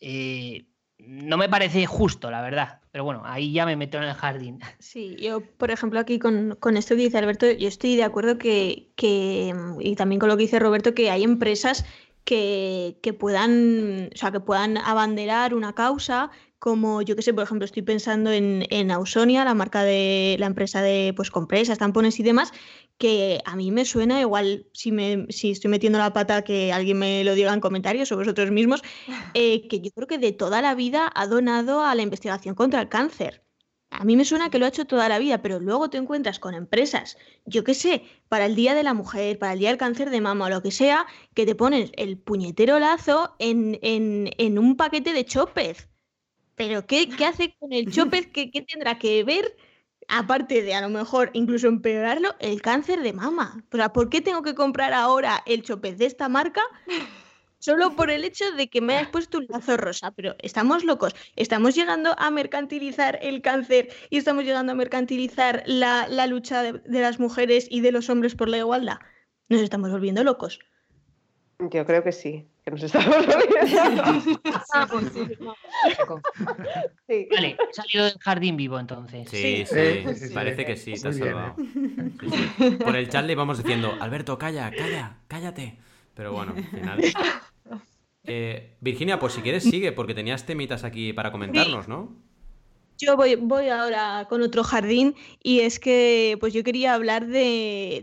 eh, 0.00 0.66
no 0.98 1.36
me 1.36 1.48
parece 1.48 1.86
justo, 1.86 2.30
la 2.30 2.42
verdad. 2.42 2.80
Pero 2.90 3.04
bueno, 3.04 3.22
ahí 3.24 3.52
ya 3.52 3.66
me 3.66 3.76
meto 3.76 3.98
en 3.98 4.04
el 4.04 4.14
jardín. 4.14 4.58
Sí, 4.78 5.16
yo, 5.20 5.40
por 5.40 5.70
ejemplo, 5.70 6.00
aquí 6.00 6.18
con, 6.18 6.56
esto 6.76 6.96
que 6.96 7.02
dice 7.02 7.18
Alberto, 7.18 7.50
yo 7.50 7.68
estoy 7.68 7.96
de 7.96 8.04
acuerdo 8.04 8.38
que, 8.38 8.92
y 8.96 9.96
también 9.96 10.18
con 10.18 10.28
lo 10.28 10.36
que 10.36 10.44
dice 10.44 10.58
Roberto, 10.58 10.94
que 10.94 11.10
hay 11.10 11.22
empresas 11.22 11.84
que, 12.24 12.98
que, 13.02 13.12
puedan, 13.12 14.10
o 14.12 14.16
sea, 14.16 14.30
que 14.30 14.40
puedan 14.40 14.78
abanderar 14.78 15.54
una 15.54 15.74
causa, 15.74 16.30
como 16.60 17.00
yo 17.00 17.16
que 17.16 17.22
sé, 17.22 17.32
por 17.32 17.42
ejemplo, 17.42 17.64
estoy 17.64 17.82
pensando 17.82 18.30
en, 18.30 18.66
en 18.68 18.90
Ausonia, 18.90 19.44
la 19.46 19.54
marca 19.54 19.82
de 19.82 20.36
la 20.38 20.46
empresa 20.46 20.82
de 20.82 21.14
pues 21.16 21.30
compresas, 21.30 21.78
tampones 21.78 22.20
y 22.20 22.22
demás, 22.22 22.52
que 22.98 23.40
a 23.46 23.56
mí 23.56 23.70
me 23.70 23.86
suena, 23.86 24.20
igual 24.20 24.66
si, 24.74 24.92
me, 24.92 25.26
si 25.30 25.52
estoy 25.52 25.70
metiendo 25.70 25.98
la 25.98 26.12
pata 26.12 26.42
que 26.42 26.70
alguien 26.70 26.98
me 26.98 27.24
lo 27.24 27.34
diga 27.34 27.54
en 27.54 27.60
comentarios 27.60 28.12
o 28.12 28.16
vosotros 28.16 28.50
mismos, 28.50 28.82
eh, 29.34 29.66
que 29.68 29.80
yo 29.80 29.90
creo 29.90 30.06
que 30.06 30.18
de 30.18 30.32
toda 30.32 30.60
la 30.60 30.74
vida 30.74 31.10
ha 31.14 31.26
donado 31.26 31.82
a 31.82 31.94
la 31.94 32.02
investigación 32.02 32.54
contra 32.54 32.82
el 32.82 32.90
cáncer. 32.90 33.42
A 33.88 34.04
mí 34.04 34.14
me 34.14 34.26
suena 34.26 34.50
que 34.50 34.58
lo 34.58 34.66
ha 34.66 34.68
hecho 34.68 34.84
toda 34.84 35.08
la 35.08 35.18
vida, 35.18 35.40
pero 35.40 35.60
luego 35.60 35.88
te 35.88 35.96
encuentras 35.96 36.38
con 36.38 36.54
empresas, 36.54 37.16
yo 37.46 37.64
qué 37.64 37.72
sé, 37.72 38.04
para 38.28 38.44
el 38.44 38.54
Día 38.54 38.74
de 38.74 38.82
la 38.82 38.94
Mujer, 38.94 39.38
para 39.38 39.54
el 39.54 39.58
Día 39.60 39.70
del 39.70 39.78
Cáncer 39.78 40.10
de 40.10 40.20
Mama 40.20 40.44
o 40.44 40.50
lo 40.50 40.62
que 40.62 40.70
sea, 40.70 41.06
que 41.34 41.46
te 41.46 41.54
pones 41.54 41.90
el 41.96 42.18
puñetero 42.18 42.78
lazo 42.78 43.34
en, 43.38 43.78
en, 43.80 44.30
en 44.36 44.58
un 44.58 44.76
paquete 44.76 45.14
de 45.14 45.24
chopez. 45.24 45.89
Pero 46.60 46.86
¿qué, 46.86 47.08
qué 47.08 47.24
hace 47.24 47.54
con 47.58 47.72
el 47.72 47.90
chopez? 47.90 48.26
¿Qué, 48.26 48.50
¿Qué 48.50 48.60
tendrá 48.60 48.98
que 48.98 49.24
ver 49.24 49.56
aparte 50.08 50.60
de 50.60 50.74
a 50.74 50.82
lo 50.82 50.90
mejor 50.90 51.30
incluso 51.32 51.68
empeorarlo, 51.68 52.34
el 52.38 52.60
cáncer 52.60 53.00
de 53.00 53.14
mama. 53.14 53.64
O 53.72 53.76
sea, 53.78 53.94
¿por 53.94 54.10
qué 54.10 54.20
tengo 54.20 54.42
que 54.42 54.54
comprar 54.54 54.92
ahora 54.92 55.42
el 55.46 55.62
chopez 55.62 55.96
de 55.96 56.04
esta 56.04 56.28
marca? 56.28 56.60
Solo 57.60 57.96
por 57.96 58.10
el 58.10 58.24
hecho 58.24 58.44
de 58.52 58.68
que 58.68 58.82
me 58.82 58.98
has 58.98 59.08
puesto 59.08 59.38
un 59.38 59.46
lazo 59.48 59.78
rosa, 59.78 60.10
pero 60.10 60.36
estamos 60.40 60.84
locos. 60.84 61.14
Estamos 61.34 61.74
llegando 61.74 62.14
a 62.18 62.30
mercantilizar 62.30 63.18
el 63.22 63.40
cáncer 63.40 63.88
y 64.10 64.18
estamos 64.18 64.44
llegando 64.44 64.72
a 64.72 64.74
mercantilizar 64.74 65.62
la, 65.64 66.26
lucha 66.26 66.62
de, 66.62 66.72
de 66.84 67.00
las 67.00 67.18
mujeres 67.18 67.68
y 67.70 67.80
de 67.80 67.92
los 67.92 68.10
hombres 68.10 68.34
por 68.34 68.50
la 68.50 68.58
igualdad. 68.58 68.98
Nos 69.48 69.62
estamos 69.62 69.90
volviendo 69.90 70.22
locos. 70.24 70.60
Yo 71.70 71.84
creo 71.84 72.02
que 72.02 72.12
sí 72.12 72.46
que 72.64 72.70
nos 72.70 72.82
estamos 72.82 73.16
sí. 77.06 77.28
Vale, 77.30 77.56
salido 77.72 78.04
del 78.04 78.18
jardín 78.18 78.56
vivo 78.56 78.78
entonces. 78.78 79.28
Sí, 79.30 79.64
sí, 79.66 80.34
parece 80.34 80.64
que 80.64 80.76
sí, 80.76 80.94
te 80.94 81.08
has 81.08 81.16
salvado. 81.16 81.56
Por 82.84 82.96
el 82.96 83.08
chat 83.08 83.24
le 83.24 83.34
vamos 83.34 83.58
diciendo, 83.58 83.92
Alberto, 84.00 84.38
calla, 84.38 84.70
calla, 84.70 85.18
cállate. 85.28 85.78
Pero 86.14 86.32
bueno, 86.32 86.54
al 86.56 86.64
final. 86.64 87.00
Eh, 88.24 88.76
Virginia, 88.80 89.18
pues 89.18 89.32
si 89.32 89.40
quieres 89.40 89.64
sigue, 89.64 89.92
porque 89.92 90.12
tenías 90.14 90.44
temitas 90.44 90.84
aquí 90.84 91.14
para 91.14 91.32
comentarnos, 91.32 91.88
¿no? 91.88 92.14
Yo 93.00 93.16
voy, 93.16 93.34
voy 93.36 93.68
ahora 93.70 94.26
con 94.28 94.42
otro 94.42 94.62
jardín 94.62 95.14
y 95.42 95.60
es 95.60 95.80
que 95.80 96.36
pues 96.38 96.52
yo 96.52 96.62
quería 96.62 96.92
hablar 96.92 97.26
de, 97.26 98.02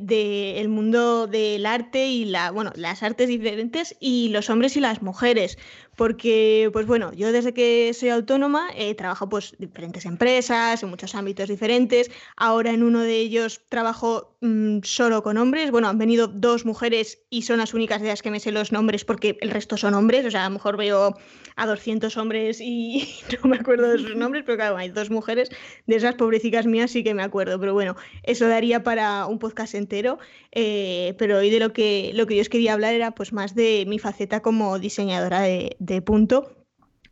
el 0.59 0.69
mundo 0.69 1.27
del 1.27 1.67
arte 1.67 2.07
y 2.07 2.25
la, 2.25 2.49
bueno, 2.49 2.71
las 2.75 3.03
artes 3.03 3.27
diferentes 3.27 3.95
y 3.99 4.29
los 4.29 4.49
hombres 4.49 4.75
y 4.75 4.79
las 4.79 5.03
mujeres 5.03 5.59
porque, 5.97 6.69
pues 6.71 6.85
bueno, 6.85 7.11
yo 7.13 7.31
desde 7.31 7.55
que 7.55 7.91
soy 7.95 8.09
autónoma 8.09 8.69
he 8.75 8.93
trabajado 8.93 9.29
pues 9.29 9.55
diferentes 9.57 10.05
empresas, 10.05 10.83
en 10.83 10.89
muchos 10.89 11.15
ámbitos 11.15 11.49
diferentes. 11.49 12.11
Ahora 12.35 12.71
en 12.71 12.83
uno 12.83 13.01
de 13.01 13.17
ellos 13.17 13.61
trabajo 13.67 14.37
mm, 14.41 14.81
solo 14.83 15.23
con 15.23 15.39
hombres. 15.39 15.71
Bueno, 15.71 15.89
han 15.89 15.97
venido 15.97 16.27
dos 16.27 16.65
mujeres 16.65 17.23
y 17.31 17.41
son 17.41 17.57
las 17.57 17.73
únicas 17.73 17.99
de 18.03 18.09
las 18.09 18.21
que 18.21 18.29
me 18.29 18.39
sé 18.39 18.51
los 18.51 18.71
nombres 18.71 19.05
porque 19.05 19.39
el 19.41 19.49
resto 19.49 19.75
son 19.75 19.95
hombres. 19.95 20.23
O 20.23 20.29
sea, 20.29 20.45
a 20.45 20.49
lo 20.49 20.53
mejor 20.53 20.77
veo 20.77 21.17
a 21.55 21.65
200 21.65 22.15
hombres 22.17 22.61
y 22.61 23.09
no 23.43 23.49
me 23.49 23.57
acuerdo 23.57 23.89
de 23.89 23.97
sus 23.97 24.15
nombres, 24.15 24.43
pero 24.45 24.57
claro, 24.57 24.77
hay 24.77 24.89
dos 24.89 25.09
mujeres. 25.09 25.49
De 25.87 25.95
esas 25.95 26.13
pobrecitas 26.13 26.67
mías 26.67 26.91
sí 26.91 27.03
que 27.03 27.15
me 27.15 27.23
acuerdo. 27.23 27.59
Pero 27.59 27.73
bueno, 27.73 27.95
eso 28.21 28.47
daría 28.47 28.83
para 28.83 29.25
un 29.25 29.39
podcast 29.39 29.73
entero. 29.73 30.19
Eh, 30.51 31.15
pero 31.17 31.39
hoy 31.39 31.49
de 31.49 31.59
lo 31.59 31.73
que, 31.73 32.11
lo 32.13 32.27
que 32.27 32.35
yo 32.35 32.41
os 32.41 32.49
quería 32.49 32.73
hablar 32.73 32.93
era 32.93 33.11
pues 33.11 33.33
más 33.33 33.55
de 33.55 33.85
mi 33.87 33.97
faceta 33.97 34.43
como 34.43 34.77
diseñadora 34.77 35.41
de 35.41 35.75
de 35.93 36.01
punto 36.01 36.57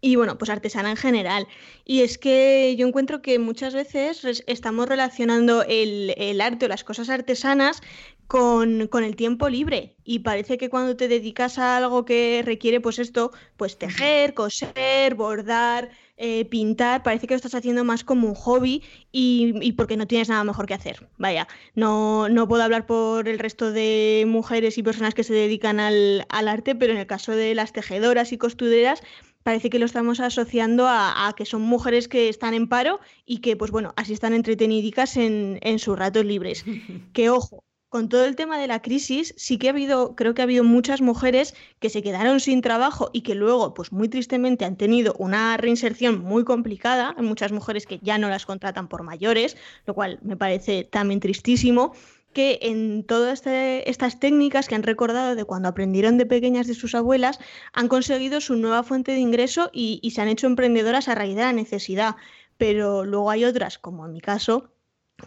y 0.05 0.17
bueno, 0.17 0.37
pues 0.37 0.51
artesana 0.51 0.91
en 0.91 0.97
general. 0.97 1.47
Y 1.83 2.01
es 2.01 2.19
que 2.19 2.75
yo 2.77 2.85
encuentro 2.87 3.23
que 3.23 3.39
muchas 3.39 3.73
veces 3.73 4.43
estamos 4.45 4.87
relacionando 4.87 5.63
el, 5.67 6.39
arte 6.41 6.65
o 6.65 6.69
las 6.69 6.83
cosas 6.83 7.09
artesanas 7.09 7.81
con, 8.27 8.87
el 9.03 9.15
tiempo 9.15 9.49
libre. 9.49 9.95
Y 10.03 10.19
parece 10.19 10.59
que 10.59 10.69
cuando 10.69 10.95
te 10.95 11.07
dedicas 11.07 11.57
a 11.57 11.77
algo 11.77 12.05
que 12.05 12.43
requiere, 12.45 12.81
pues 12.81 12.99
esto, 12.99 13.31
pues 13.57 13.79
tejer, 13.79 14.35
coser, 14.35 15.15
bordar, 15.15 15.89
eh, 16.17 16.45
pintar, 16.45 17.03
parece 17.03 17.27
que 17.27 17.33
lo 17.33 17.37
estás 17.37 17.55
haciendo 17.55 17.83
más 17.83 18.03
como 18.03 18.27
un 18.27 18.35
hobby 18.35 18.83
y, 19.11 19.71
porque 19.73 19.97
no 19.97 20.07
tienes 20.07 20.29
nada 20.29 20.43
mejor 20.43 20.65
que 20.65 20.73
hacer. 20.73 21.09
Vaya, 21.17 21.47
no, 21.73 22.29
no 22.29 22.47
puedo 22.47 22.63
hablar 22.63 22.85
por 22.85 23.27
el 23.27 23.39
resto 23.39 23.71
de 23.71 24.25
mujeres 24.27 24.77
y 24.77 24.83
personas 24.83 25.13
que 25.13 25.23
se 25.23 25.33
dedican 25.33 25.79
al, 25.79 26.25
al 26.29 26.47
arte, 26.47 26.75
pero 26.75 26.93
en 26.93 26.99
el 26.99 27.07
caso 27.07 27.33
de 27.33 27.53
las 27.55 27.73
tejedoras 27.73 28.31
y 28.31 28.37
costureras, 28.37 29.01
parece 29.43 29.69
que 29.69 29.77
lo 29.77 29.85
estamos 29.85 30.19
asociando 30.21 30.87
a, 30.87 31.33
que 31.37 31.45
son 31.45 31.61
mujeres 31.61 32.07
que 32.07 32.29
están 32.29 32.53
en 32.53 32.67
paro 32.67 32.99
y 33.25 33.39
que, 33.39 33.55
pues 33.55 33.69
bueno, 33.69 33.93
así 33.95 34.13
están 34.13 34.33
entretenidicas 34.33 35.17
en, 35.17 35.59
en 35.61 35.79
sus 35.79 35.99
ratos 35.99 36.25
libres. 36.25 36.65
que 37.13 37.29
ojo, 37.29 37.63
con 37.95 38.09
todo 38.09 38.25
el 38.25 38.35
tema 38.35 38.59
de 38.59 38.67
la 38.67 38.81
crisis, 38.81 39.33
sí 39.37 39.57
que 39.57 39.69
ha 39.69 39.71
habido, 39.71 40.17
creo 40.17 40.33
que 40.33 40.41
ha 40.41 40.43
habido 40.43 40.65
muchas 40.65 40.99
mujeres 40.99 41.55
que 41.79 41.89
se 41.89 42.03
quedaron 42.03 42.41
sin 42.41 42.61
trabajo 42.61 43.09
y 43.13 43.21
que 43.21 43.35
luego, 43.35 43.73
pues 43.73 43.93
muy 43.93 44.09
tristemente, 44.09 44.65
han 44.65 44.75
tenido 44.75 45.15
una 45.17 45.55
reinserción 45.55 46.19
muy 46.19 46.43
complicada. 46.43 47.15
Hay 47.17 47.23
muchas 47.23 47.53
mujeres 47.53 47.85
que 47.87 47.99
ya 47.99 48.17
no 48.17 48.27
las 48.27 48.45
contratan 48.45 48.89
por 48.89 49.03
mayores, 49.03 49.55
lo 49.85 49.93
cual 49.93 50.19
me 50.23 50.35
parece 50.35 50.83
también 50.83 51.21
tristísimo 51.21 51.93
que 52.33 52.59
en 52.63 53.05
todas 53.05 53.35
este, 53.39 53.89
estas 53.89 54.19
técnicas 54.19 54.67
que 54.67 54.75
han 54.75 54.83
recordado 54.83 55.33
de 55.35 55.45
cuando 55.45 55.69
aprendieron 55.69 56.17
de 56.17 56.25
pequeñas 56.25 56.67
de 56.67 56.73
sus 56.73 56.95
abuelas, 56.95 57.39
han 57.71 57.87
conseguido 57.87 58.41
su 58.41 58.57
nueva 58.57 58.83
fuente 58.83 59.13
de 59.13 59.19
ingreso 59.19 59.69
y, 59.71 60.01
se 60.13 60.21
han 60.21 60.27
hecho 60.27 60.47
emprendedoras 60.47 61.07
a 61.07 61.15
raíz 61.15 61.37
de 61.37 61.43
la 61.43 61.53
necesidad. 61.53 62.17
Pero 62.57 63.05
luego 63.05 63.31
hay 63.31 63.45
otras, 63.45 63.77
como 63.77 64.05
en 64.05 64.11
mi 64.11 64.19
caso, 64.19 64.74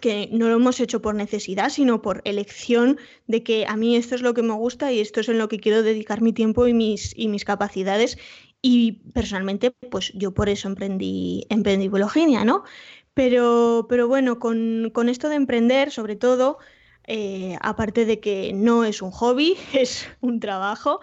que 0.00 0.28
no 0.32 0.48
lo 0.48 0.56
hemos 0.56 0.80
hecho 0.80 1.00
por 1.00 1.14
necesidad, 1.14 1.70
sino 1.70 2.02
por 2.02 2.20
elección 2.24 2.98
de 3.26 3.42
que 3.42 3.66
a 3.66 3.76
mí 3.76 3.96
esto 3.96 4.14
es 4.14 4.22
lo 4.22 4.34
que 4.34 4.42
me 4.42 4.54
gusta 4.54 4.92
y 4.92 5.00
esto 5.00 5.20
es 5.20 5.28
en 5.28 5.38
lo 5.38 5.48
que 5.48 5.58
quiero 5.58 5.82
dedicar 5.82 6.20
mi 6.20 6.32
tiempo 6.32 6.66
y 6.66 6.74
mis, 6.74 7.12
y 7.16 7.28
mis 7.28 7.44
capacidades. 7.44 8.18
Y 8.60 8.92
personalmente, 9.12 9.70
pues 9.90 10.12
yo 10.14 10.34
por 10.34 10.48
eso 10.48 10.68
emprendí, 10.68 11.46
emprendí 11.48 11.88
Biologinia, 11.88 12.44
¿no? 12.44 12.64
Pero, 13.14 13.86
pero 13.88 14.08
bueno, 14.08 14.38
con, 14.38 14.90
con 14.92 15.08
esto 15.08 15.28
de 15.28 15.36
emprender, 15.36 15.90
sobre 15.90 16.16
todo, 16.16 16.58
eh, 17.04 17.56
aparte 17.62 18.04
de 18.04 18.20
que 18.20 18.52
no 18.52 18.84
es 18.84 19.00
un 19.00 19.10
hobby, 19.10 19.56
es 19.72 20.06
un 20.20 20.40
trabajo. 20.40 21.00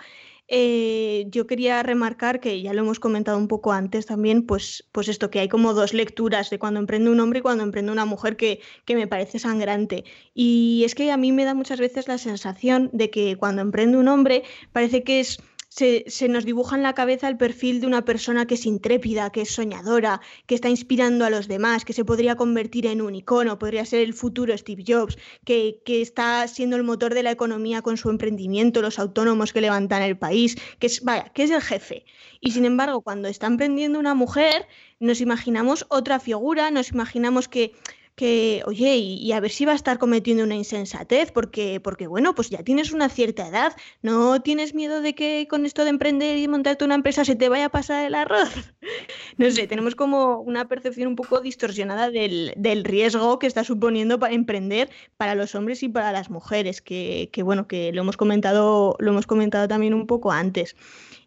Eh, 0.47 1.25
yo 1.29 1.47
quería 1.47 1.81
remarcar 1.81 2.39
que 2.39 2.61
ya 2.61 2.73
lo 2.73 2.81
hemos 2.81 2.99
comentado 2.99 3.37
un 3.37 3.47
poco 3.47 3.71
antes 3.71 4.05
también, 4.05 4.45
pues, 4.45 4.87
pues 4.91 5.07
esto, 5.07 5.29
que 5.31 5.39
hay 5.39 5.49
como 5.49 5.73
dos 5.73 5.93
lecturas 5.93 6.49
de 6.49 6.59
cuando 6.59 6.79
emprende 6.79 7.09
un 7.09 7.19
hombre 7.19 7.39
y 7.39 7.41
cuando 7.41 7.63
emprende 7.63 7.91
una 7.91 8.05
mujer 8.05 8.37
que, 8.37 8.61
que 8.85 8.95
me 8.95 9.07
parece 9.07 9.39
sangrante. 9.39 10.05
Y 10.35 10.83
es 10.85 10.93
que 10.93 11.11
a 11.11 11.17
mí 11.17 11.31
me 11.31 11.45
da 11.45 11.53
muchas 11.55 11.79
veces 11.79 12.07
la 12.07 12.17
sensación 12.19 12.89
de 12.93 13.09
que 13.09 13.37
cuando 13.37 13.61
emprende 13.61 13.97
un 13.97 14.07
hombre 14.07 14.43
parece 14.71 15.03
que 15.03 15.19
es 15.19 15.39
se, 15.75 16.29
nos 16.29 16.45
dibuja 16.45 16.77
en 16.77 16.83
la 16.83 16.93
cabeza 16.93 17.27
el 17.27 17.35
perfil 17.35 17.81
de 17.81 17.87
una 17.87 18.05
persona 18.05 18.45
que 18.47 18.53
es 18.53 18.65
intrépida, 18.65 19.29
que 19.29 19.41
es 19.41 19.51
soñadora, 19.51 20.21
que 20.45 20.55
está 20.55 20.69
inspirando 20.69 21.25
a 21.25 21.29
los 21.29 21.49
demás, 21.49 21.83
que 21.83 21.91
se 21.91 22.05
podría 22.05 22.35
convertir 22.37 22.85
en 22.85 23.01
un 23.01 23.13
icono, 23.13 23.59
podría 23.59 23.83
ser 23.83 23.99
el 23.99 24.13
futuro 24.13 24.57
Steve 24.57 24.85
Jobs, 24.87 25.17
que, 25.43 25.81
está 25.85 26.47
siendo 26.47 26.77
el 26.77 26.83
motor 26.83 27.13
de 27.13 27.23
la 27.23 27.31
economía 27.31 27.81
con 27.81 27.97
su 27.97 28.09
emprendimiento, 28.09 28.81
los 28.81 28.99
autónomos 28.99 29.51
que 29.51 29.59
levantan 29.59 30.01
el 30.01 30.17
país, 30.17 30.55
que 30.79 30.87
es, 30.87 31.03
vaya, 31.03 31.25
que 31.33 31.43
es 31.43 31.51
el 31.51 31.61
jefe. 31.61 32.05
Y 32.39 32.51
sin 32.51 32.63
embargo, 32.63 33.01
cuando 33.01 33.27
está 33.27 33.47
emprendiendo 33.47 33.99
una 33.99 34.13
mujer, 34.13 34.67
nos 35.01 35.19
imaginamos 35.19 35.85
otra 35.89 36.21
figura, 36.21 36.71
nos 36.71 36.91
imaginamos 36.91 37.49
que 37.49 37.73
que, 38.15 38.63
oye, 38.65 38.95
y, 38.95 39.31
a 39.33 39.39
ver 39.41 39.51
si 39.51 39.65
va 39.65 39.73
a 39.73 39.75
estar 39.75 39.99
cometiendo 39.99 40.43
una 40.43 40.55
insensatez, 40.55 41.31
porque, 41.31 41.81
porque, 41.81 42.07
bueno, 42.07 42.33
pues 42.33 42.49
ya 42.49 42.63
tienes 42.63 42.93
una 42.93 43.09
cierta 43.09 43.47
edad, 43.47 43.75
¿no 44.01 44.41
tienes 44.41 44.73
miedo 44.73 45.01
de 45.01 45.13
que 45.13 45.47
con 45.49 45.65
esto 45.65 45.83
de 45.83 45.89
emprender 45.89 46.37
y 46.37 46.47
montarte 46.47 46.85
una 46.85 46.95
empresa 46.95 47.25
se 47.25 47.35
te 47.35 47.49
vaya 47.49 47.65
a 47.65 47.69
pasar 47.69 48.05
el 48.05 48.15
arroz? 48.15 48.49
no 49.37 49.51
sé, 49.51 49.67
tenemos 49.67 49.95
como 49.95 50.39
una 50.39 50.67
percepción 50.67 51.09
un 51.09 51.15
poco 51.15 51.41
distorsionada 51.41 52.09
del, 52.09 52.53
riesgo 52.85 53.39
que 53.39 53.47
está 53.47 53.63
suponiendo 53.63 54.19
para 54.19 54.33
emprender 54.33 54.89
para 55.17 55.35
los 55.35 55.53
hombres 55.55 55.83
y 55.83 55.89
para 55.89 56.11
las 56.11 56.29
mujeres, 56.29 56.81
que, 56.81 57.29
que 57.33 57.43
bueno, 57.43 57.67
que 57.67 57.91
lo 57.91 58.01
hemos 58.01 58.15
comentado, 58.15 58.95
lo 58.99 59.11
hemos 59.11 59.27
comentado 59.27 59.67
también 59.67 59.93
un 59.93 60.07
poco 60.07 60.31
antes. 60.31 60.75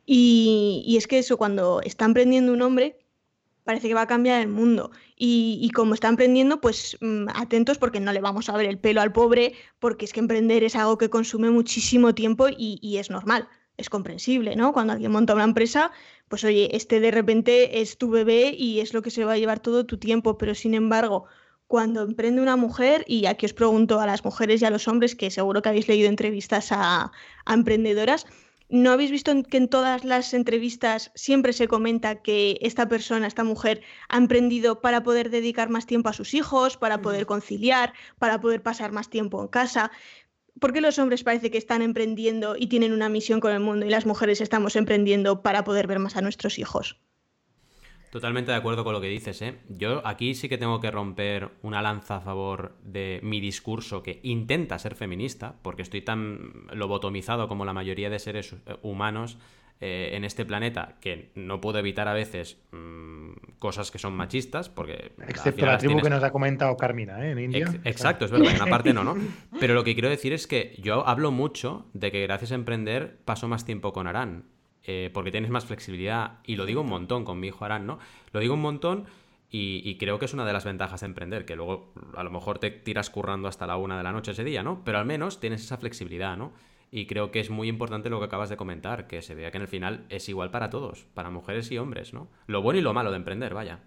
Y, 0.06 0.82
y 0.86 0.96
es 0.96 1.06
que 1.06 1.18
eso, 1.18 1.36
cuando 1.36 1.82
está 1.82 2.06
emprendiendo 2.06 2.52
un 2.52 2.62
hombre, 2.62 2.96
parece 3.68 3.88
que 3.88 3.92
va 3.92 4.00
a 4.00 4.06
cambiar 4.06 4.40
el 4.40 4.48
mundo. 4.48 4.90
Y, 5.20 5.70
como 5.74 5.94
está 5.94 6.08
emprendiendo, 6.08 6.60
pues 6.60 6.96
mm, 7.00 7.28
atentos 7.34 7.78
porque 7.78 8.00
no 8.00 8.12
le 8.12 8.20
vamos 8.20 8.48
a 8.48 8.56
ver 8.56 8.66
el 8.66 8.78
pelo 8.78 9.00
al 9.00 9.12
pobre, 9.12 9.54
porque 9.80 10.04
es 10.04 10.12
que 10.12 10.20
emprender 10.20 10.62
es 10.62 10.76
algo 10.76 10.96
que 10.96 11.10
consume 11.10 11.50
muchísimo 11.50 12.14
tiempo 12.14 12.46
y, 12.48 12.96
es 12.98 13.10
normal, 13.10 13.48
es 13.76 13.90
comprensible, 13.90 14.54
¿no? 14.56 14.72
Cuando 14.72 14.92
alguien 14.92 15.10
monta 15.10 15.34
una 15.34 15.44
empresa, 15.44 15.90
pues 16.28 16.44
oye, 16.44 16.76
este 16.76 17.00
de 17.00 17.10
repente 17.10 17.80
es 17.80 17.98
tu 17.98 18.10
bebé 18.10 18.54
y 18.56 18.80
es 18.80 18.94
lo 18.94 19.02
que 19.02 19.10
se 19.10 19.24
va 19.24 19.32
a 19.32 19.38
llevar 19.38 19.60
todo 19.60 19.86
tu 19.86 19.98
tiempo, 19.98 20.38
pero 20.38 20.54
sin 20.54 20.74
embargo, 20.74 21.24
cuando 21.66 22.02
emprende 22.02 22.40
una 22.40 22.56
mujer, 22.56 23.04
y 23.08 23.26
aquí 23.26 23.46
os 23.46 23.52
pregunto 23.52 24.00
a 24.00 24.06
las 24.06 24.24
mujeres 24.24 24.62
y 24.62 24.64
a 24.66 24.70
los 24.70 24.88
hombres, 24.88 25.16
que 25.16 25.30
seguro 25.30 25.62
que 25.62 25.68
habéis 25.68 25.88
leído 25.88 26.08
entrevistas 26.08 26.68
a 26.70 27.12
emprendedoras, 27.46 28.26
¿No 28.70 28.90
habéis 28.92 29.10
visto 29.10 29.32
que 29.44 29.56
en 29.56 29.68
todas 29.68 30.04
las 30.04 30.34
entrevistas 30.34 31.10
siempre 31.14 31.52
se 31.54 31.68
comenta 31.68 32.22
que 32.22 32.58
esta 32.60 32.86
persona, 32.88 33.26
esta 33.26 33.42
mujer, 33.44 33.82
ha 34.10 34.18
emprendido 34.18 34.80
para 34.82 35.02
poder 35.02 35.30
dedicar 35.30 35.70
más 35.70 35.86
tiempo 35.86 36.10
a 36.10 36.12
sus 36.12 36.34
hijos, 36.34 36.76
para 36.76 37.00
poder 37.00 37.24
conciliar, 37.24 37.94
para 38.18 38.40
poder 38.40 38.62
pasar 38.62 38.92
más 38.92 39.08
tiempo 39.08 39.40
en 39.42 39.48
casa? 39.48 39.90
¿Por 40.60 40.72
qué 40.72 40.80
los 40.82 40.98
hombres 40.98 41.24
parece 41.24 41.50
que 41.50 41.58
están 41.58 41.80
emprendiendo 41.82 42.56
y 42.58 42.66
tienen 42.66 42.92
una 42.92 43.08
misión 43.08 43.40
con 43.40 43.52
el 43.52 43.60
mundo 43.60 43.86
y 43.86 43.90
las 43.90 44.06
mujeres 44.06 44.40
estamos 44.42 44.76
emprendiendo 44.76 45.42
para 45.42 45.64
poder 45.64 45.86
ver 45.86 45.98
más 45.98 46.16
a 46.16 46.20
nuestros 46.20 46.58
hijos? 46.58 47.00
Totalmente 48.10 48.50
de 48.50 48.56
acuerdo 48.56 48.84
con 48.84 48.92
lo 48.92 49.00
que 49.00 49.08
dices, 49.08 49.42
¿eh? 49.42 49.58
Yo 49.68 50.06
aquí 50.06 50.34
sí 50.34 50.48
que 50.48 50.58
tengo 50.58 50.80
que 50.80 50.90
romper 50.90 51.50
una 51.62 51.82
lanza 51.82 52.16
a 52.16 52.20
favor 52.20 52.76
de 52.82 53.20
mi 53.22 53.40
discurso 53.40 54.02
que 54.02 54.20
intenta 54.22 54.78
ser 54.78 54.94
feminista, 54.94 55.56
porque 55.62 55.82
estoy 55.82 56.02
tan 56.02 56.66
lobotomizado 56.72 57.48
como 57.48 57.64
la 57.64 57.72
mayoría 57.72 58.08
de 58.08 58.18
seres 58.18 58.56
humanos 58.82 59.38
eh, 59.80 60.10
en 60.14 60.24
este 60.24 60.44
planeta 60.44 60.96
que 61.00 61.30
no 61.36 61.60
puedo 61.60 61.78
evitar 61.78 62.08
a 62.08 62.12
veces 62.12 62.58
mm, 62.72 63.58
cosas 63.60 63.92
que 63.92 64.00
son 64.00 64.12
machistas, 64.12 64.68
porque... 64.68 65.12
Excepto 65.28 65.66
la 65.66 65.78
tribu 65.78 66.00
que 66.00 66.10
nos 66.10 66.20
ha 66.24 66.32
comentado 66.32 66.76
Carmina, 66.76 67.24
¿eh? 67.24 67.30
En 67.30 67.38
India. 67.38 67.72
exacto, 67.84 68.24
es 68.24 68.32
verdad, 68.32 68.50
en 68.50 68.56
una 68.56 68.66
parte 68.66 68.92
no, 68.92 69.04
¿no? 69.04 69.16
Pero 69.60 69.74
lo 69.74 69.84
que 69.84 69.94
quiero 69.94 70.08
decir 70.08 70.32
es 70.32 70.48
que 70.48 70.74
yo 70.82 71.06
hablo 71.06 71.30
mucho 71.30 71.86
de 71.92 72.10
que 72.10 72.22
gracias 72.22 72.50
a 72.50 72.56
emprender 72.56 73.18
paso 73.24 73.46
más 73.46 73.64
tiempo 73.64 73.92
con 73.92 74.08
Arán 74.08 74.46
eh, 74.84 75.10
porque 75.12 75.30
tienes 75.30 75.50
más 75.50 75.64
flexibilidad. 75.66 76.38
Y 76.44 76.56
lo 76.56 76.66
digo 76.66 76.82
un 76.82 76.88
montón 76.88 77.24
con 77.24 77.40
mi 77.40 77.48
hijo 77.48 77.64
Arán, 77.64 77.86
¿no? 77.86 77.98
Lo 78.32 78.40
digo 78.40 78.54
un 78.54 78.62
montón 78.62 79.06
y, 79.50 79.96
creo 79.96 80.18
que 80.18 80.26
es 80.26 80.34
una 80.34 80.44
de 80.44 80.52
las 80.52 80.64
ventajas 80.64 81.00
de 81.00 81.06
emprender, 81.06 81.46
que 81.46 81.56
luego 81.56 81.92
a 82.14 82.22
lo 82.22 82.30
mejor 82.30 82.58
te 82.58 82.70
tiras 82.70 83.08
currando 83.08 83.48
hasta 83.48 83.66
la 83.66 83.76
una 83.76 83.96
de 83.96 84.02
la 84.02 84.12
noche 84.12 84.32
ese 84.32 84.44
día, 84.44 84.62
¿no? 84.62 84.82
Pero 84.84 84.98
al 84.98 85.06
menos 85.06 85.40
tienes 85.40 85.62
esa 85.62 85.78
flexibilidad, 85.78 86.36
¿no? 86.36 86.52
Y 86.90 87.06
creo 87.06 87.30
que 87.30 87.40
es 87.40 87.50
muy 87.50 87.68
importante 87.68 88.10
lo 88.10 88.18
que 88.18 88.26
acabas 88.26 88.50
de 88.50 88.56
comentar, 88.56 89.06
que 89.06 89.22
se 89.22 89.34
vea 89.34 89.50
que 89.50 89.56
en 89.56 89.62
el 89.62 89.68
final 89.68 90.04
es 90.10 90.28
igual 90.28 90.50
para 90.50 90.68
todos, 90.70 91.06
para 91.14 91.30
mujeres 91.30 91.70
y 91.70 91.78
hombres, 91.78 92.12
¿no? 92.12 92.28
Lo 92.46 92.60
bueno 92.60 92.78
y 92.78 92.82
lo 92.82 92.92
malo 92.92 93.10
de 93.10 93.16
emprender, 93.16 93.54
vaya. 93.54 93.80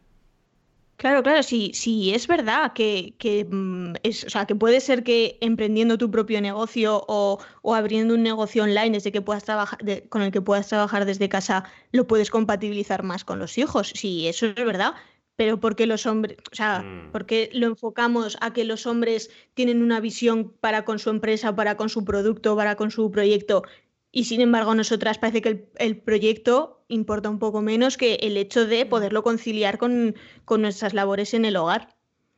Claro, 1.02 1.24
claro, 1.24 1.41
sí, 1.41 1.72
sí, 1.74 2.14
es 2.14 2.28
verdad 2.28 2.74
que, 2.74 3.16
mm, 3.49 3.93
es, 4.04 4.24
o 4.24 4.30
sea, 4.30 4.45
que 4.45 4.54
puede 4.54 4.80
ser 4.80 5.04
que 5.04 5.39
emprendiendo 5.41 5.97
tu 5.97 6.12
propio 6.12 6.39
negocio 6.41 7.04
o, 7.08 7.39
abriendo 7.74 8.14
un 8.14 8.22
negocio 8.22 8.62
online 8.62 8.91
desde 8.91 9.12
que 9.12 9.20
puedas 9.20 9.43
trabajar, 9.43 9.80
con 10.10 10.22
el 10.22 10.32
que 10.32 10.41
puedas 10.41 10.68
trabajar 10.68 11.06
desde 11.06 11.28
casa, 11.28 11.64
lo 11.91 12.06
puedes 12.06 12.30
compatibilizar 12.30 13.02
más 13.02 13.26
con 13.26 13.39
los 13.39 13.58
hijos. 13.58 13.91
Sí, 13.95 14.28
eso 14.28 14.45
es 14.45 14.54
verdad. 14.54 14.93
Pero 15.38 15.60
¿por 15.60 15.76
qué 15.76 15.88
los 15.88 16.06
hombres, 16.06 16.38
o 16.52 16.56
sea, 16.56 16.84
mm. 16.84 17.12
por 17.12 17.26
qué 17.26 17.49
lo 17.52 17.66
enfocamos 17.66 18.38
a 18.39 18.54
que 18.54 18.64
los 18.64 18.86
hombres 18.86 19.32
tienen 19.56 19.82
una 19.82 20.02
visión 20.02 20.54
para 20.60 20.86
con 20.86 20.99
su 20.99 21.10
empresa, 21.10 21.56
para 21.56 21.78
con 21.78 21.89
su 21.89 22.06
producto, 22.06 22.56
para 22.56 22.76
con 22.76 22.91
su 22.91 23.10
proyecto 23.10 23.64
y 24.12 24.26
sin 24.26 24.41
embargo, 24.41 24.76
nosotras 24.76 25.18
parece 25.18 25.41
que 25.41 25.70
el, 25.78 25.97
proyecto 25.97 26.82
importa 26.89 27.30
un 27.30 27.39
poco 27.39 27.62
menos 27.62 27.95
que 27.95 28.16
el 28.16 28.36
hecho 28.36 28.68
de 28.68 28.86
poderlo 28.86 29.24
conciliar 29.24 29.78
con, 29.78 30.16
nuestras 30.57 30.93
labores 30.93 31.34
en 31.34 31.45
el 31.45 31.55
hogar. 31.55 31.88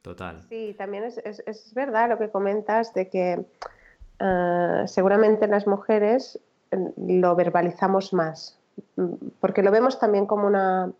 Total. 0.03 0.43
Sí, 0.49 0.75
también 0.77 1.03
es, 1.05 1.17
es, 1.17 1.73
verdad 1.73 2.09
lo 2.09 2.19
que 2.19 2.29
comentas 2.29 2.93
de 2.93 3.09
que 3.09 3.45
uh, 4.21 4.87
seguramente 4.87 5.47
las 5.47 5.65
mujeres 5.65 6.39
mm, 6.71 7.19
lo 7.19 7.35
verbalizamos 7.35 8.13
más, 8.13 8.59
mm, 8.97 9.13
porque 9.39 9.63
lo 9.63 9.71
vemos 9.71 9.97
también 9.97 10.27
como 10.27 10.45
una, 10.45 10.91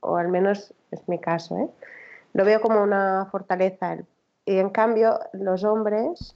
o 0.00 0.16
al 0.16 0.28
menos 0.28 0.74
es 0.90 1.08
mi 1.08 1.18
caso, 1.18 1.56
¿eh? 1.56 1.68
lo 2.34 2.44
veo 2.44 2.60
como 2.60 2.82
una 2.82 3.26
fortaleza. 3.30 3.98
Y 4.44 4.56
en 4.58 4.70
cambio, 4.70 5.18
los 5.32 5.64
hombres 5.64 6.34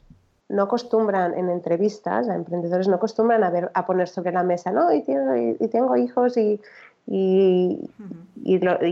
no 0.49 0.65
acostumbran 0.65 1.35
en 1.35 1.49
entrevistas, 1.49 2.29
a 2.29 2.35
emprendedores 2.35 2.89
no 2.89 2.97
acostumbran 2.97 3.45
a, 3.45 3.51
ver, 3.51 3.71
a 3.75 3.87
poner 3.87 4.09
sobre 4.09 4.33
la 4.33 4.43
mesa, 4.43 4.71
no, 4.71 4.93
y, 4.93 5.03
tengo, 5.03 5.97
hijos 5.97 6.37
y, 6.37 6.61
y, 7.07 7.81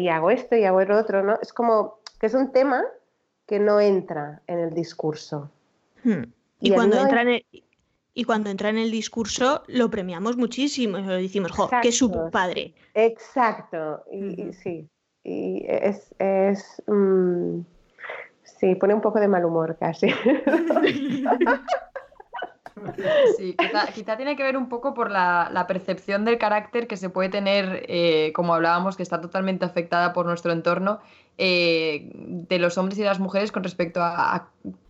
hago 0.08 0.30
esto 0.30 0.56
y 0.56 0.64
hago 0.64 0.82
lo 0.84 0.98
otro, 0.98 1.22
¿no? 1.22 1.38
Es 1.40 1.52
como 1.52 1.98
que 2.18 2.26
es 2.26 2.34
un 2.34 2.52
tema 2.52 2.84
que 3.46 3.58
no 3.58 3.80
entra 3.80 4.40
en 4.46 4.58
el 4.58 4.74
discurso. 4.74 5.50
Hmm. 6.04 6.24
Y, 6.60 6.72
cuando 6.72 6.98
entra 6.98 7.22
en 7.22 7.28
el, 7.28 7.46
y 8.14 8.24
cuando 8.24 8.50
entra 8.50 8.68
en 8.68 8.78
el 8.78 8.90
discurso 8.90 9.62
lo 9.66 9.90
premiamos 9.90 10.36
muchísimo, 10.36 10.98
lo 10.98 11.14
decimos, 11.14 11.52
jo, 11.52 11.68
que 11.82 11.88
es 11.88 11.98
su 11.98 12.30
padre. 12.30 12.74
Exacto, 12.94 14.04
y, 14.10 14.52
sí, 14.52 14.88
y 15.24 15.64
es, 15.66 16.14
es 16.18 16.82
mm, 16.86 17.60
Sí, 18.62 18.76
pone 18.76 18.94
un 18.94 19.00
poco 19.00 19.18
de 19.18 19.26
mal 19.26 19.44
humor 19.44 19.76
casi. 19.78 20.06
Sí, 23.36 23.54
quizá, 23.94 24.16
tiene 24.16 24.34
que 24.34 24.42
ver 24.42 24.56
un 24.56 24.68
poco 24.68 24.92
por 24.92 25.08
la, 25.08 25.64
percepción 25.68 26.24
del 26.24 26.38
carácter 26.38 26.88
que 26.88 26.96
se 26.96 27.10
puede 27.10 27.28
tener, 27.28 27.84
eh, 27.86 28.32
como 28.34 28.54
hablábamos, 28.54 28.96
que 28.96 29.04
está 29.04 29.20
totalmente 29.20 29.64
afectada 29.64 30.12
por 30.12 30.26
nuestro 30.26 30.50
entorno, 30.50 30.98
eh, 31.38 32.10
de 32.12 32.58
los 32.58 32.78
hombres 32.78 32.98
y 32.98 33.04
las 33.04 33.20
mujeres 33.20 33.52
con 33.52 33.62
respecto 33.62 34.00
a, 34.02 34.48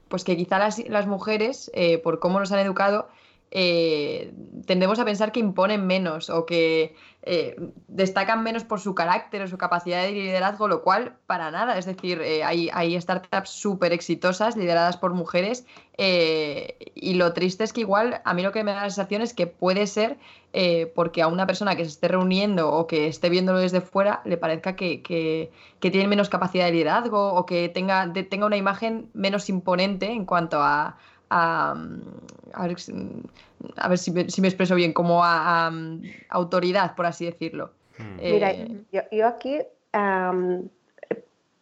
pues 0.08 0.24
que 0.24 0.38
quizá 0.38 0.58
las, 0.58 0.78
las 0.88 1.06
mujeres, 1.06 1.70
eh, 1.74 1.98
por 1.98 2.18
cómo 2.18 2.40
nos 2.40 2.50
han 2.52 2.60
educado, 2.60 3.08
tendemos 3.52 4.98
a 4.98 5.04
pensar 5.04 5.30
que 5.30 5.40
imponen 5.40 5.86
menos 5.86 6.30
o 6.30 6.46
que 6.46 6.94
eh, 7.24 7.54
destacan 7.86 8.42
menos 8.42 8.64
por 8.64 8.80
su 8.80 8.96
carácter 8.96 9.42
o 9.42 9.46
su 9.46 9.56
capacidad 9.56 10.02
de 10.02 10.10
liderazgo, 10.10 10.66
lo 10.66 10.82
cual 10.82 11.18
para 11.26 11.52
nada. 11.52 11.78
Es 11.78 11.86
decir, 11.86 12.20
eh, 12.20 12.42
hay, 12.42 13.00
startups 13.00 13.50
súper 13.50 13.92
exitosas 13.92 14.56
lideradas 14.56 14.96
por 14.96 15.14
mujeres 15.14 15.64
eh, 15.98 16.76
y 16.96 17.14
lo 17.14 17.32
triste 17.32 17.62
es 17.62 17.72
que 17.72 17.82
igual 17.82 18.20
a 18.24 18.34
mí 18.34 18.42
lo 18.42 18.50
que 18.50 18.64
me 18.64 18.72
da 18.72 18.82
la 18.82 18.90
sensación 18.90 19.22
es 19.22 19.34
que 19.34 19.46
puede 19.46 19.86
ser 19.86 20.18
porque 20.94 21.22
a 21.22 21.28
una 21.28 21.46
persona 21.46 21.76
que 21.76 21.84
se 21.84 21.90
esté 21.92 22.08
reuniendo 22.08 22.70
o 22.70 22.86
que 22.86 23.06
esté 23.06 23.30
viéndolo 23.30 23.58
desde 23.60 23.80
fuera 23.80 24.20
le 24.26 24.36
parezca 24.36 24.76
que, 24.76 25.50
tiene 25.80 26.08
menos 26.08 26.28
capacidad 26.28 26.66
de 26.66 26.72
liderazgo 26.72 27.32
o 27.32 27.46
que 27.46 27.70
tenga, 27.70 28.12
tenga 28.12 28.44
una 28.44 28.58
imagen 28.58 29.08
menos 29.14 29.48
imponente 29.48 30.10
en 30.10 30.26
cuanto 30.26 30.60
a, 30.60 30.98
a, 31.32 31.74
ver, 32.68 32.78
si, 33.98 34.10
me, 34.12 34.48
expreso 34.48 34.74
bien, 34.74 34.92
como 34.92 35.24
a, 35.24 35.72
autoridad, 36.28 36.94
por 36.94 37.06
así 37.06 37.24
decirlo. 37.24 37.70
Mira, 38.20 38.50
eh, 38.50 38.84
yo, 39.10 39.26
aquí, 39.26 39.58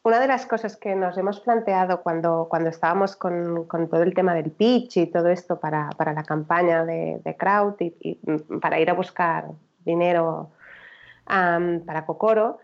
una 0.03 0.21
de 0.21 0.27
las 0.27 0.47
cosas 0.47 0.77
que 0.77 0.95
nos 0.95 1.16
hemos 1.18 1.41
planteado 1.41 2.03
cuando, 2.03 2.47
cuando 2.51 2.71
estábamos 2.71 3.16
con, 3.16 3.68
todo 3.68 4.03
el 4.03 4.14
tema 4.14 4.35
del 4.35 4.51
pitch 4.51 4.97
y 4.97 5.07
todo 5.07 5.29
esto 5.29 5.61
para, 5.61 5.91
la 5.99 6.25
campaña 6.25 6.85
de, 6.85 7.37
crowd 7.39 7.75
y, 7.81 8.18
para 8.61 8.81
ir 8.81 8.91
a 8.91 8.95
buscar 8.95 9.47
dinero 9.85 10.51
para 11.27 12.07
Cocoro, 12.07 12.59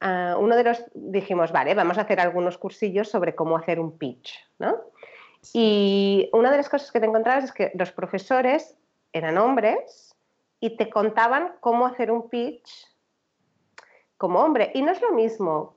ah, 0.00 0.36
uno 0.38 0.54
de 0.54 0.62
los 0.62 0.84
dijimos, 0.94 1.50
vale, 1.50 1.74
vamos 1.74 1.98
a 1.98 2.02
hacer 2.02 2.20
algunos 2.20 2.56
cursillos 2.56 3.08
sobre 3.08 3.34
cómo 3.34 3.56
hacer 3.56 3.80
un 3.80 3.98
pitch, 3.98 4.38
¿no? 4.60 4.91
Y 5.52 6.30
una 6.32 6.50
de 6.50 6.56
las 6.56 6.68
cosas 6.68 6.90
que 6.92 7.00
te 7.00 7.06
encontrabas 7.06 7.44
es 7.44 7.52
que 7.52 7.72
los 7.74 7.92
profesores 7.92 8.76
eran 9.12 9.38
hombres 9.38 10.16
y 10.60 10.76
te 10.76 10.88
contaban 10.88 11.54
cómo 11.60 11.86
hacer 11.86 12.10
un 12.10 12.28
pitch 12.28 12.88
como 14.16 14.40
hombre. 14.40 14.70
Y 14.74 14.82
no 14.82 14.92
es 14.92 15.02
lo 15.02 15.12
mismo 15.12 15.76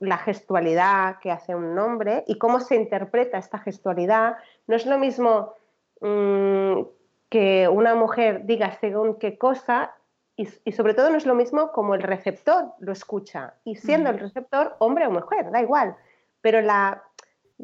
la 0.00 0.18
gestualidad 0.18 1.18
que 1.18 1.32
hace 1.32 1.54
un 1.54 1.76
hombre 1.78 2.22
y 2.28 2.38
cómo 2.38 2.60
se 2.60 2.76
interpreta 2.76 3.38
esta 3.38 3.58
gestualidad. 3.58 4.36
No 4.68 4.76
es 4.76 4.86
lo 4.86 4.96
mismo 4.96 5.54
mm, 6.00 6.82
que 7.28 7.66
una 7.66 7.96
mujer 7.96 8.46
diga 8.46 8.78
según 8.78 9.18
qué 9.18 9.36
cosa 9.36 9.92
y, 10.36 10.46
sobre 10.72 10.94
todo 10.94 11.10
no 11.10 11.16
es 11.16 11.26
lo 11.26 11.34
mismo 11.34 11.72
como 11.72 11.94
el 11.94 12.02
receptor 12.02 12.72
lo 12.78 12.92
escucha. 12.92 13.54
Y 13.64 13.76
siendo 13.76 14.10
el 14.10 14.18
receptor 14.18 14.76
hombre 14.78 15.06
o 15.06 15.10
mujer, 15.10 15.50
da 15.50 15.60
igual. 15.60 15.96
Pero 16.40 16.60
la, 16.60 17.02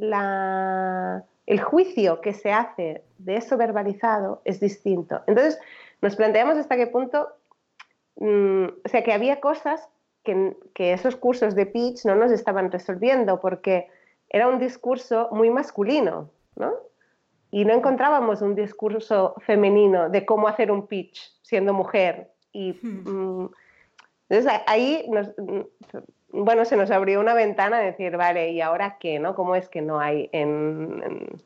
el 0.02 1.60
juicio 1.60 2.20
que 2.20 2.32
se 2.32 2.52
hace 2.52 3.04
de 3.18 3.36
eso 3.36 3.56
verbalizado 3.56 4.42
es 4.44 4.60
distinto. 4.60 5.22
Entonces 5.26 5.58
nos 6.00 6.16
planteamos 6.16 6.56
hasta 6.56 6.76
qué 6.76 6.86
punto, 6.86 7.28
mm, 8.16 8.64
o 8.84 8.88
sea, 8.88 9.02
que 9.04 9.12
había 9.12 9.40
cosas 9.40 9.88
que, 10.22 10.92
esos 10.92 11.16
cursos 11.16 11.54
de 11.54 11.66
pitch 11.66 12.04
no 12.04 12.14
nos 12.14 12.30
estaban 12.32 12.70
resolviendo 12.70 13.40
porque 13.40 13.88
era 14.28 14.48
un 14.48 14.58
discurso 14.58 15.28
muy 15.32 15.50
masculino, 15.50 16.30
¿no? 16.56 16.72
Y 17.50 17.64
no 17.64 17.74
encontrábamos 17.74 18.42
un 18.42 18.54
discurso 18.54 19.34
femenino 19.40 20.08
de 20.08 20.24
cómo 20.24 20.46
hacer 20.46 20.70
un 20.70 20.86
pitch 20.86 21.32
siendo 21.42 21.74
mujer. 21.74 22.30
Y 22.52 22.72
hmm. 22.80 23.42
mm, 23.42 23.50
entonces 24.28 24.62
ahí 24.66 25.04
mm, 25.08 25.60
bueno, 26.32 26.64
se 26.64 26.76
nos 26.76 26.90
abrió 26.90 27.20
una 27.20 27.34
ventana 27.34 27.78
de 27.78 27.86
decir, 27.86 28.16
vale, 28.16 28.50
¿y 28.50 28.60
ahora 28.60 28.98
qué? 28.98 29.18
¿no? 29.18 29.34
¿Cómo 29.34 29.56
es 29.56 29.68
que 29.68 29.82
no 29.82 30.00
hay 30.00 30.28
en, 30.32 31.42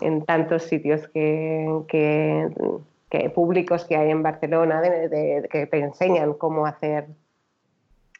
en, 0.00 0.24
tantos 0.24 0.64
sitios 0.64 1.08
que, 1.08 1.84
que, 1.88 3.30
públicos 3.30 3.84
que 3.84 3.96
hay 3.96 4.10
en 4.10 4.22
Barcelona 4.22 4.82
que 4.82 5.66
te 5.66 5.78
enseñan 5.78 6.34
cómo 6.34 6.66
hacer 6.66 7.06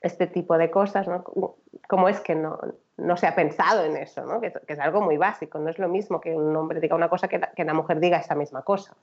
este 0.02 0.26
tipo 0.26 0.56
de 0.58 0.70
cosas, 0.70 1.08
¿no? 1.08 1.24
¿Cómo 1.88 2.08
es 2.08 2.20
que 2.20 2.34
no, 2.34 2.58
no 2.96 3.16
se 3.16 3.26
ha 3.26 3.34
pensado 3.34 3.84
en 3.84 3.96
eso, 3.96 4.24
¿no? 4.24 4.40
que, 4.40 4.52
es 4.66 4.78
algo 4.78 5.00
muy 5.02 5.16
básico? 5.16 5.58
No 5.58 5.68
es 5.70 5.78
lo 5.78 5.88
mismo 5.88 6.20
que 6.20 6.34
un 6.34 6.54
hombre 6.56 6.80
diga 6.80 6.96
una 6.96 7.08
cosa 7.08 7.28
que 7.28 7.38
la, 7.38 7.50
que 7.52 7.64
la 7.64 7.74
mujer 7.74 8.00
diga 8.00 8.18
esa 8.18 8.34
misma 8.34 8.62
cosa. 8.62 8.96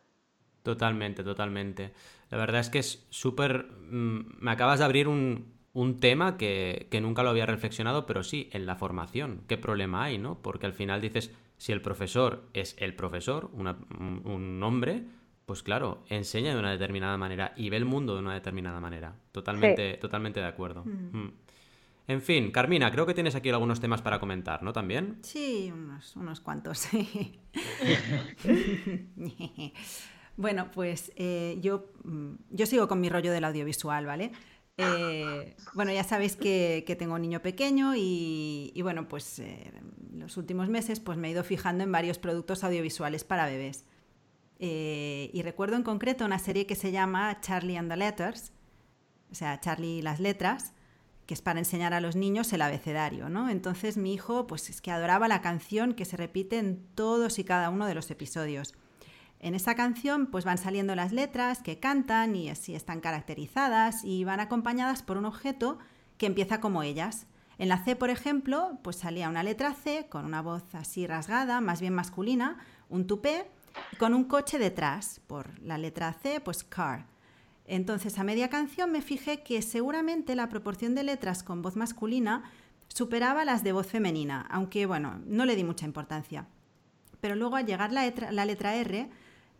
Totalmente, 0.64 1.24
totalmente. 1.24 1.92
La 2.30 2.38
verdad 2.38 2.62
es 2.62 2.70
que 2.70 2.80
es 2.80 3.06
súper... 3.10 3.66
Mm, 3.66 4.38
me 4.40 4.52
acabas 4.52 4.80
de 4.80 4.86
abrir 4.86 5.08
un, 5.08 5.54
un 5.74 6.00
tema 6.00 6.38
que, 6.38 6.88
que, 6.92 7.02
nunca 7.02 7.24
lo 7.24 7.30
había 7.30 7.46
reflexionado, 7.46 8.06
pero 8.06 8.24
sí, 8.24 8.50
en 8.54 8.66
la 8.66 8.76
formación. 8.76 9.42
¿Qué 9.48 9.58
problema 9.58 10.04
hay, 10.04 10.18
no? 10.18 10.42
Porque 10.42 10.66
al 10.66 10.74
final 10.74 11.02
dices, 11.02 11.32
si 11.58 11.72
el 11.72 11.82
profesor 11.82 12.48
es 12.54 12.76
el 12.80 12.96
profesor, 12.96 13.50
un 13.54 14.64
hombre, 14.64 15.04
pues 15.46 15.64
claro, 15.64 16.04
enseña 16.10 16.54
de 16.54 16.60
una 16.60 16.72
determinada 16.72 17.18
manera 17.18 17.54
y 17.56 17.70
ve 17.70 17.78
el 17.78 17.86
mundo 17.86 18.14
de 18.14 18.22
una 18.22 18.34
determinada 18.34 18.80
manera. 18.80 19.16
Totalmente, 19.32 19.98
totalmente 19.98 20.40
de 20.40 20.46
acuerdo. 20.46 20.84
Mm. 20.86 21.18
Mm. 21.18 21.34
En 22.08 22.22
fin, 22.22 22.52
Carmina, 22.52 22.92
creo 22.92 23.06
que 23.06 23.14
tienes 23.14 23.36
aquí 23.36 23.50
algunos 23.50 23.80
temas 23.80 24.02
para 24.02 24.20
comentar, 24.20 24.62
¿no? 24.62 24.74
¿También? 24.74 25.20
Sí, 25.22 25.72
unos, 25.74 26.16
unos 26.16 26.42
cuantos. 26.42 26.88
bueno, 30.38 30.70
pues 30.72 31.14
eh, 31.16 31.58
yo, 31.62 31.92
mm, 32.04 32.34
yo 32.50 32.66
sigo 32.66 32.88
con 32.88 33.00
mi 33.00 33.10
rollo 33.10 33.32
del 33.32 33.46
audiovisual, 33.46 34.06
¿vale? 34.06 34.32
Eh, 34.78 35.56
bueno, 35.74 35.92
ya 35.92 36.04
sabéis 36.04 36.36
que, 36.36 36.84
tengo 36.98 37.16
un 37.16 37.22
niño 37.22 37.42
pequeño 37.42 37.94
y, 37.96 38.80
bueno, 38.82 39.08
pues 39.08 39.40
eh, 39.40 39.72
los 40.14 40.38
últimos 40.38 40.70
meses 40.70 41.00
pues 41.00 41.18
me 41.18 41.28
he 41.28 41.32
ido 41.32 41.44
fijando 41.44 41.84
en 41.84 41.92
varios 41.92 42.18
productos 42.18 42.64
audiovisuales 42.64 43.24
para 43.24 43.46
bebés. 43.46 43.86
Eh, 44.60 45.30
y 45.34 45.42
recuerdo 45.42 45.76
en 45.76 45.84
concreto 45.84 46.26
una 46.26 46.40
serie 46.40 46.66
que 46.66 46.76
se 46.76 46.92
llama 46.92 47.40
Charlie 47.42 47.78
and 47.78 47.90
the 47.90 47.98
Letters, 47.98 48.54
o 49.32 49.36
sea, 49.36 49.60
Charlie 49.60 49.98
y 49.98 50.02
las 50.02 50.20
letras, 50.20 50.74
que 51.26 51.34
es 51.34 51.42
para 51.42 51.60
enseñar 51.60 51.94
a 51.94 52.02
los 52.02 52.16
niños 52.16 52.54
el 52.54 52.62
abecedario, 52.62 53.30
¿no? 53.30 53.50
Entonces 53.50 53.98
mi 53.98 54.14
hijo, 54.14 54.48
pues 54.48 54.70
es 54.70 54.82
que 54.82 54.92
adoraba 54.92 55.28
la 55.28 55.42
canción 55.42 55.94
que 55.94 56.06
se 56.06 56.18
repite 56.18 56.60
en 56.60 56.86
todos 56.96 57.40
y 57.40 57.44
cada 57.44 57.70
uno 57.70 57.88
de 57.88 57.96
los 57.96 58.10
episodios. 58.12 58.74
En 59.44 59.56
esa 59.56 59.76
canción 59.76 60.28
pues 60.28 60.46
van 60.46 60.58
saliendo 60.58 60.96
las 60.96 61.12
letras 61.12 61.62
que 61.62 61.78
cantan 61.78 62.34
y 62.34 62.48
así 62.48 62.76
están 62.76 63.02
caracterizadas 63.02 64.06
y 64.06 64.24
van 64.24 64.40
acompañadas 64.40 65.04
por 65.04 65.18
un 65.18 65.26
objeto 65.26 65.80
que 66.18 66.28
empieza 66.28 66.62
como 66.62 66.82
ellas. 66.82 67.28
En 67.58 67.68
la 67.68 67.84
C, 67.84 67.98
por 67.98 68.10
ejemplo, 68.10 68.80
pues 68.84 68.96
salía 68.96 69.28
una 69.28 69.44
letra 69.44 69.74
C 69.74 70.08
con 70.10 70.24
una 70.24 70.42
voz 70.42 70.64
así 70.74 71.08
rasgada, 71.08 71.60
más 71.60 71.82
bien 71.82 71.94
masculina, 71.94 72.58
un 72.88 73.06
tupé 73.06 73.52
con 74.00 74.14
un 74.14 74.24
coche 74.24 74.58
detrás, 74.60 75.20
por 75.28 75.60
la 75.60 75.78
letra 75.78 76.14
C, 76.14 76.40
pues 76.40 76.64
car. 76.64 77.06
Entonces, 77.66 78.18
a 78.20 78.24
media 78.24 78.50
canción 78.50 78.94
me 78.94 79.02
fijé 79.02 79.44
que 79.44 79.62
seguramente 79.62 80.38
la 80.38 80.48
proporción 80.48 80.96
de 80.96 81.04
letras 81.04 81.44
con 81.44 81.62
voz 81.62 81.76
masculina 81.76 82.50
superaba 82.88 83.44
las 83.44 83.62
de 83.62 83.74
voz 83.74 83.88
femenina, 83.88 84.48
aunque 84.50 84.86
bueno, 84.86 85.20
no 85.26 85.44
le 85.44 85.58
di 85.58 85.66
mucha 85.66 85.86
importancia. 85.86 86.48
Pero 87.20 87.36
luego 87.36 87.58
al 87.58 87.66
llegar 87.66 87.92
la 87.92 88.46
letra, 88.46 88.76
R, 88.76 89.10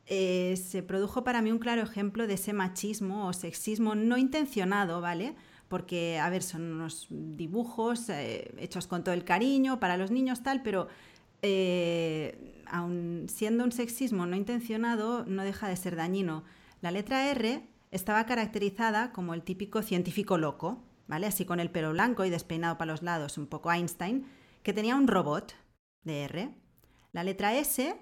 eh, 0.06 0.56
se 0.58 0.84
produjo 0.84 1.24
para 1.24 1.42
mí 1.42 1.52
un 1.52 1.60
claro 1.60 1.82
ejemplo 1.82 2.28
de 2.28 2.34
ese 2.34 2.54
machismo 2.54 3.28
o 3.28 3.34
sexismo 3.34 3.96
no 3.96 4.18
intencionado, 4.18 5.00
¿vale? 5.00 5.36
Porque, 5.70 6.20
a 6.20 6.30
ver, 6.30 6.44
son 6.44 6.74
unos 6.74 7.08
dibujos 7.10 8.10
eh, 8.10 8.54
hechos 8.60 8.88
con 8.88 9.04
todo 9.04 9.14
el 9.14 9.24
cariño 9.24 9.80
para 9.80 9.98
los 9.98 10.12
niños, 10.12 10.44
tal, 10.44 10.62
pero 10.62 10.88
eh, 11.42 12.62
aun 12.66 13.28
siendo 13.28 13.64
un 13.64 13.72
sexismo 13.72 14.26
no 14.26 14.36
intencionado, 14.36 15.26
no 15.26 15.44
deja 15.44 15.68
de 15.68 15.78
ser 15.78 15.96
dañino. 15.96 16.44
La 16.82 16.92
letra 16.92 17.30
R 17.32 17.64
estaba 17.92 18.26
caracterizada 18.26 19.14
como 19.14 19.34
el 19.34 19.42
típico 19.42 19.82
científico 19.82 20.38
loco, 20.38 20.84
¿vale? 21.08 21.28
Así 21.28 21.46
con 21.46 21.60
el 21.60 21.72
pelo 21.72 21.92
blanco 21.92 22.26
y 22.26 22.30
despeinado 22.30 22.78
para 22.78 22.92
los 22.92 23.04
lados, 23.04 23.38
un 23.38 23.48
poco 23.48 23.72
Einstein, 23.72 24.26
que 24.64 24.74
tenía 24.74 24.96
un 24.96 25.08
robot 25.08 25.54
de 26.04 26.24
R. 26.24 26.50
La 27.14 27.24
letra 27.24 27.56
S 27.56 27.96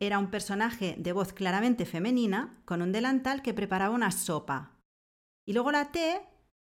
era 0.00 0.18
un 0.18 0.30
personaje 0.30 0.94
de 0.98 1.12
voz 1.12 1.32
claramente 1.32 1.84
femenina 1.86 2.60
con 2.64 2.82
un 2.82 2.92
delantal 2.92 3.42
que 3.42 3.54
preparaba 3.54 3.94
una 3.94 4.10
sopa. 4.10 4.76
Y 5.44 5.52
luego 5.52 5.72
la 5.72 5.90
T, 5.90 6.20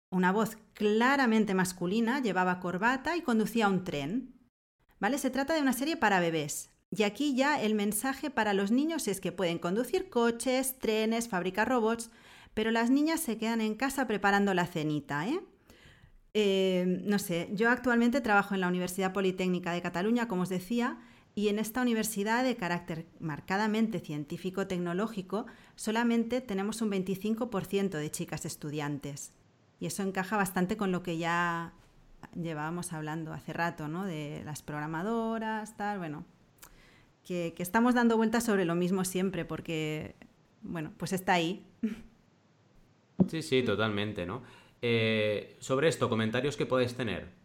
una 0.09 0.31
voz 0.31 0.57
claramente 0.73 1.53
masculina, 1.53 2.21
llevaba 2.21 2.59
corbata 2.59 3.17
y 3.17 3.21
conducía 3.21 3.67
un 3.67 3.83
tren. 3.83 4.35
¿Vale? 4.99 5.17
Se 5.17 5.29
trata 5.29 5.53
de 5.53 5.61
una 5.61 5.73
serie 5.73 5.97
para 5.97 6.19
bebés. 6.19 6.71
Y 6.91 7.03
aquí 7.03 7.35
ya 7.35 7.61
el 7.61 7.75
mensaje 7.75 8.29
para 8.29 8.53
los 8.53 8.71
niños 8.71 9.07
es 9.07 9.19
que 9.19 9.31
pueden 9.31 9.59
conducir 9.59 10.09
coches, 10.09 10.79
trenes, 10.79 11.27
fabricar 11.27 11.67
robots, 11.67 12.09
pero 12.53 12.71
las 12.71 12.89
niñas 12.89 13.19
se 13.19 13.37
quedan 13.37 13.59
en 13.59 13.75
casa 13.75 14.07
preparando 14.07 14.53
la 14.53 14.65
cenita, 14.65 15.27
¿eh? 15.27 15.41
Eh, 16.37 17.01
no 17.05 17.17
sé, 17.17 17.49
yo 17.53 17.69
actualmente 17.69 18.19
trabajo 18.19 18.55
en 18.55 18.61
la 18.61 18.67
Universidad 18.67 19.13
Politécnica 19.13 19.71
de 19.71 19.81
Cataluña, 19.81 20.27
como 20.27 20.41
os 20.41 20.49
decía, 20.49 20.99
y 21.35 21.49
en 21.49 21.59
esta 21.59 21.81
universidad 21.81 22.45
de 22.45 22.55
carácter 22.55 23.05
marcadamente 23.19 23.99
científico-tecnológico 23.99 25.45
solamente 25.75 26.39
tenemos 26.39 26.81
un 26.81 26.91
25% 26.91 27.89
de 27.89 28.09
chicas 28.09 28.45
estudiantes. 28.45 29.33
Y 29.81 29.87
eso 29.87 30.01
encaja 30.01 30.37
bastante 30.37 30.77
con 30.77 30.93
lo 30.93 31.03
que 31.03 31.17
ya 31.17 31.73
llevábamos 32.41 32.93
hablando 32.93 33.33
hace 33.33 33.51
rato, 33.51 33.89
¿no? 33.89 34.05
De 34.05 34.43
las 34.45 34.61
programadoras, 34.61 35.75
tal, 35.75 35.97
bueno, 35.97 36.23
que, 37.25 37.53
estamos 37.57 37.95
dando 37.95 38.15
vueltas 38.15 38.45
sobre 38.45 38.63
lo 38.63 38.75
mismo 38.75 39.03
siempre, 39.03 39.43
porque, 39.43 40.15
bueno, 40.61 40.93
pues 40.97 41.11
está 41.11 41.33
ahí. 41.33 41.65
Sí, 43.27 43.41
sí, 43.41 43.63
totalmente, 43.63 44.25
¿no? 44.25 44.43
Eh, 44.81 45.57
sobre 45.59 45.87
esto, 45.89 46.09
comentarios 46.09 46.55
que 46.55 46.65
puedes 46.65 46.95
tener. 46.95 47.44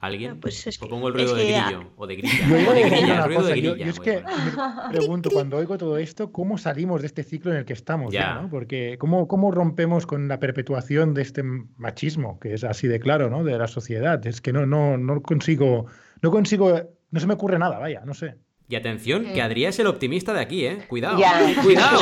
¿Alguien? 0.00 0.40
Pues 0.40 0.66
es 0.66 0.78
que, 0.78 0.86
pongo 0.86 1.08
el 1.08 1.14
ruido 1.14 1.34
de 1.34 1.44
grillo 1.44 1.92
o 1.96 2.06
de 2.06 2.16
grilla. 2.16 2.46
de 2.46 2.82
grilla, 2.90 3.26
ruido 3.26 3.42
de 3.44 3.52
grilla. 3.52 3.76
Yo, 3.76 3.84
es 3.84 4.00
que 4.00 4.22
me 4.22 4.90
pregunto, 4.98 5.28
cuando 5.30 5.58
oigo 5.58 5.76
todo 5.76 5.98
esto, 5.98 6.32
¿cómo 6.32 6.56
salimos 6.56 7.02
de 7.02 7.06
este 7.06 7.22
ciclo 7.22 7.52
en 7.52 7.58
el 7.58 7.64
que 7.66 7.74
estamos? 7.74 8.10
Ya. 8.10 8.36
¿no? 8.36 8.48
Porque 8.48 8.96
¿cómo, 8.98 9.28
¿cómo 9.28 9.50
rompemos 9.50 10.06
con 10.06 10.26
la 10.26 10.40
perpetuación 10.40 11.12
de 11.12 11.20
este 11.20 11.42
machismo, 11.42 12.40
que 12.40 12.54
es 12.54 12.64
así 12.64 12.88
de 12.88 12.98
claro, 12.98 13.28
¿no? 13.28 13.44
De 13.44 13.58
la 13.58 13.68
sociedad. 13.68 14.26
Es 14.26 14.40
que 14.40 14.54
no, 14.54 14.64
no, 14.64 14.96
no 14.96 15.20
consigo, 15.20 15.84
no 16.22 16.30
consigo, 16.30 16.80
no 17.10 17.20
se 17.20 17.26
me 17.26 17.34
ocurre 17.34 17.58
nada, 17.58 17.78
vaya, 17.78 18.02
no 18.06 18.14
sé. 18.14 18.36
Y 18.70 18.76
atención, 18.76 19.24
que 19.34 19.42
Adrián 19.42 19.70
es 19.70 19.80
el 19.80 19.88
optimista 19.88 20.32
de 20.32 20.40
aquí, 20.40 20.64
¿eh? 20.64 20.86
Cuidado, 20.88 21.18
cuidado. 21.62 21.98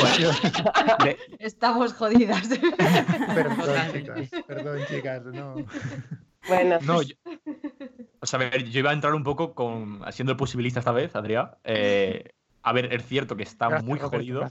Estamos 1.39 1.95
jodidas. 1.95 2.47
Perdón, 3.35 3.77
chicas, 3.93 4.45
perdón, 4.47 4.79
chicas, 4.89 5.25
no. 5.25 5.57
Bueno, 6.47 6.79
no, 6.83 7.03
yo, 7.03 7.15
o 8.21 8.27
sea, 8.27 8.57
yo 8.57 8.79
iba 8.79 8.91
a 8.91 8.95
entrar 8.95 9.15
un 9.15 9.25
poco 9.25 9.55
con, 9.55 10.01
siendo 10.13 10.33
el 10.33 10.37
posibilista 10.37 10.81
esta 10.81 10.93
vez, 10.93 11.15
Adrián. 11.17 11.51
Eh, 11.65 12.31
a 12.63 12.73
ver, 12.73 12.93
es 12.93 13.07
cierto 13.07 13.37
que 13.37 13.45
está 13.45 13.81
muy 13.81 13.99
jodido, 13.99 14.47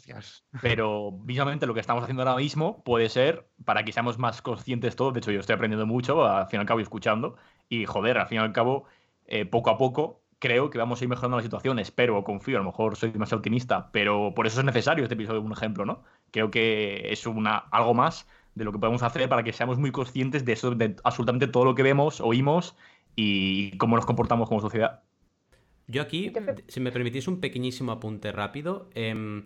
pero 0.61 1.11
visualmente 1.11 1.67
lo 1.67 1.73
que 1.73 1.79
estamos 1.79 2.03
haciendo 2.03 2.23
ahora 2.23 2.35
mismo 2.35 2.83
puede 2.83 3.09
ser 3.09 3.47
para 3.65 3.83
que 3.83 3.91
seamos 3.91 4.17
más 4.17 4.41
conscientes 4.41 4.95
todos. 4.95 5.13
De 5.13 5.19
hecho, 5.19 5.31
yo 5.31 5.39
estoy 5.39 5.55
aprendiendo 5.55 5.85
mucho, 5.85 6.25
al 6.25 6.47
fin 6.47 6.59
y 6.59 6.61
al 6.61 6.65
cabo, 6.65 6.79
y 6.79 6.83
escuchando. 6.83 7.35
Y 7.69 7.85
joder, 7.85 8.17
al 8.17 8.27
fin 8.27 8.37
y 8.37 8.41
al 8.41 8.53
cabo, 8.53 8.85
eh, 9.25 9.45
poco 9.45 9.69
a 9.69 9.77
poco 9.77 10.23
creo 10.39 10.69
que 10.69 10.77
vamos 10.77 11.01
a 11.01 11.03
ir 11.03 11.09
mejorando 11.09 11.37
la 11.37 11.43
situación, 11.43 11.79
espero 11.79 12.17
o 12.17 12.23
confío, 12.23 12.57
a 12.57 12.59
lo 12.59 12.65
mejor 12.65 12.95
soy 12.95 13.11
demasiado 13.11 13.39
optimista, 13.39 13.91
pero 13.91 14.33
por 14.35 14.45
eso 14.45 14.59
es 14.59 14.65
necesario 14.65 15.03
este 15.03 15.15
episodio, 15.15 15.41
un 15.41 15.51
ejemplo, 15.51 15.85
¿no? 15.85 16.03
Creo 16.31 16.51
que 16.51 17.11
es 17.11 17.25
una, 17.25 17.57
algo 17.57 17.93
más 17.93 18.27
de 18.57 18.65
lo 18.65 18.71
que 18.71 18.79
podemos 18.79 19.03
hacer 19.03 19.29
para 19.29 19.43
que 19.43 19.53
seamos 19.53 19.77
muy 19.77 19.91
conscientes 19.91 20.43
de 20.43 20.53
eso, 20.53 20.71
de 20.71 20.95
absolutamente 21.03 21.47
todo 21.47 21.65
lo 21.65 21.75
que 21.75 21.83
vemos, 21.83 22.19
oímos 22.21 22.75
y 23.15 23.77
cómo 23.77 23.95
nos 23.95 24.05
comportamos 24.05 24.49
como 24.49 24.61
sociedad. 24.61 25.03
Yo 25.87 26.01
aquí, 26.01 26.33
si 26.67 26.79
me 26.79 26.91
permitís 26.91 27.27
un 27.27 27.39
pequeñísimo 27.39 27.93
apunte 27.93 28.31
rápido, 28.31 28.89
em, 28.93 29.45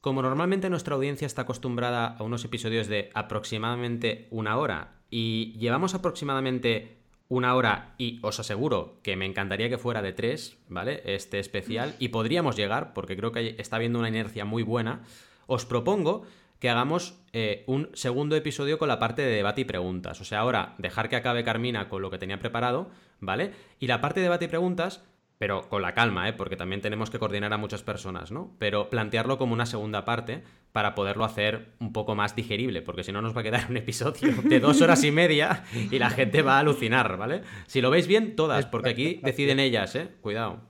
como 0.00 0.22
normalmente 0.22 0.68
nuestra 0.68 0.94
audiencia 0.94 1.26
está 1.26 1.42
acostumbrada 1.42 2.16
a 2.18 2.22
unos 2.22 2.44
episodios 2.44 2.88
de 2.88 3.10
aproximadamente 3.14 4.28
una 4.30 4.58
hora 4.58 5.00
y 5.10 5.56
llevamos 5.58 5.94
aproximadamente 5.94 6.98
una 7.28 7.54
hora 7.54 7.94
y 7.98 8.20
os 8.22 8.40
aseguro 8.40 9.00
que 9.02 9.16
me 9.16 9.26
encantaría 9.26 9.68
que 9.68 9.78
fuera 9.78 10.02
de 10.02 10.12
tres, 10.12 10.58
¿vale? 10.68 11.02
Este 11.04 11.38
especial 11.38 11.94
y 11.98 12.08
podríamos 12.08 12.56
llegar 12.56 12.92
porque 12.94 13.16
creo 13.16 13.32
que 13.32 13.56
está 13.58 13.76
habiendo 13.76 13.98
una 13.98 14.08
inercia 14.08 14.44
muy 14.44 14.62
buena. 14.62 15.02
Os 15.46 15.66
propongo 15.66 16.24
que 16.58 16.70
hagamos 16.70 17.20
eh, 17.32 17.64
un 17.66 17.90
segundo 17.94 18.36
episodio 18.36 18.78
con 18.78 18.88
la 18.88 18.98
parte 18.98 19.22
de 19.22 19.34
debate 19.34 19.62
y 19.62 19.64
preguntas. 19.64 20.20
O 20.20 20.24
sea, 20.24 20.40
ahora 20.40 20.74
dejar 20.78 21.08
que 21.08 21.16
acabe 21.16 21.44
Carmina 21.44 21.88
con 21.88 22.02
lo 22.02 22.10
que 22.10 22.18
tenía 22.18 22.38
preparado, 22.38 22.90
¿vale? 23.20 23.52
Y 23.78 23.86
la 23.86 24.00
parte 24.00 24.20
de 24.20 24.24
debate 24.24 24.46
y 24.46 24.48
preguntas 24.48 25.02
pero 25.38 25.68
con 25.68 25.82
la 25.82 25.94
calma, 25.94 26.28
¿eh? 26.28 26.32
porque 26.32 26.56
también 26.56 26.80
tenemos 26.80 27.10
que 27.10 27.20
coordinar 27.20 27.52
a 27.52 27.58
muchas 27.58 27.82
personas, 27.82 28.32
¿no? 28.32 28.56
Pero 28.58 28.90
plantearlo 28.90 29.38
como 29.38 29.52
una 29.52 29.66
segunda 29.66 30.04
parte 30.04 30.42
para 30.72 30.96
poderlo 30.96 31.24
hacer 31.24 31.74
un 31.78 31.92
poco 31.92 32.16
más 32.16 32.34
digerible, 32.34 32.82
porque 32.82 33.04
si 33.04 33.12
no 33.12 33.22
nos 33.22 33.36
va 33.36 33.40
a 33.40 33.44
quedar 33.44 33.66
un 33.70 33.76
episodio 33.76 34.34
de 34.42 34.60
dos 34.60 34.82
horas 34.82 35.04
y 35.04 35.12
media 35.12 35.64
y 35.72 35.98
la 35.98 36.10
gente 36.10 36.42
va 36.42 36.56
a 36.56 36.60
alucinar, 36.60 37.16
¿vale? 37.16 37.42
Si 37.66 37.80
lo 37.80 37.90
veis 37.90 38.08
bien, 38.08 38.34
todas, 38.34 38.66
porque 38.66 38.90
aquí 38.90 39.20
deciden 39.22 39.60
ellas, 39.60 39.94
¿eh? 39.94 40.08
Cuidado. 40.20 40.60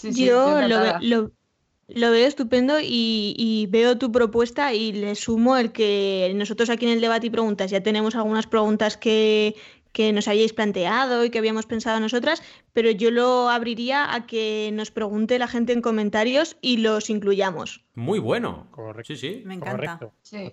Yo 0.00 0.60
lo, 1.00 1.32
veo 1.88 2.14
estupendo 2.14 2.80
y, 2.80 3.34
y, 3.36 3.66
veo 3.68 3.98
tu 3.98 4.12
propuesta 4.12 4.74
y 4.74 4.92
le 4.92 5.14
sumo 5.14 5.56
el 5.56 5.72
que 5.72 6.32
nosotros 6.34 6.70
aquí 6.70 6.86
en 6.86 6.92
el 6.92 7.00
debate 7.00 7.28
y 7.28 7.30
preguntas 7.30 7.70
ya 7.70 7.82
tenemos 7.82 8.14
algunas 8.14 8.46
preguntas 8.46 8.96
que, 8.96 9.54
que 9.92 10.12
nos 10.12 10.28
habíais 10.28 10.52
planteado 10.52 11.24
y 11.24 11.30
que 11.30 11.38
habíamos 11.38 11.66
pensado 11.66 11.98
nosotras, 11.98 12.42
pero 12.72 12.90
yo 12.90 13.10
lo 13.10 13.48
abriría 13.48 14.14
a 14.14 14.26
que 14.26 14.70
nos 14.72 14.90
pregunte 14.90 15.38
la 15.38 15.48
gente 15.48 15.72
en 15.72 15.82
comentarios 15.82 16.56
y 16.60 16.76
los 16.76 17.10
incluyamos. 17.10 17.84
Muy 17.94 18.18
bueno. 18.18 18.68
Correcto. 18.70 19.14
Sí, 19.14 19.16
sí. 19.16 19.42
Me 19.44 19.54
encanta. 19.54 19.98
Sí. 20.22 20.52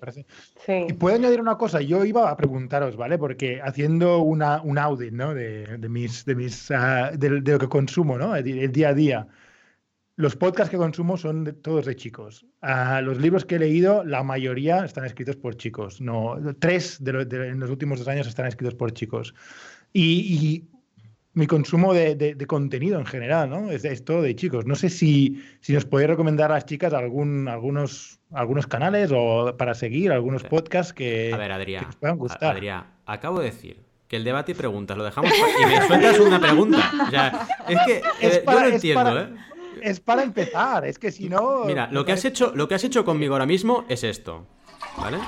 Y 0.88 0.93
puedo 0.93 1.15
añadir 1.15 1.41
una 1.41 1.57
cosa. 1.57 1.81
Yo 1.81 2.05
iba 2.05 2.29
a 2.29 2.38
preguntaros, 2.38 2.95
¿vale? 2.95 3.17
Porque 3.17 3.61
haciendo 3.61 4.19
una, 4.19 4.61
un 4.63 4.77
audit, 4.77 5.11
¿no? 5.13 5.33
De, 5.33 5.77
mis, 5.89 6.25
de, 6.25 6.36
mis, 6.36 6.71
ah, 6.71 7.11
de, 7.13 7.29
lo 7.29 7.59
que 7.59 7.67
consumo, 7.67 8.17
¿no? 8.17 8.36
el 8.36 8.71
día 8.71 8.89
a 8.89 8.93
día 8.93 9.27
los 10.18 10.36
podcasts 10.36 10.72
que 10.72 10.78
consumo 10.78 11.18
son 11.18 11.43
de, 11.43 11.53
todos 11.53 11.86
de 11.86 11.95
chicos. 11.95 12.45
Los 13.01 13.18
libros 13.18 13.45
que 13.45 13.55
he 13.55 13.59
leído, 13.59 14.03
la 14.03 14.24
mayoría 14.24 14.86
están 14.86 15.05
escritos 15.05 15.36
por 15.36 15.57
chicos. 15.57 15.99
No, 15.99 16.38
tres 16.59 17.03
de, 17.03 17.11
en 17.32 17.59
los 17.59 17.70
últimos 17.70 17.99
dos 17.99 18.07
años 18.07 18.28
están 18.28 18.47
escritos 18.47 18.76
por 18.76 18.93
chicos. 18.93 19.34
Y, 19.93 20.66
mi 21.34 21.47
consumo 21.47 21.93
de, 21.93 22.38
contenido 22.47 22.97
en 22.97 23.05
general, 23.05 23.49
¿no? 23.49 23.70
Es, 23.70 24.05
todo 24.05 24.22
de 24.22 24.38
chicos. 24.38 24.66
No 24.66 24.76
sé 24.76 24.89
si, 24.89 25.43
si 25.59 25.74
nos 25.74 25.84
podéis 25.84 26.11
recomendar 26.11 26.49
a 26.49 26.55
las 26.55 26.66
chicas 26.66 26.93
algún, 26.93 27.49
algunos, 27.49 28.22
algunos 28.32 28.68
canales 28.68 29.11
o 29.13 29.53
para 29.57 29.74
seguir, 29.74 30.13
algunos 30.13 30.43
podcasts 30.43 30.93
que, 30.93 31.34
a 31.34 31.38
ver, 31.38 31.51
Adrián, 31.51 31.88
puedan 31.99 32.18
gustar. 32.18 32.55
Adrián, 32.55 32.86
acabo 33.05 33.39
de 33.39 33.47
decir 33.47 33.84
que 34.07 34.16
el 34.16 34.24
debate 34.24 34.53
y 34.53 34.55
preguntas 34.55 34.97
lo 34.97 35.03
dejamos 35.03 35.30
y 35.30 35.66
me 35.66 35.88
sueltas 35.88 36.20
una 36.20 36.39
pregunta. 36.39 36.91
O 37.05 37.09
sea, 37.09 37.47
es 37.68 37.80
que 37.86 38.01
eh, 38.22 38.43
yo 38.47 38.59
lo 38.61 38.68
entiendo, 38.68 39.20
¿eh? 39.20 39.28
Es 39.86 39.99
para 39.99 40.23
empezar, 40.23 40.86
es 40.86 40.97
que 40.97 41.11
si 41.11 41.29
no. 41.29 41.63
Mira, 41.65 41.88
lo 41.91 42.03
que 42.05 42.11
has 42.11 42.25
hecho, 42.25 42.51
lo 42.55 42.67
que 42.67 42.75
has 42.75 42.83
hecho 42.83 43.05
conmigo 43.05 43.36
ahora 43.36 43.45
mismo 43.45 43.86
es 43.88 44.03
esto. 44.03 44.47
¿Vale? 44.97 45.19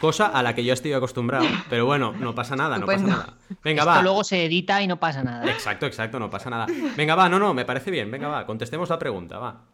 Cosa 0.00 0.26
a 0.26 0.42
la 0.42 0.54
que 0.54 0.62
yo 0.62 0.74
estoy 0.74 0.92
acostumbrado. 0.92 1.46
Pero 1.70 1.86
bueno, 1.86 2.12
no 2.12 2.34
pasa 2.34 2.54
nada, 2.54 2.78
no 2.78 2.86
pasa 2.86 3.04
nada. 3.04 3.34
Venga, 3.64 3.82
Esto 3.82 4.02
luego 4.02 4.22
se 4.22 4.44
edita 4.44 4.80
y 4.82 4.86
no 4.86 5.00
pasa 5.00 5.22
nada. 5.22 5.50
Exacto, 5.50 5.86
exacto, 5.86 6.20
no 6.20 6.30
pasa 6.30 6.50
nada. 6.50 6.66
Venga, 6.96 7.14
va, 7.14 7.28
no, 7.28 7.38
no, 7.38 7.54
me 7.54 7.64
parece 7.64 7.90
bien. 7.90 8.10
Venga, 8.10 8.28
va, 8.28 8.46
contestemos 8.46 8.90
la 8.90 8.98
pregunta, 8.98 9.38
va. 9.38 9.64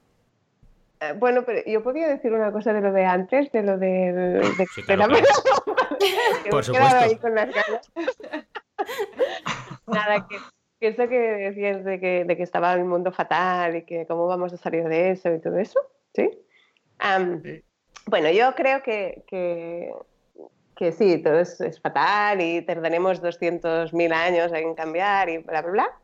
Eh, 1.01 1.13
bueno, 1.19 1.43
pero 1.45 1.61
yo 1.67 1.83
podía 1.83 2.09
decir 2.09 2.33
una 2.33 2.53
cosa 2.53 2.73
de 2.73 2.81
lo 2.81 2.93
de 2.93 3.05
antes, 3.05 3.53
de 3.53 3.63
lo 3.63 3.77
de, 3.77 4.13
de, 4.57 4.67
sí, 4.75 4.83
claro, 4.85 5.15
Por 6.51 6.65
supuesto. 6.65 6.97
Ahí 6.97 7.17
con 7.17 7.35
las 7.35 7.49
ganas. 7.49 8.44
Nada, 9.87 10.27
que, 10.29 10.37
eso 10.81 11.09
que 11.09 11.19
decías 11.19 11.85
de 11.85 12.01
que, 12.01 12.25
de 12.25 12.37
que, 12.37 12.43
estaba 12.43 12.73
el 12.75 12.85
mundo 12.85 13.13
fatal 13.13 13.77
y 13.77 13.83
que 13.85 14.07
cómo 14.07 14.27
vamos 14.27 14.53
a 14.53 14.57
salir 14.57 14.85
de 14.85 15.11
eso 15.11 15.33
y 15.33 15.41
todo 15.41 15.59
eso, 15.59 15.81
¿sí? 16.15 16.31
Bueno, 18.07 18.31
yo 18.31 18.55
creo 18.55 18.83
que, 18.83 19.25
que, 19.27 19.93
que 20.77 20.93
sí, 20.93 21.19
todo 21.19 21.41
es, 21.41 21.61
es, 21.61 21.81
fatal 21.81 22.41
y 22.41 22.63
tardaremos 22.63 23.23
200.000 23.23 24.13
años 24.13 24.53
en 24.53 24.75
cambiar 24.75 25.29
y 25.29 25.39
bla, 25.39 25.63
bla, 25.63 25.73
bla, 25.73 25.99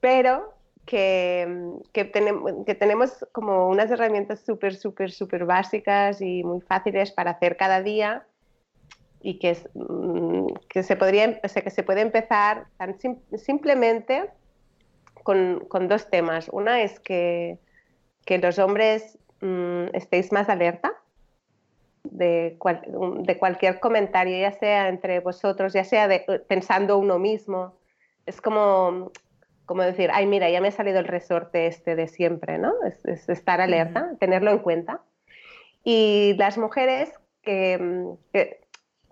pero 0.00 0.54
que, 0.86 1.78
que, 1.92 2.10
que, 2.66 2.74
tenemos 2.74 3.26
como 3.32 3.68
unas 3.68 3.90
herramientas 3.90 4.40
súper, 4.40 4.74
súper, 4.74 5.12
súper 5.12 5.44
básicas 5.44 6.20
y 6.20 6.42
muy 6.42 6.60
fáciles 6.60 7.12
para 7.12 7.32
hacer 7.32 7.56
cada 7.56 7.82
día 7.82 8.26
y 9.22 9.38
que, 9.38 9.56
mm, 9.74 10.46
que, 10.68 10.82
se, 10.82 10.96
podría, 10.96 11.40
que 11.40 11.70
se 11.70 11.82
puede 11.82 12.00
empezar 12.00 12.66
tan 12.76 12.96
simplemente 13.36 14.30
con, 15.22 15.66
con, 15.68 15.88
dos 15.88 16.08
temas. 16.08 16.48
Una 16.50 16.82
es 16.82 16.98
que, 17.00 17.58
que 18.24 18.38
los 18.38 18.58
hombres 18.58 19.18
mmm, 19.40 19.86
estéis 19.92 20.32
más 20.32 20.48
alerta 20.48 20.92
de, 22.04 22.56
cual, 22.58 22.82
de, 23.20 23.38
cualquier 23.38 23.78
comentario, 23.80 24.38
ya 24.38 24.52
sea 24.52 24.88
entre 24.88 25.20
vosotros, 25.20 25.72
ya 25.72 25.84
sea 25.84 26.08
de, 26.08 26.20
pensando 26.48 26.96
uno 26.96 27.18
mismo. 27.18 27.74
Es 28.24 28.40
como, 28.40 29.12
como 29.66 29.82
decir, 29.82 30.10
ay, 30.12 30.26
mira, 30.26 30.48
ya 30.48 30.60
me 30.60 30.68
ha 30.68 30.72
salido 30.72 30.98
el 30.98 31.06
resorte 31.06 31.66
este 31.66 31.94
de 31.94 32.08
siempre, 32.08 32.58
¿no? 32.58 32.72
Es, 32.86 33.04
es 33.04 33.28
estar 33.28 33.60
alerta, 33.60 34.16
tenerlo 34.18 34.50
en 34.50 34.58
cuenta. 34.60 35.02
Y 35.84 36.34
las 36.38 36.58
mujeres 36.58 37.12
que, 37.42 38.14
que 38.32 38.59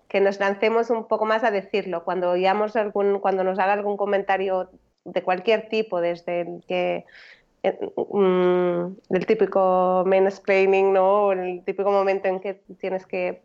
que 0.09 0.21
nos 0.21 0.41
lancemos 0.41 0.91
un 0.91 1.07
poco 1.07 1.27
más 1.27 1.45
a 1.45 1.51
decirlo. 1.51 2.05
Cuando, 2.05 2.33
algún, 2.33 3.21
cuando 3.21 3.45
nos 3.45 3.59
haga 3.59 3.75
algún 3.75 3.97
comentario 3.97 4.71
de 5.05 5.23
cualquier 5.23 5.69
tipo, 5.69 6.01
desde 6.01 6.41
el 6.43 6.65
que 6.67 7.05
eh, 7.63 7.79
mm, 7.97 9.15
el 9.15 9.27
típico 9.27 10.05
mansplaining, 10.07 10.93
¿no? 10.93 11.33
el 11.33 11.63
típico 11.65 11.91
momento 11.91 12.29
en 12.29 12.41
que 12.41 12.55
tienes 12.81 13.07
que, 13.07 13.43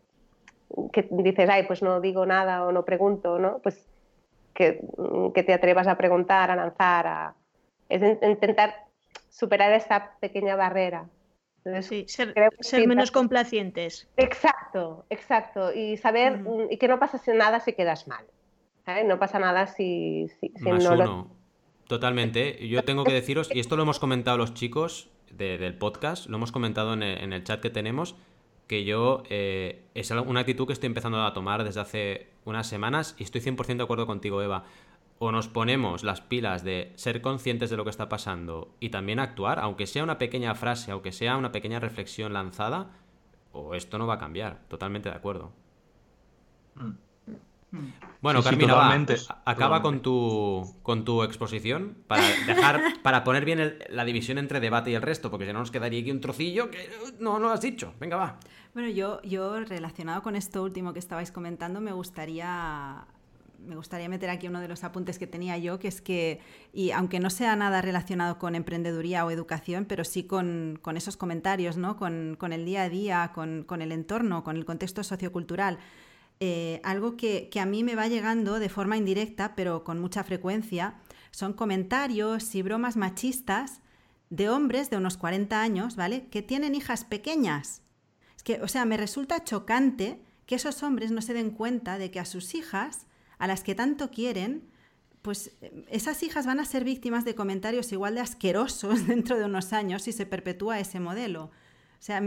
que 0.92 1.06
dices, 1.10 1.48
ay, 1.50 1.64
pues 1.64 1.82
no 1.82 2.00
digo 2.00 2.24
nada 2.24 2.64
o 2.64 2.72
no 2.72 2.84
pregunto, 2.84 3.38
¿no? 3.38 3.58
Pues 3.58 3.86
que, 4.54 4.80
mm, 4.96 5.32
que 5.32 5.42
te 5.42 5.52
atrevas 5.52 5.86
a 5.86 5.96
preguntar, 5.96 6.50
a 6.50 6.56
lanzar, 6.56 7.06
a... 7.06 7.34
es 7.88 8.02
intentar 8.22 8.86
superar 9.28 9.72
esa 9.72 10.12
pequeña 10.20 10.56
barrera 10.56 11.06
sí, 11.82 12.04
ser, 12.08 12.34
menos 12.86 13.10
complacientes. 13.10 14.06
Exacto, 14.16 14.53
exacto. 15.10 15.72
Y 15.72 15.96
saber 15.96 16.44
y 16.70 16.76
que 16.78 16.88
no 16.88 16.98
pasa 16.98 17.20
nada 17.34 17.60
si 17.60 17.72
quedas 17.72 18.08
mal. 18.08 18.24
No 19.06 19.18
pasa 19.18 19.38
nada 19.38 19.66
si, 19.66 20.26
Más 20.60 20.84
uno. 20.86 21.30
Totalmente. 21.86 22.66
Yo 22.68 22.82
tengo 22.82 23.04
que 23.04 23.12
deciros, 23.12 23.48
y 23.54 23.60
esto 23.60 23.76
lo 23.76 23.82
hemos 23.82 23.98
comentado 23.98 24.36
los 24.38 24.54
chicos 24.54 25.10
del 25.30 25.76
podcast, 25.76 26.26
lo 26.26 26.36
hemos 26.36 26.52
comentado 26.52 26.92
en 26.94 27.02
el, 27.02 27.44
chat 27.44 27.60
que 27.60 27.70
tenemos, 27.70 28.14
que 28.66 28.84
yo 28.84 29.22
eh, 29.28 29.82
es 29.94 30.10
una 30.10 30.40
actitud 30.40 30.66
que 30.66 30.72
estoy 30.72 30.86
empezando 30.86 31.22
a 31.22 31.32
tomar 31.32 31.64
desde 31.64 31.80
hace 31.80 32.28
unas 32.44 32.66
semanas 32.66 33.14
y 33.18 33.24
estoy 33.24 33.40
100% 33.40 33.76
de 33.76 33.82
acuerdo 33.82 34.06
contigo, 34.06 34.42
Eva 34.42 34.64
o 35.18 35.32
nos 35.32 35.48
ponemos 35.48 36.02
las 36.02 36.20
pilas 36.20 36.64
de 36.64 36.92
ser 36.96 37.20
conscientes 37.20 37.70
de 37.70 37.76
lo 37.76 37.84
que 37.84 37.90
está 37.90 38.08
pasando 38.08 38.74
y 38.80 38.90
también 38.90 39.20
actuar, 39.20 39.58
aunque 39.60 39.86
sea 39.86 40.02
una 40.02 40.18
pequeña 40.18 40.54
frase, 40.54 40.90
aunque 40.90 41.12
sea 41.12 41.36
una 41.36 41.52
pequeña 41.52 41.80
reflexión 41.80 42.32
lanzada, 42.32 42.90
o 43.54 43.74
esto 43.74 43.98
no 43.98 44.06
va 44.06 44.14
a 44.14 44.18
cambiar. 44.18 44.60
Totalmente 44.68 45.08
de 45.08 45.14
acuerdo. 45.14 45.52
Mm. 46.74 47.04
Bueno, 48.20 48.42
Carmina, 48.42 49.04
acaba 49.44 49.82
con 49.82 50.00
tu, 50.00 50.76
con 50.82 51.04
tu 51.04 51.22
exposición 51.22 51.96
para 52.06 52.22
dejar, 52.46 52.80
para 53.02 53.24
poner 53.24 53.44
bien 53.44 53.78
la 53.90 54.04
división 54.04 54.38
entre 54.38 54.60
debate 54.60 54.90
y 54.90 54.94
el 54.94 55.02
resto, 55.02 55.30
porque 55.30 55.46
si 55.46 55.52
no 55.52 55.58
nos 55.58 55.70
quedaría 55.70 56.00
aquí 56.00 56.10
un 56.10 56.20
trocillo 56.20 56.70
que 56.70 56.88
no, 57.18 57.38
no 57.38 57.48
lo 57.48 57.50
has 57.50 57.60
dicho. 57.60 57.94
Venga, 57.98 58.16
va. 58.16 58.38
Bueno, 58.72 58.88
yo, 58.88 59.20
yo 59.22 59.60
relacionado 59.60 60.22
con 60.22 60.36
esto 60.36 60.62
último 60.62 60.92
que 60.92 60.98
estabais 60.98 61.32
comentando, 61.32 61.80
me 61.80 61.92
gustaría 61.92 63.06
me 63.66 63.76
gustaría 63.76 64.08
meter 64.08 64.30
aquí 64.30 64.48
uno 64.48 64.60
de 64.60 64.68
los 64.68 64.84
apuntes 64.84 65.18
que 65.18 65.26
tenía 65.26 65.58
yo, 65.58 65.78
que 65.78 65.88
es 65.88 66.00
que, 66.00 66.40
y 66.72 66.90
aunque 66.90 67.20
no 67.20 67.30
sea 67.30 67.56
nada 67.56 67.82
relacionado 67.82 68.38
con 68.38 68.54
emprendeduría 68.54 69.24
o 69.24 69.30
educación, 69.30 69.84
pero 69.84 70.04
sí 70.04 70.24
con, 70.24 70.78
con 70.82 70.96
esos 70.96 71.16
comentarios, 71.16 71.76
¿no? 71.76 71.96
con, 71.96 72.36
con, 72.38 72.52
el 72.52 72.64
día 72.64 72.82
a 72.82 72.88
día, 72.88 73.32
con, 73.34 73.64
con, 73.64 73.82
el 73.82 73.92
entorno, 73.92 74.44
con 74.44 74.56
el 74.56 74.64
contexto 74.64 75.02
sociocultural, 75.02 75.78
eh, 76.40 76.80
algo 76.84 77.16
que, 77.16 77.48
que 77.50 77.60
a 77.60 77.66
mí 77.66 77.84
me 77.84 77.94
va 77.94 78.08
llegando 78.08 78.58
de 78.58 78.68
forma 78.68 78.96
indirecta, 78.96 79.54
pero 79.54 79.84
con 79.84 80.00
mucha 80.00 80.24
frecuencia, 80.24 80.94
son 81.30 81.52
comentarios 81.52 82.54
y 82.54 82.62
bromas 82.62 82.96
machistas 82.96 83.80
de 84.30 84.48
hombres 84.48 84.90
de 84.90 84.96
unos 84.96 85.16
40 85.16 85.60
años, 85.60 85.96
¿vale? 85.96 86.26
Que 86.28 86.42
tienen 86.42 86.74
hijas 86.74 87.04
pequeñas. 87.04 87.82
Es 88.36 88.42
que, 88.42 88.60
o 88.62 88.68
sea, 88.68 88.84
me 88.84 88.96
resulta 88.96 89.44
chocante 89.44 90.20
que 90.46 90.56
esos 90.56 90.82
hombres 90.82 91.10
no 91.10 91.22
se 91.22 91.34
den 91.34 91.50
cuenta 91.50 91.98
de 91.98 92.10
que 92.10 92.20
a 92.20 92.24
sus 92.24 92.54
hijas, 92.54 93.06
a 93.38 93.46
las 93.46 93.62
que 93.62 93.74
tanto 93.74 94.10
quieren, 94.10 94.68
pues 95.22 95.52
esas 95.88 96.22
hijas 96.22 96.44
van 96.44 96.60
a 96.60 96.66
ser 96.66 96.84
víctimas 96.84 97.24
de 97.24 97.34
comentarios 97.34 97.90
igual 97.92 98.14
de 98.14 98.20
asquerosos 98.20 99.06
dentro 99.08 99.38
de 99.38 99.46
unos 99.46 99.72
años 99.72 100.02
si 100.02 100.12
se 100.12 100.26
perpetúa 100.26 100.78
ese 100.80 101.00
modelo. 101.00 101.44
O 101.44 102.06
sea, 102.06 102.22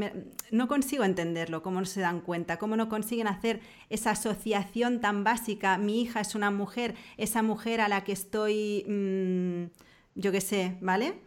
no 0.49 0.67
consigo 0.67 1.03
entenderlo, 1.03 1.61
cómo 1.61 1.79
no 1.79 1.85
se 1.85 2.01
dan 2.01 2.21
cuenta, 2.21 2.57
cómo 2.57 2.75
no 2.75 2.89
consiguen 2.89 3.27
hacer 3.27 3.61
esa 3.91 4.09
asociación 4.11 4.99
tan 5.01 5.23
básica. 5.23 5.77
Mi 5.77 6.01
hija 6.01 6.21
es 6.21 6.33
una 6.33 6.49
mujer, 6.49 6.95
esa 7.17 7.43
mujer 7.43 7.81
a 7.81 7.87
la 7.87 8.03
que 8.03 8.13
estoy, 8.13 8.83
mm, 8.87 9.65
yo 10.15 10.31
qué 10.31 10.41
sé, 10.41 10.77
¿vale? 10.81 11.21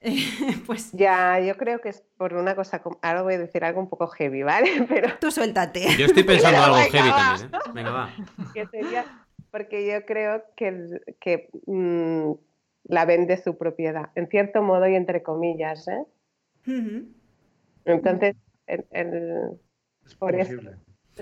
pues 0.66 0.92
ya, 0.92 1.40
yo 1.40 1.56
creo 1.56 1.80
que 1.80 1.88
es 1.88 2.04
por 2.16 2.34
una 2.34 2.54
cosa, 2.54 2.82
ahora 3.02 3.22
voy 3.22 3.34
a 3.34 3.38
decir 3.38 3.64
algo 3.64 3.80
un 3.80 3.88
poco 3.88 4.06
heavy, 4.08 4.42
¿vale? 4.42 4.70
Pero 4.88 5.08
tú 5.20 5.30
suéltate. 5.30 5.86
Yo 5.96 6.06
estoy 6.06 6.22
pensando 6.22 6.58
algo 6.62 6.76
heavy 6.76 7.10
también, 7.10 7.50
¿eh? 7.52 7.70
Venga, 7.74 7.90
va. 7.90 8.10
Que 8.54 8.66
sería, 8.66 9.04
porque 9.50 9.86
yo 9.90 10.04
creo 10.06 10.44
que, 10.56 11.00
que 11.20 11.50
mm, 11.66 12.32
la 12.84 13.04
vende 13.04 13.42
su 13.42 13.58
propiedad, 13.58 14.10
en 14.14 14.28
cierto 14.28 14.62
modo 14.62 14.86
y 14.86 14.94
entre 14.94 15.22
comillas, 15.22 15.88
¿eh? 15.88 16.04
Entonces, 17.84 18.36
el, 18.66 19.58
por 20.18 20.34
eso, 20.34 20.52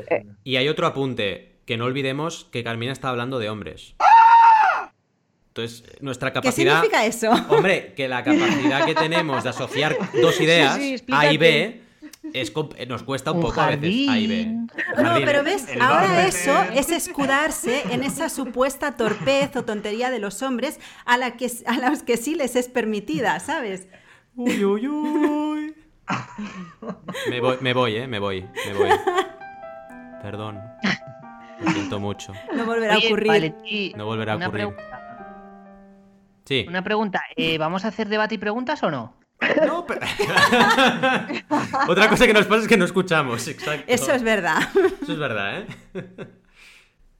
eh, 0.08 0.26
y 0.42 0.56
hay 0.56 0.68
otro 0.68 0.86
apunte, 0.86 1.60
que 1.66 1.76
no 1.76 1.84
olvidemos 1.84 2.48
que 2.52 2.64
Carmina 2.64 2.92
está 2.92 3.08
hablando 3.08 3.38
de 3.38 3.48
hombres. 3.48 3.96
Entonces, 5.56 5.84
nuestra 6.02 6.34
capacidad. 6.34 6.82
¿Qué 6.82 6.88
significa 6.88 7.06
eso? 7.06 7.30
Hombre, 7.48 7.94
que 7.94 8.08
la 8.08 8.22
capacidad 8.22 8.84
que 8.84 8.94
tenemos 8.94 9.42
de 9.42 9.48
asociar 9.48 9.96
dos 10.20 10.38
ideas, 10.38 10.78
A 11.10 11.32
y 11.32 11.38
B, 11.38 11.80
es, 12.34 12.52
nos 12.86 13.02
cuesta 13.04 13.32
un, 13.32 13.40
poco 13.40 13.58
a 13.62 13.68
veces 13.68 14.08
A 14.10 14.18
y 14.18 14.26
B. 14.26 14.44
No, 15.02 15.14
pero 15.24 15.42
ves, 15.42 15.66
ahora 15.80 16.26
eso 16.26 16.54
es 16.74 16.90
escudarse 16.90 17.84
en 17.90 18.04
esa 18.04 18.28
supuesta 18.28 18.96
torpez 18.96 19.56
o 19.56 19.64
tontería 19.64 20.10
de 20.10 20.18
los 20.18 20.42
hombres 20.42 20.78
a, 21.06 21.16
la 21.16 21.38
que, 21.38 21.50
a 21.64 21.88
los 21.88 22.02
que 22.02 22.18
sí 22.18 22.34
les 22.34 22.54
es 22.54 22.68
permitida, 22.68 23.40
¿sabes? 23.40 23.88
Uy, 24.34 24.62
uy, 24.62 24.86
uy. 24.86 25.74
Me 27.30 27.40
voy, 27.40 27.56
me 27.62 27.72
voy, 27.72 27.96
eh, 27.96 28.06
me 28.06 28.18
voy, 28.18 28.42
me 28.42 28.74
voy. 28.74 28.90
Perdón. 30.20 30.60
Lo 31.60 31.70
siento 31.70 31.98
mucho. 31.98 32.34
No 32.54 32.66
volverá 32.66 32.96
a 32.96 32.98
ocurrir. 32.98 33.54
no 33.96 34.04
volverá 34.04 34.34
a 34.34 34.36
ocurrir. 34.36 34.74
Sí. 36.46 36.64
Una 36.68 36.82
pregunta, 36.82 37.22
eh, 37.36 37.58
¿vamos 37.58 37.84
a 37.84 37.88
hacer 37.88 38.08
debate 38.08 38.36
y 38.36 38.38
preguntas 38.38 38.82
o 38.82 38.90
no? 38.90 39.16
No, 39.66 39.84
pero... 39.84 40.00
Otra 41.88 42.08
cosa 42.08 42.26
que 42.26 42.32
nos 42.32 42.46
pasa 42.46 42.62
es 42.62 42.68
que 42.68 42.76
no 42.76 42.84
escuchamos, 42.84 43.46
exacto. 43.48 43.84
Eso 43.86 44.12
es 44.12 44.22
verdad. 44.22 44.58
Eso 45.02 45.12
es 45.12 45.18
verdad, 45.18 45.60
¿eh? 45.60 45.66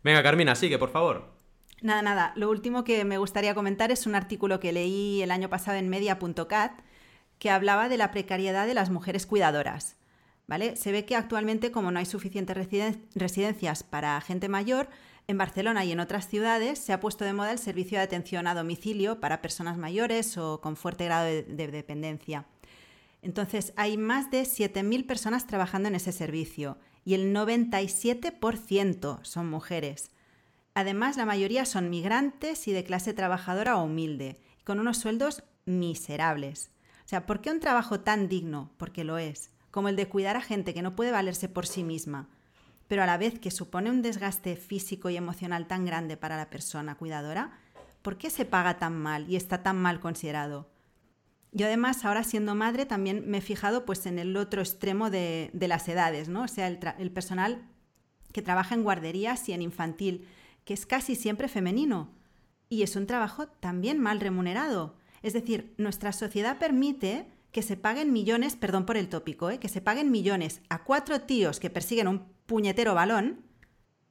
Venga, 0.03 0.23
Carmina, 0.23 0.55
sigue, 0.55 0.79
por 0.79 0.91
favor. 0.91 1.37
Nada, 1.83 2.03
nada. 2.03 2.33
Lo 2.37 2.49
último 2.49 2.85
que 2.85 3.05
me 3.05 3.19
gustaría 3.19 3.55
comentar 3.55 3.91
es 3.91 4.07
un 4.07 4.15
artículo 4.15 4.61
que 4.61 4.73
leí 4.73 5.21
el 5.23 5.31
año 5.31 5.51
pasado 5.51 5.77
en 5.77 5.89
media.cat 5.89 6.81
que 7.39 7.51
hablaba 7.51 7.89
de 7.89 7.99
la 7.99 8.13
precariedad 8.13 8.67
de 8.67 8.75
las 8.75 8.91
mujeres 8.91 9.27
cuidadoras. 9.27 9.97
¿Vale? 10.47 10.77
Se 10.77 10.93
ve 10.93 11.05
que 11.05 11.17
actualmente, 11.17 11.73
como 11.73 11.91
no 11.91 11.99
hay 11.99 12.07
suficientes 12.07 12.57
residencias 13.15 13.83
para 13.83 14.21
gente 14.21 14.49
mayor, 14.49 14.89
en 15.29 15.39
Barcelona 15.39 15.85
y 15.85 15.93
en 15.93 16.01
otras 16.01 16.29
ciudades 16.29 16.79
se 16.79 16.93
ha 16.93 17.01
puesto 17.01 17.25
de 17.25 17.33
moda 17.33 17.53
el 17.53 17.59
servicio 17.59 17.99
de 17.99 18.05
atención 18.05 18.47
a 18.47 18.55
domicilio 18.55 19.19
para 19.21 19.43
personas 19.43 19.77
mayores 19.77 20.39
o 20.39 20.61
con 20.61 20.77
fuerte 20.77 21.05
grado 21.07 21.25
de, 21.27 21.43
dependencia. 21.43 22.47
Entonces, 23.23 23.73
hay 23.77 23.97
más 23.97 24.31
de 24.31 24.43
7.000 24.43 25.07
personas 25.07 25.47
trabajando 25.47 25.89
en 25.89 25.97
ese 25.97 26.13
servicio 26.13 26.79
y 27.05 27.15
el 27.15 27.35
97% 27.35 29.19
son 29.23 29.51
mujeres. 29.51 30.11
Además, 30.75 31.17
la 31.17 31.25
mayoría 31.25 31.65
son 31.65 31.91
migrantes 31.91 32.69
y 32.69 32.73
de 32.73 32.85
clase 32.85 33.15
trabajadora 33.15 33.79
o 33.79 33.85
humilde, 33.85 34.39
con 34.63 34.79
unos 34.79 34.99
sueldos 34.99 35.43
miserables. 35.65 36.71
O 37.05 37.09
sea, 37.09 37.27
¿por 37.27 37.41
qué 37.41 37.51
un 37.51 37.61
trabajo 37.61 38.01
tan 38.01 38.29
digno? 38.29 38.71
Porque 38.77 39.03
lo 39.03 39.19
es, 39.19 39.51
como 39.71 39.89
el 39.89 39.97
de 39.97 40.09
cuidar 40.09 40.37
a 40.37 40.43
gente 40.43 40.75
que 40.75 40.83
no 40.83 40.95
puede 40.95 41.11
valerse 41.11 41.49
por 41.49 41.67
sí 41.67 41.83
misma, 41.83 42.29
pero 42.89 43.03
a 43.03 43.07
la 43.07 43.19
vez 43.19 43.39
que 43.39 43.51
supone 43.51 43.91
un 43.91 44.03
desgaste 44.03 44.57
físico 44.57 45.11
y 45.11 45.17
emocional 45.17 45.67
tan 45.67 45.85
grande 45.85 46.17
para 46.17 46.37
la 46.37 46.51
persona 46.51 46.97
cuidadora, 46.97 47.59
¿por 48.03 48.19
qué 48.19 48.31
se 48.31 48.45
paga 48.45 48.79
tan 48.79 48.97
mal 48.97 49.29
y 49.29 49.37
está 49.37 49.63
tan 49.63 49.77
mal 49.77 50.01
considerado? 50.01 50.69
Yo 51.53 51.67
además, 51.67 52.05
ahora 52.05 52.23
siendo 52.23 52.55
madre, 52.55 52.87
también 52.87 53.25
me 53.29 53.39
he 53.39 53.41
fijado 53.41 53.85
pues, 53.85 54.07
en 54.07 54.19
el 54.19 54.37
otro 54.37 54.61
extremo 54.61 55.11
de, 55.11 55.51
las 55.55 55.89
edades, 55.89 56.29
¿no? 56.29 56.43
O 56.43 56.49
sea, 56.49 56.69
el, 56.69 56.79
el 56.99 57.11
personal 57.11 57.67
que 58.33 58.43
trabaja 58.43 58.75
en 58.75 58.83
guarderías 58.83 59.49
y 59.49 59.53
en 59.53 59.63
infantil, 59.63 60.29
que 60.65 60.75
es 60.75 60.85
casi 60.85 61.15
siempre 61.15 61.49
femenino. 61.49 62.11
Y 62.69 62.83
es 62.83 62.95
un 62.95 63.07
trabajo 63.07 63.47
también 63.49 63.99
mal 63.99 64.21
remunerado. 64.21 64.97
Es 65.23 65.33
decir, 65.33 65.75
nuestra 65.79 66.13
sociedad 66.13 66.59
permite 66.59 67.27
que 67.53 67.63
se 67.63 67.79
paguen 67.79 68.13
millones, 68.13 68.55
perdón 68.55 68.85
por 68.85 68.99
el 68.99 69.09
tópico, 69.09 69.49
¿eh? 69.49 69.59
que 69.59 69.69
se 69.69 69.81
paguen 69.81 70.11
millones 70.11 70.61
a 70.69 70.85
cuatro 70.85 71.23
tíos 71.23 71.59
que 71.59 71.71
persiguen 71.71 72.09
un 72.09 72.36
puñetero 72.47 72.95
balón, 72.95 73.45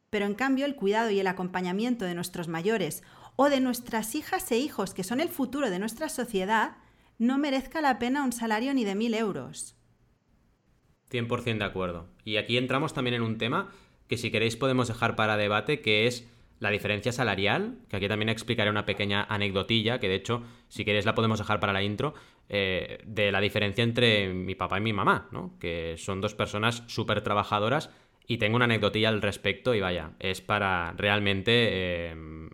pero 0.10 0.26
en 0.26 0.36
cambio 0.36 0.66
el 0.66 0.76
cuidado 0.76 1.10
y 1.10 1.20
el 1.20 1.28
acompañamiento 1.28 2.06
de 2.06 2.16
nuestros 2.16 2.48
mayores 2.48 3.04
o 3.36 3.50
de 3.50 3.60
nuestras 3.60 4.16
hijas 4.16 4.52
e 4.52 4.58
hijos, 4.58 4.94
que 4.94 5.04
son 5.04 5.20
el 5.20 5.30
futuro 5.30 5.70
de 5.70 5.80
nuestra 5.80 6.10
sociedad, 6.10 6.78
no 7.18 7.38
merezca 7.38 7.82
la 7.82 8.00
pena 8.00 8.24
un 8.24 8.32
salario 8.32 8.74
ni 8.74 8.86
de 8.86 8.96
mil 8.96 9.14
euros. 9.14 9.76
100% 11.12 11.58
de 11.58 11.66
acuerdo. 11.66 12.10
Y 12.24 12.38
aquí 12.38 12.58
entramos 12.58 12.94
también 12.94 13.16
en 13.16 13.22
un 13.22 13.38
tema 13.38 13.72
que 14.08 14.18
si 14.18 14.32
queréis 14.32 14.56
podemos 14.56 14.88
dejar 14.88 15.16
para 15.16 15.38
debate, 15.38 15.82
que 15.82 16.08
es 16.08 16.28
la 16.60 16.70
diferencia 16.70 17.12
salarial, 17.12 17.80
que 17.90 17.98
aquí 17.98 18.08
también 18.08 18.30
explicaré 18.30 18.70
una 18.70 18.86
pequeña 18.86 19.26
anecdotilla, 19.30 20.00
que 20.00 20.08
de 20.08 20.16
hecho, 20.16 20.44
si 20.70 20.86
queréis 20.86 21.06
la 21.06 21.16
podemos 21.16 21.40
dejar 21.40 21.60
para 21.60 21.74
la 21.74 21.84
intro, 21.84 22.14
eh, 22.48 23.00
de 23.06 23.32
la 23.32 23.42
diferencia 23.42 23.84
entre 23.84 24.34
mi 24.34 24.56
papá 24.56 24.78
y 24.78 24.82
mi 24.82 24.94
mamá, 24.94 25.28
¿no? 25.32 25.58
Que 25.60 25.96
son 25.98 26.22
dos 26.22 26.36
personas 26.36 26.84
súper 26.88 27.22
trabajadoras 27.22 27.90
y 28.28 28.38
tengo 28.38 28.56
una 28.56 28.66
anecdotilla 28.66 29.10
al 29.10 29.22
respecto 29.22 29.74
y 29.74 29.82
vaya, 29.82 30.12
es 30.20 30.42
para 30.42 30.94
realmente, 30.98 31.52
eh, 31.52 32.14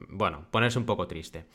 bueno, 0.09 0.45
ponerse 0.51 0.79
un 0.79 0.85
poco 0.85 1.07
triste. 1.07 1.45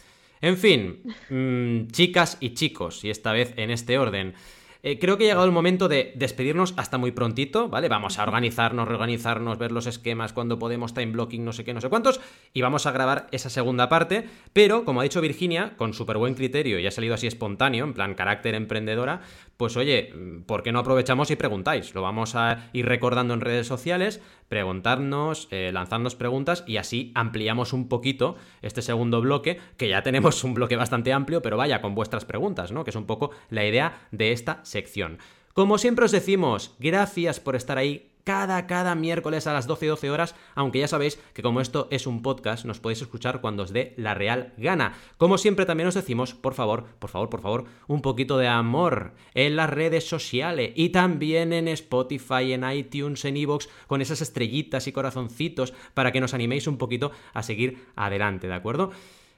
En 0.41 0.57
fin, 0.57 1.03
mm, 1.31 1.89
chicas 1.91 2.37
y 2.41 2.51
chicos, 2.51 3.05
y 3.05 3.11
esta 3.11 3.33
vez 3.33 3.55
en 3.57 3.71
este 3.71 3.99
orden. 3.99 4.35
Eh, 4.83 4.99
creo 4.99 5.19
que 5.19 5.25
ha 5.25 5.29
llegado 5.29 5.47
el 5.47 5.53
momento 5.53 5.89
de 5.89 6.13
despedirnos 6.17 6.75
hasta 6.77 6.99
muy 6.99 7.13
prontito, 7.13 7.69
¿vale? 7.69 7.89
Vamos 7.89 8.19
a 8.19 8.23
organizarnos, 8.23 8.87
reorganizarnos, 8.87 9.59
ver 9.59 9.73
los 9.73 9.87
esquemas, 9.87 10.33
cuando 10.33 10.59
podemos, 10.59 10.95
time 10.95 11.13
blocking, 11.13 11.45
no 11.45 11.53
sé 11.53 11.65
qué, 11.65 11.75
no 11.75 11.81
sé 11.81 11.89
cuántos, 11.89 12.21
y 12.53 12.63
vamos 12.63 12.87
a 12.87 12.93
grabar 12.93 13.27
esa 13.33 13.51
segunda 13.51 13.89
parte, 13.89 14.25
pero 14.53 14.85
como 14.85 15.01
ha 15.01 15.05
dicho 15.05 15.21
Virginia, 15.21 15.75
con 15.77 15.95
súper 15.95 16.19
buen 16.19 16.35
criterio 16.35 16.79
y 16.79 16.87
ha 16.87 16.91
salido 16.91 17.15
así 17.15 17.27
espontáneo, 17.27 17.85
en 17.85 17.95
plan 17.95 18.15
carácter 18.15 18.55
emprendedora, 18.55 19.23
pues 19.57 19.77
oye, 19.77 20.13
¿por 20.47 20.63
qué 20.63 20.73
no 20.73 20.81
aprovechamos 20.81 21.31
y 21.31 21.37
preguntáis? 21.37 21.95
Lo 21.95 22.03
vamos 22.03 22.35
a 22.35 22.69
ir 22.73 22.87
recordando 22.87 23.35
en 23.35 23.41
redes 23.41 23.67
sociales, 23.67 24.21
preguntarnos, 24.49 25.49
eh, 25.51 25.71
lanzarnos 25.73 26.15
preguntas 26.15 26.65
y 26.67 26.77
así 26.77 27.13
ampliamos 27.15 27.73
un 27.73 27.89
poquito 27.89 28.37
este 28.63 28.83
segundo 28.83 29.21
bloque, 29.21 29.59
que 29.77 29.89
ya 29.89 30.03
tenemos 30.03 30.45
un 30.45 30.55
bloque 30.55 30.77
bastante 30.77 31.13
amplio, 31.13 31.43
pero 31.43 31.57
vaya, 31.57 31.81
con 31.81 31.95
vuestras 31.95 32.25
preguntas, 32.25 32.73
¿no? 32.73 32.85
Que 32.85 32.91
es 32.91 32.97
un 32.97 33.07
poco 33.07 33.31
la 33.51 33.65
idea 33.65 34.09
de 34.13 34.33
esta 34.33 34.65
sección. 34.65 35.19
Como 35.53 35.79
siempre 35.79 36.05
os 36.05 36.13
decimos, 36.13 36.75
gracias 36.79 37.41
por 37.41 37.57
estar 37.57 37.79
ahí 37.79 38.11
cada, 38.27 38.67
cada 38.67 38.97
miércoles 38.97 39.47
a 39.47 39.53
las 39.53 39.69
12 39.69 39.87
12 39.87 40.11
horas, 40.11 40.35
aunque 40.57 40.81
ya 40.81 40.89
sabéis 40.89 41.21
que 41.33 41.43
como 41.43 41.61
esto 41.61 41.87
es 41.93 42.09
un 42.09 42.23
podcast, 42.23 42.65
nos 42.65 42.81
podéis 42.81 43.01
escuchar 43.01 43.41
cuando 43.41 43.63
os 43.63 43.73
dé 43.73 43.95
la 43.97 44.15
real 44.15 44.53
gana. 44.57 44.95
Como 45.17 45.39
siempre 45.39 45.65
también 45.65 45.87
os 45.87 45.95
decimos, 45.95 46.35
por 46.35 46.55
favor, 46.55 46.87
por 46.99 47.09
favor, 47.09 47.31
por 47.31 47.41
favor, 47.41 47.65
un 47.87 48.03
poquito 48.03 48.37
de 48.37 48.49
amor 48.49 49.13
en 49.35 49.55
las 49.55 49.71
redes 49.71 50.09
sociales 50.09 50.73
y 50.75 50.89
también 50.89 51.53
en 51.53 51.69
Spotify, 51.69 52.53
en 52.53 52.69
iTunes, 52.69 53.25
en 53.25 53.37
Evox, 53.37 53.69
con 53.87 54.03
esas 54.03 54.21
estrellitas 54.21 54.89
y 54.89 54.93
corazoncitos 54.93 55.73
para 55.95 56.11
que 56.11 56.21
nos 56.21 56.35
animéis 56.35 56.67
un 56.67 56.79
poquito 56.79 57.13
a 57.33 57.45
seguir 57.45 57.87
adelante, 57.95 58.49
¿de 58.49 58.55
acuerdo? 58.55 58.91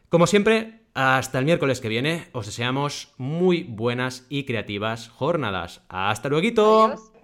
Como 0.08 0.26
siempre, 0.26 0.80
hasta 0.94 1.38
el 1.38 1.44
miércoles 1.44 1.82
que 1.82 1.90
viene, 1.90 2.28
os 2.32 2.46
deseamos 2.46 3.12
muy 3.18 3.64
buenas 3.64 4.26
y 4.30 4.44
creativas 4.44 5.10
jornadas. 5.10 5.82
¡Hasta 5.90 6.30
luego! 6.30 7.17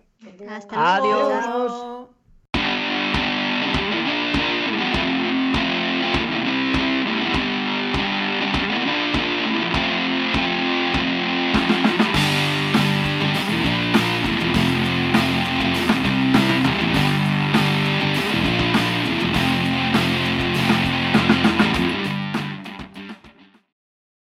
Hasta 0.47 0.77
luego. 1.01 1.31
Adiós. 1.33 2.04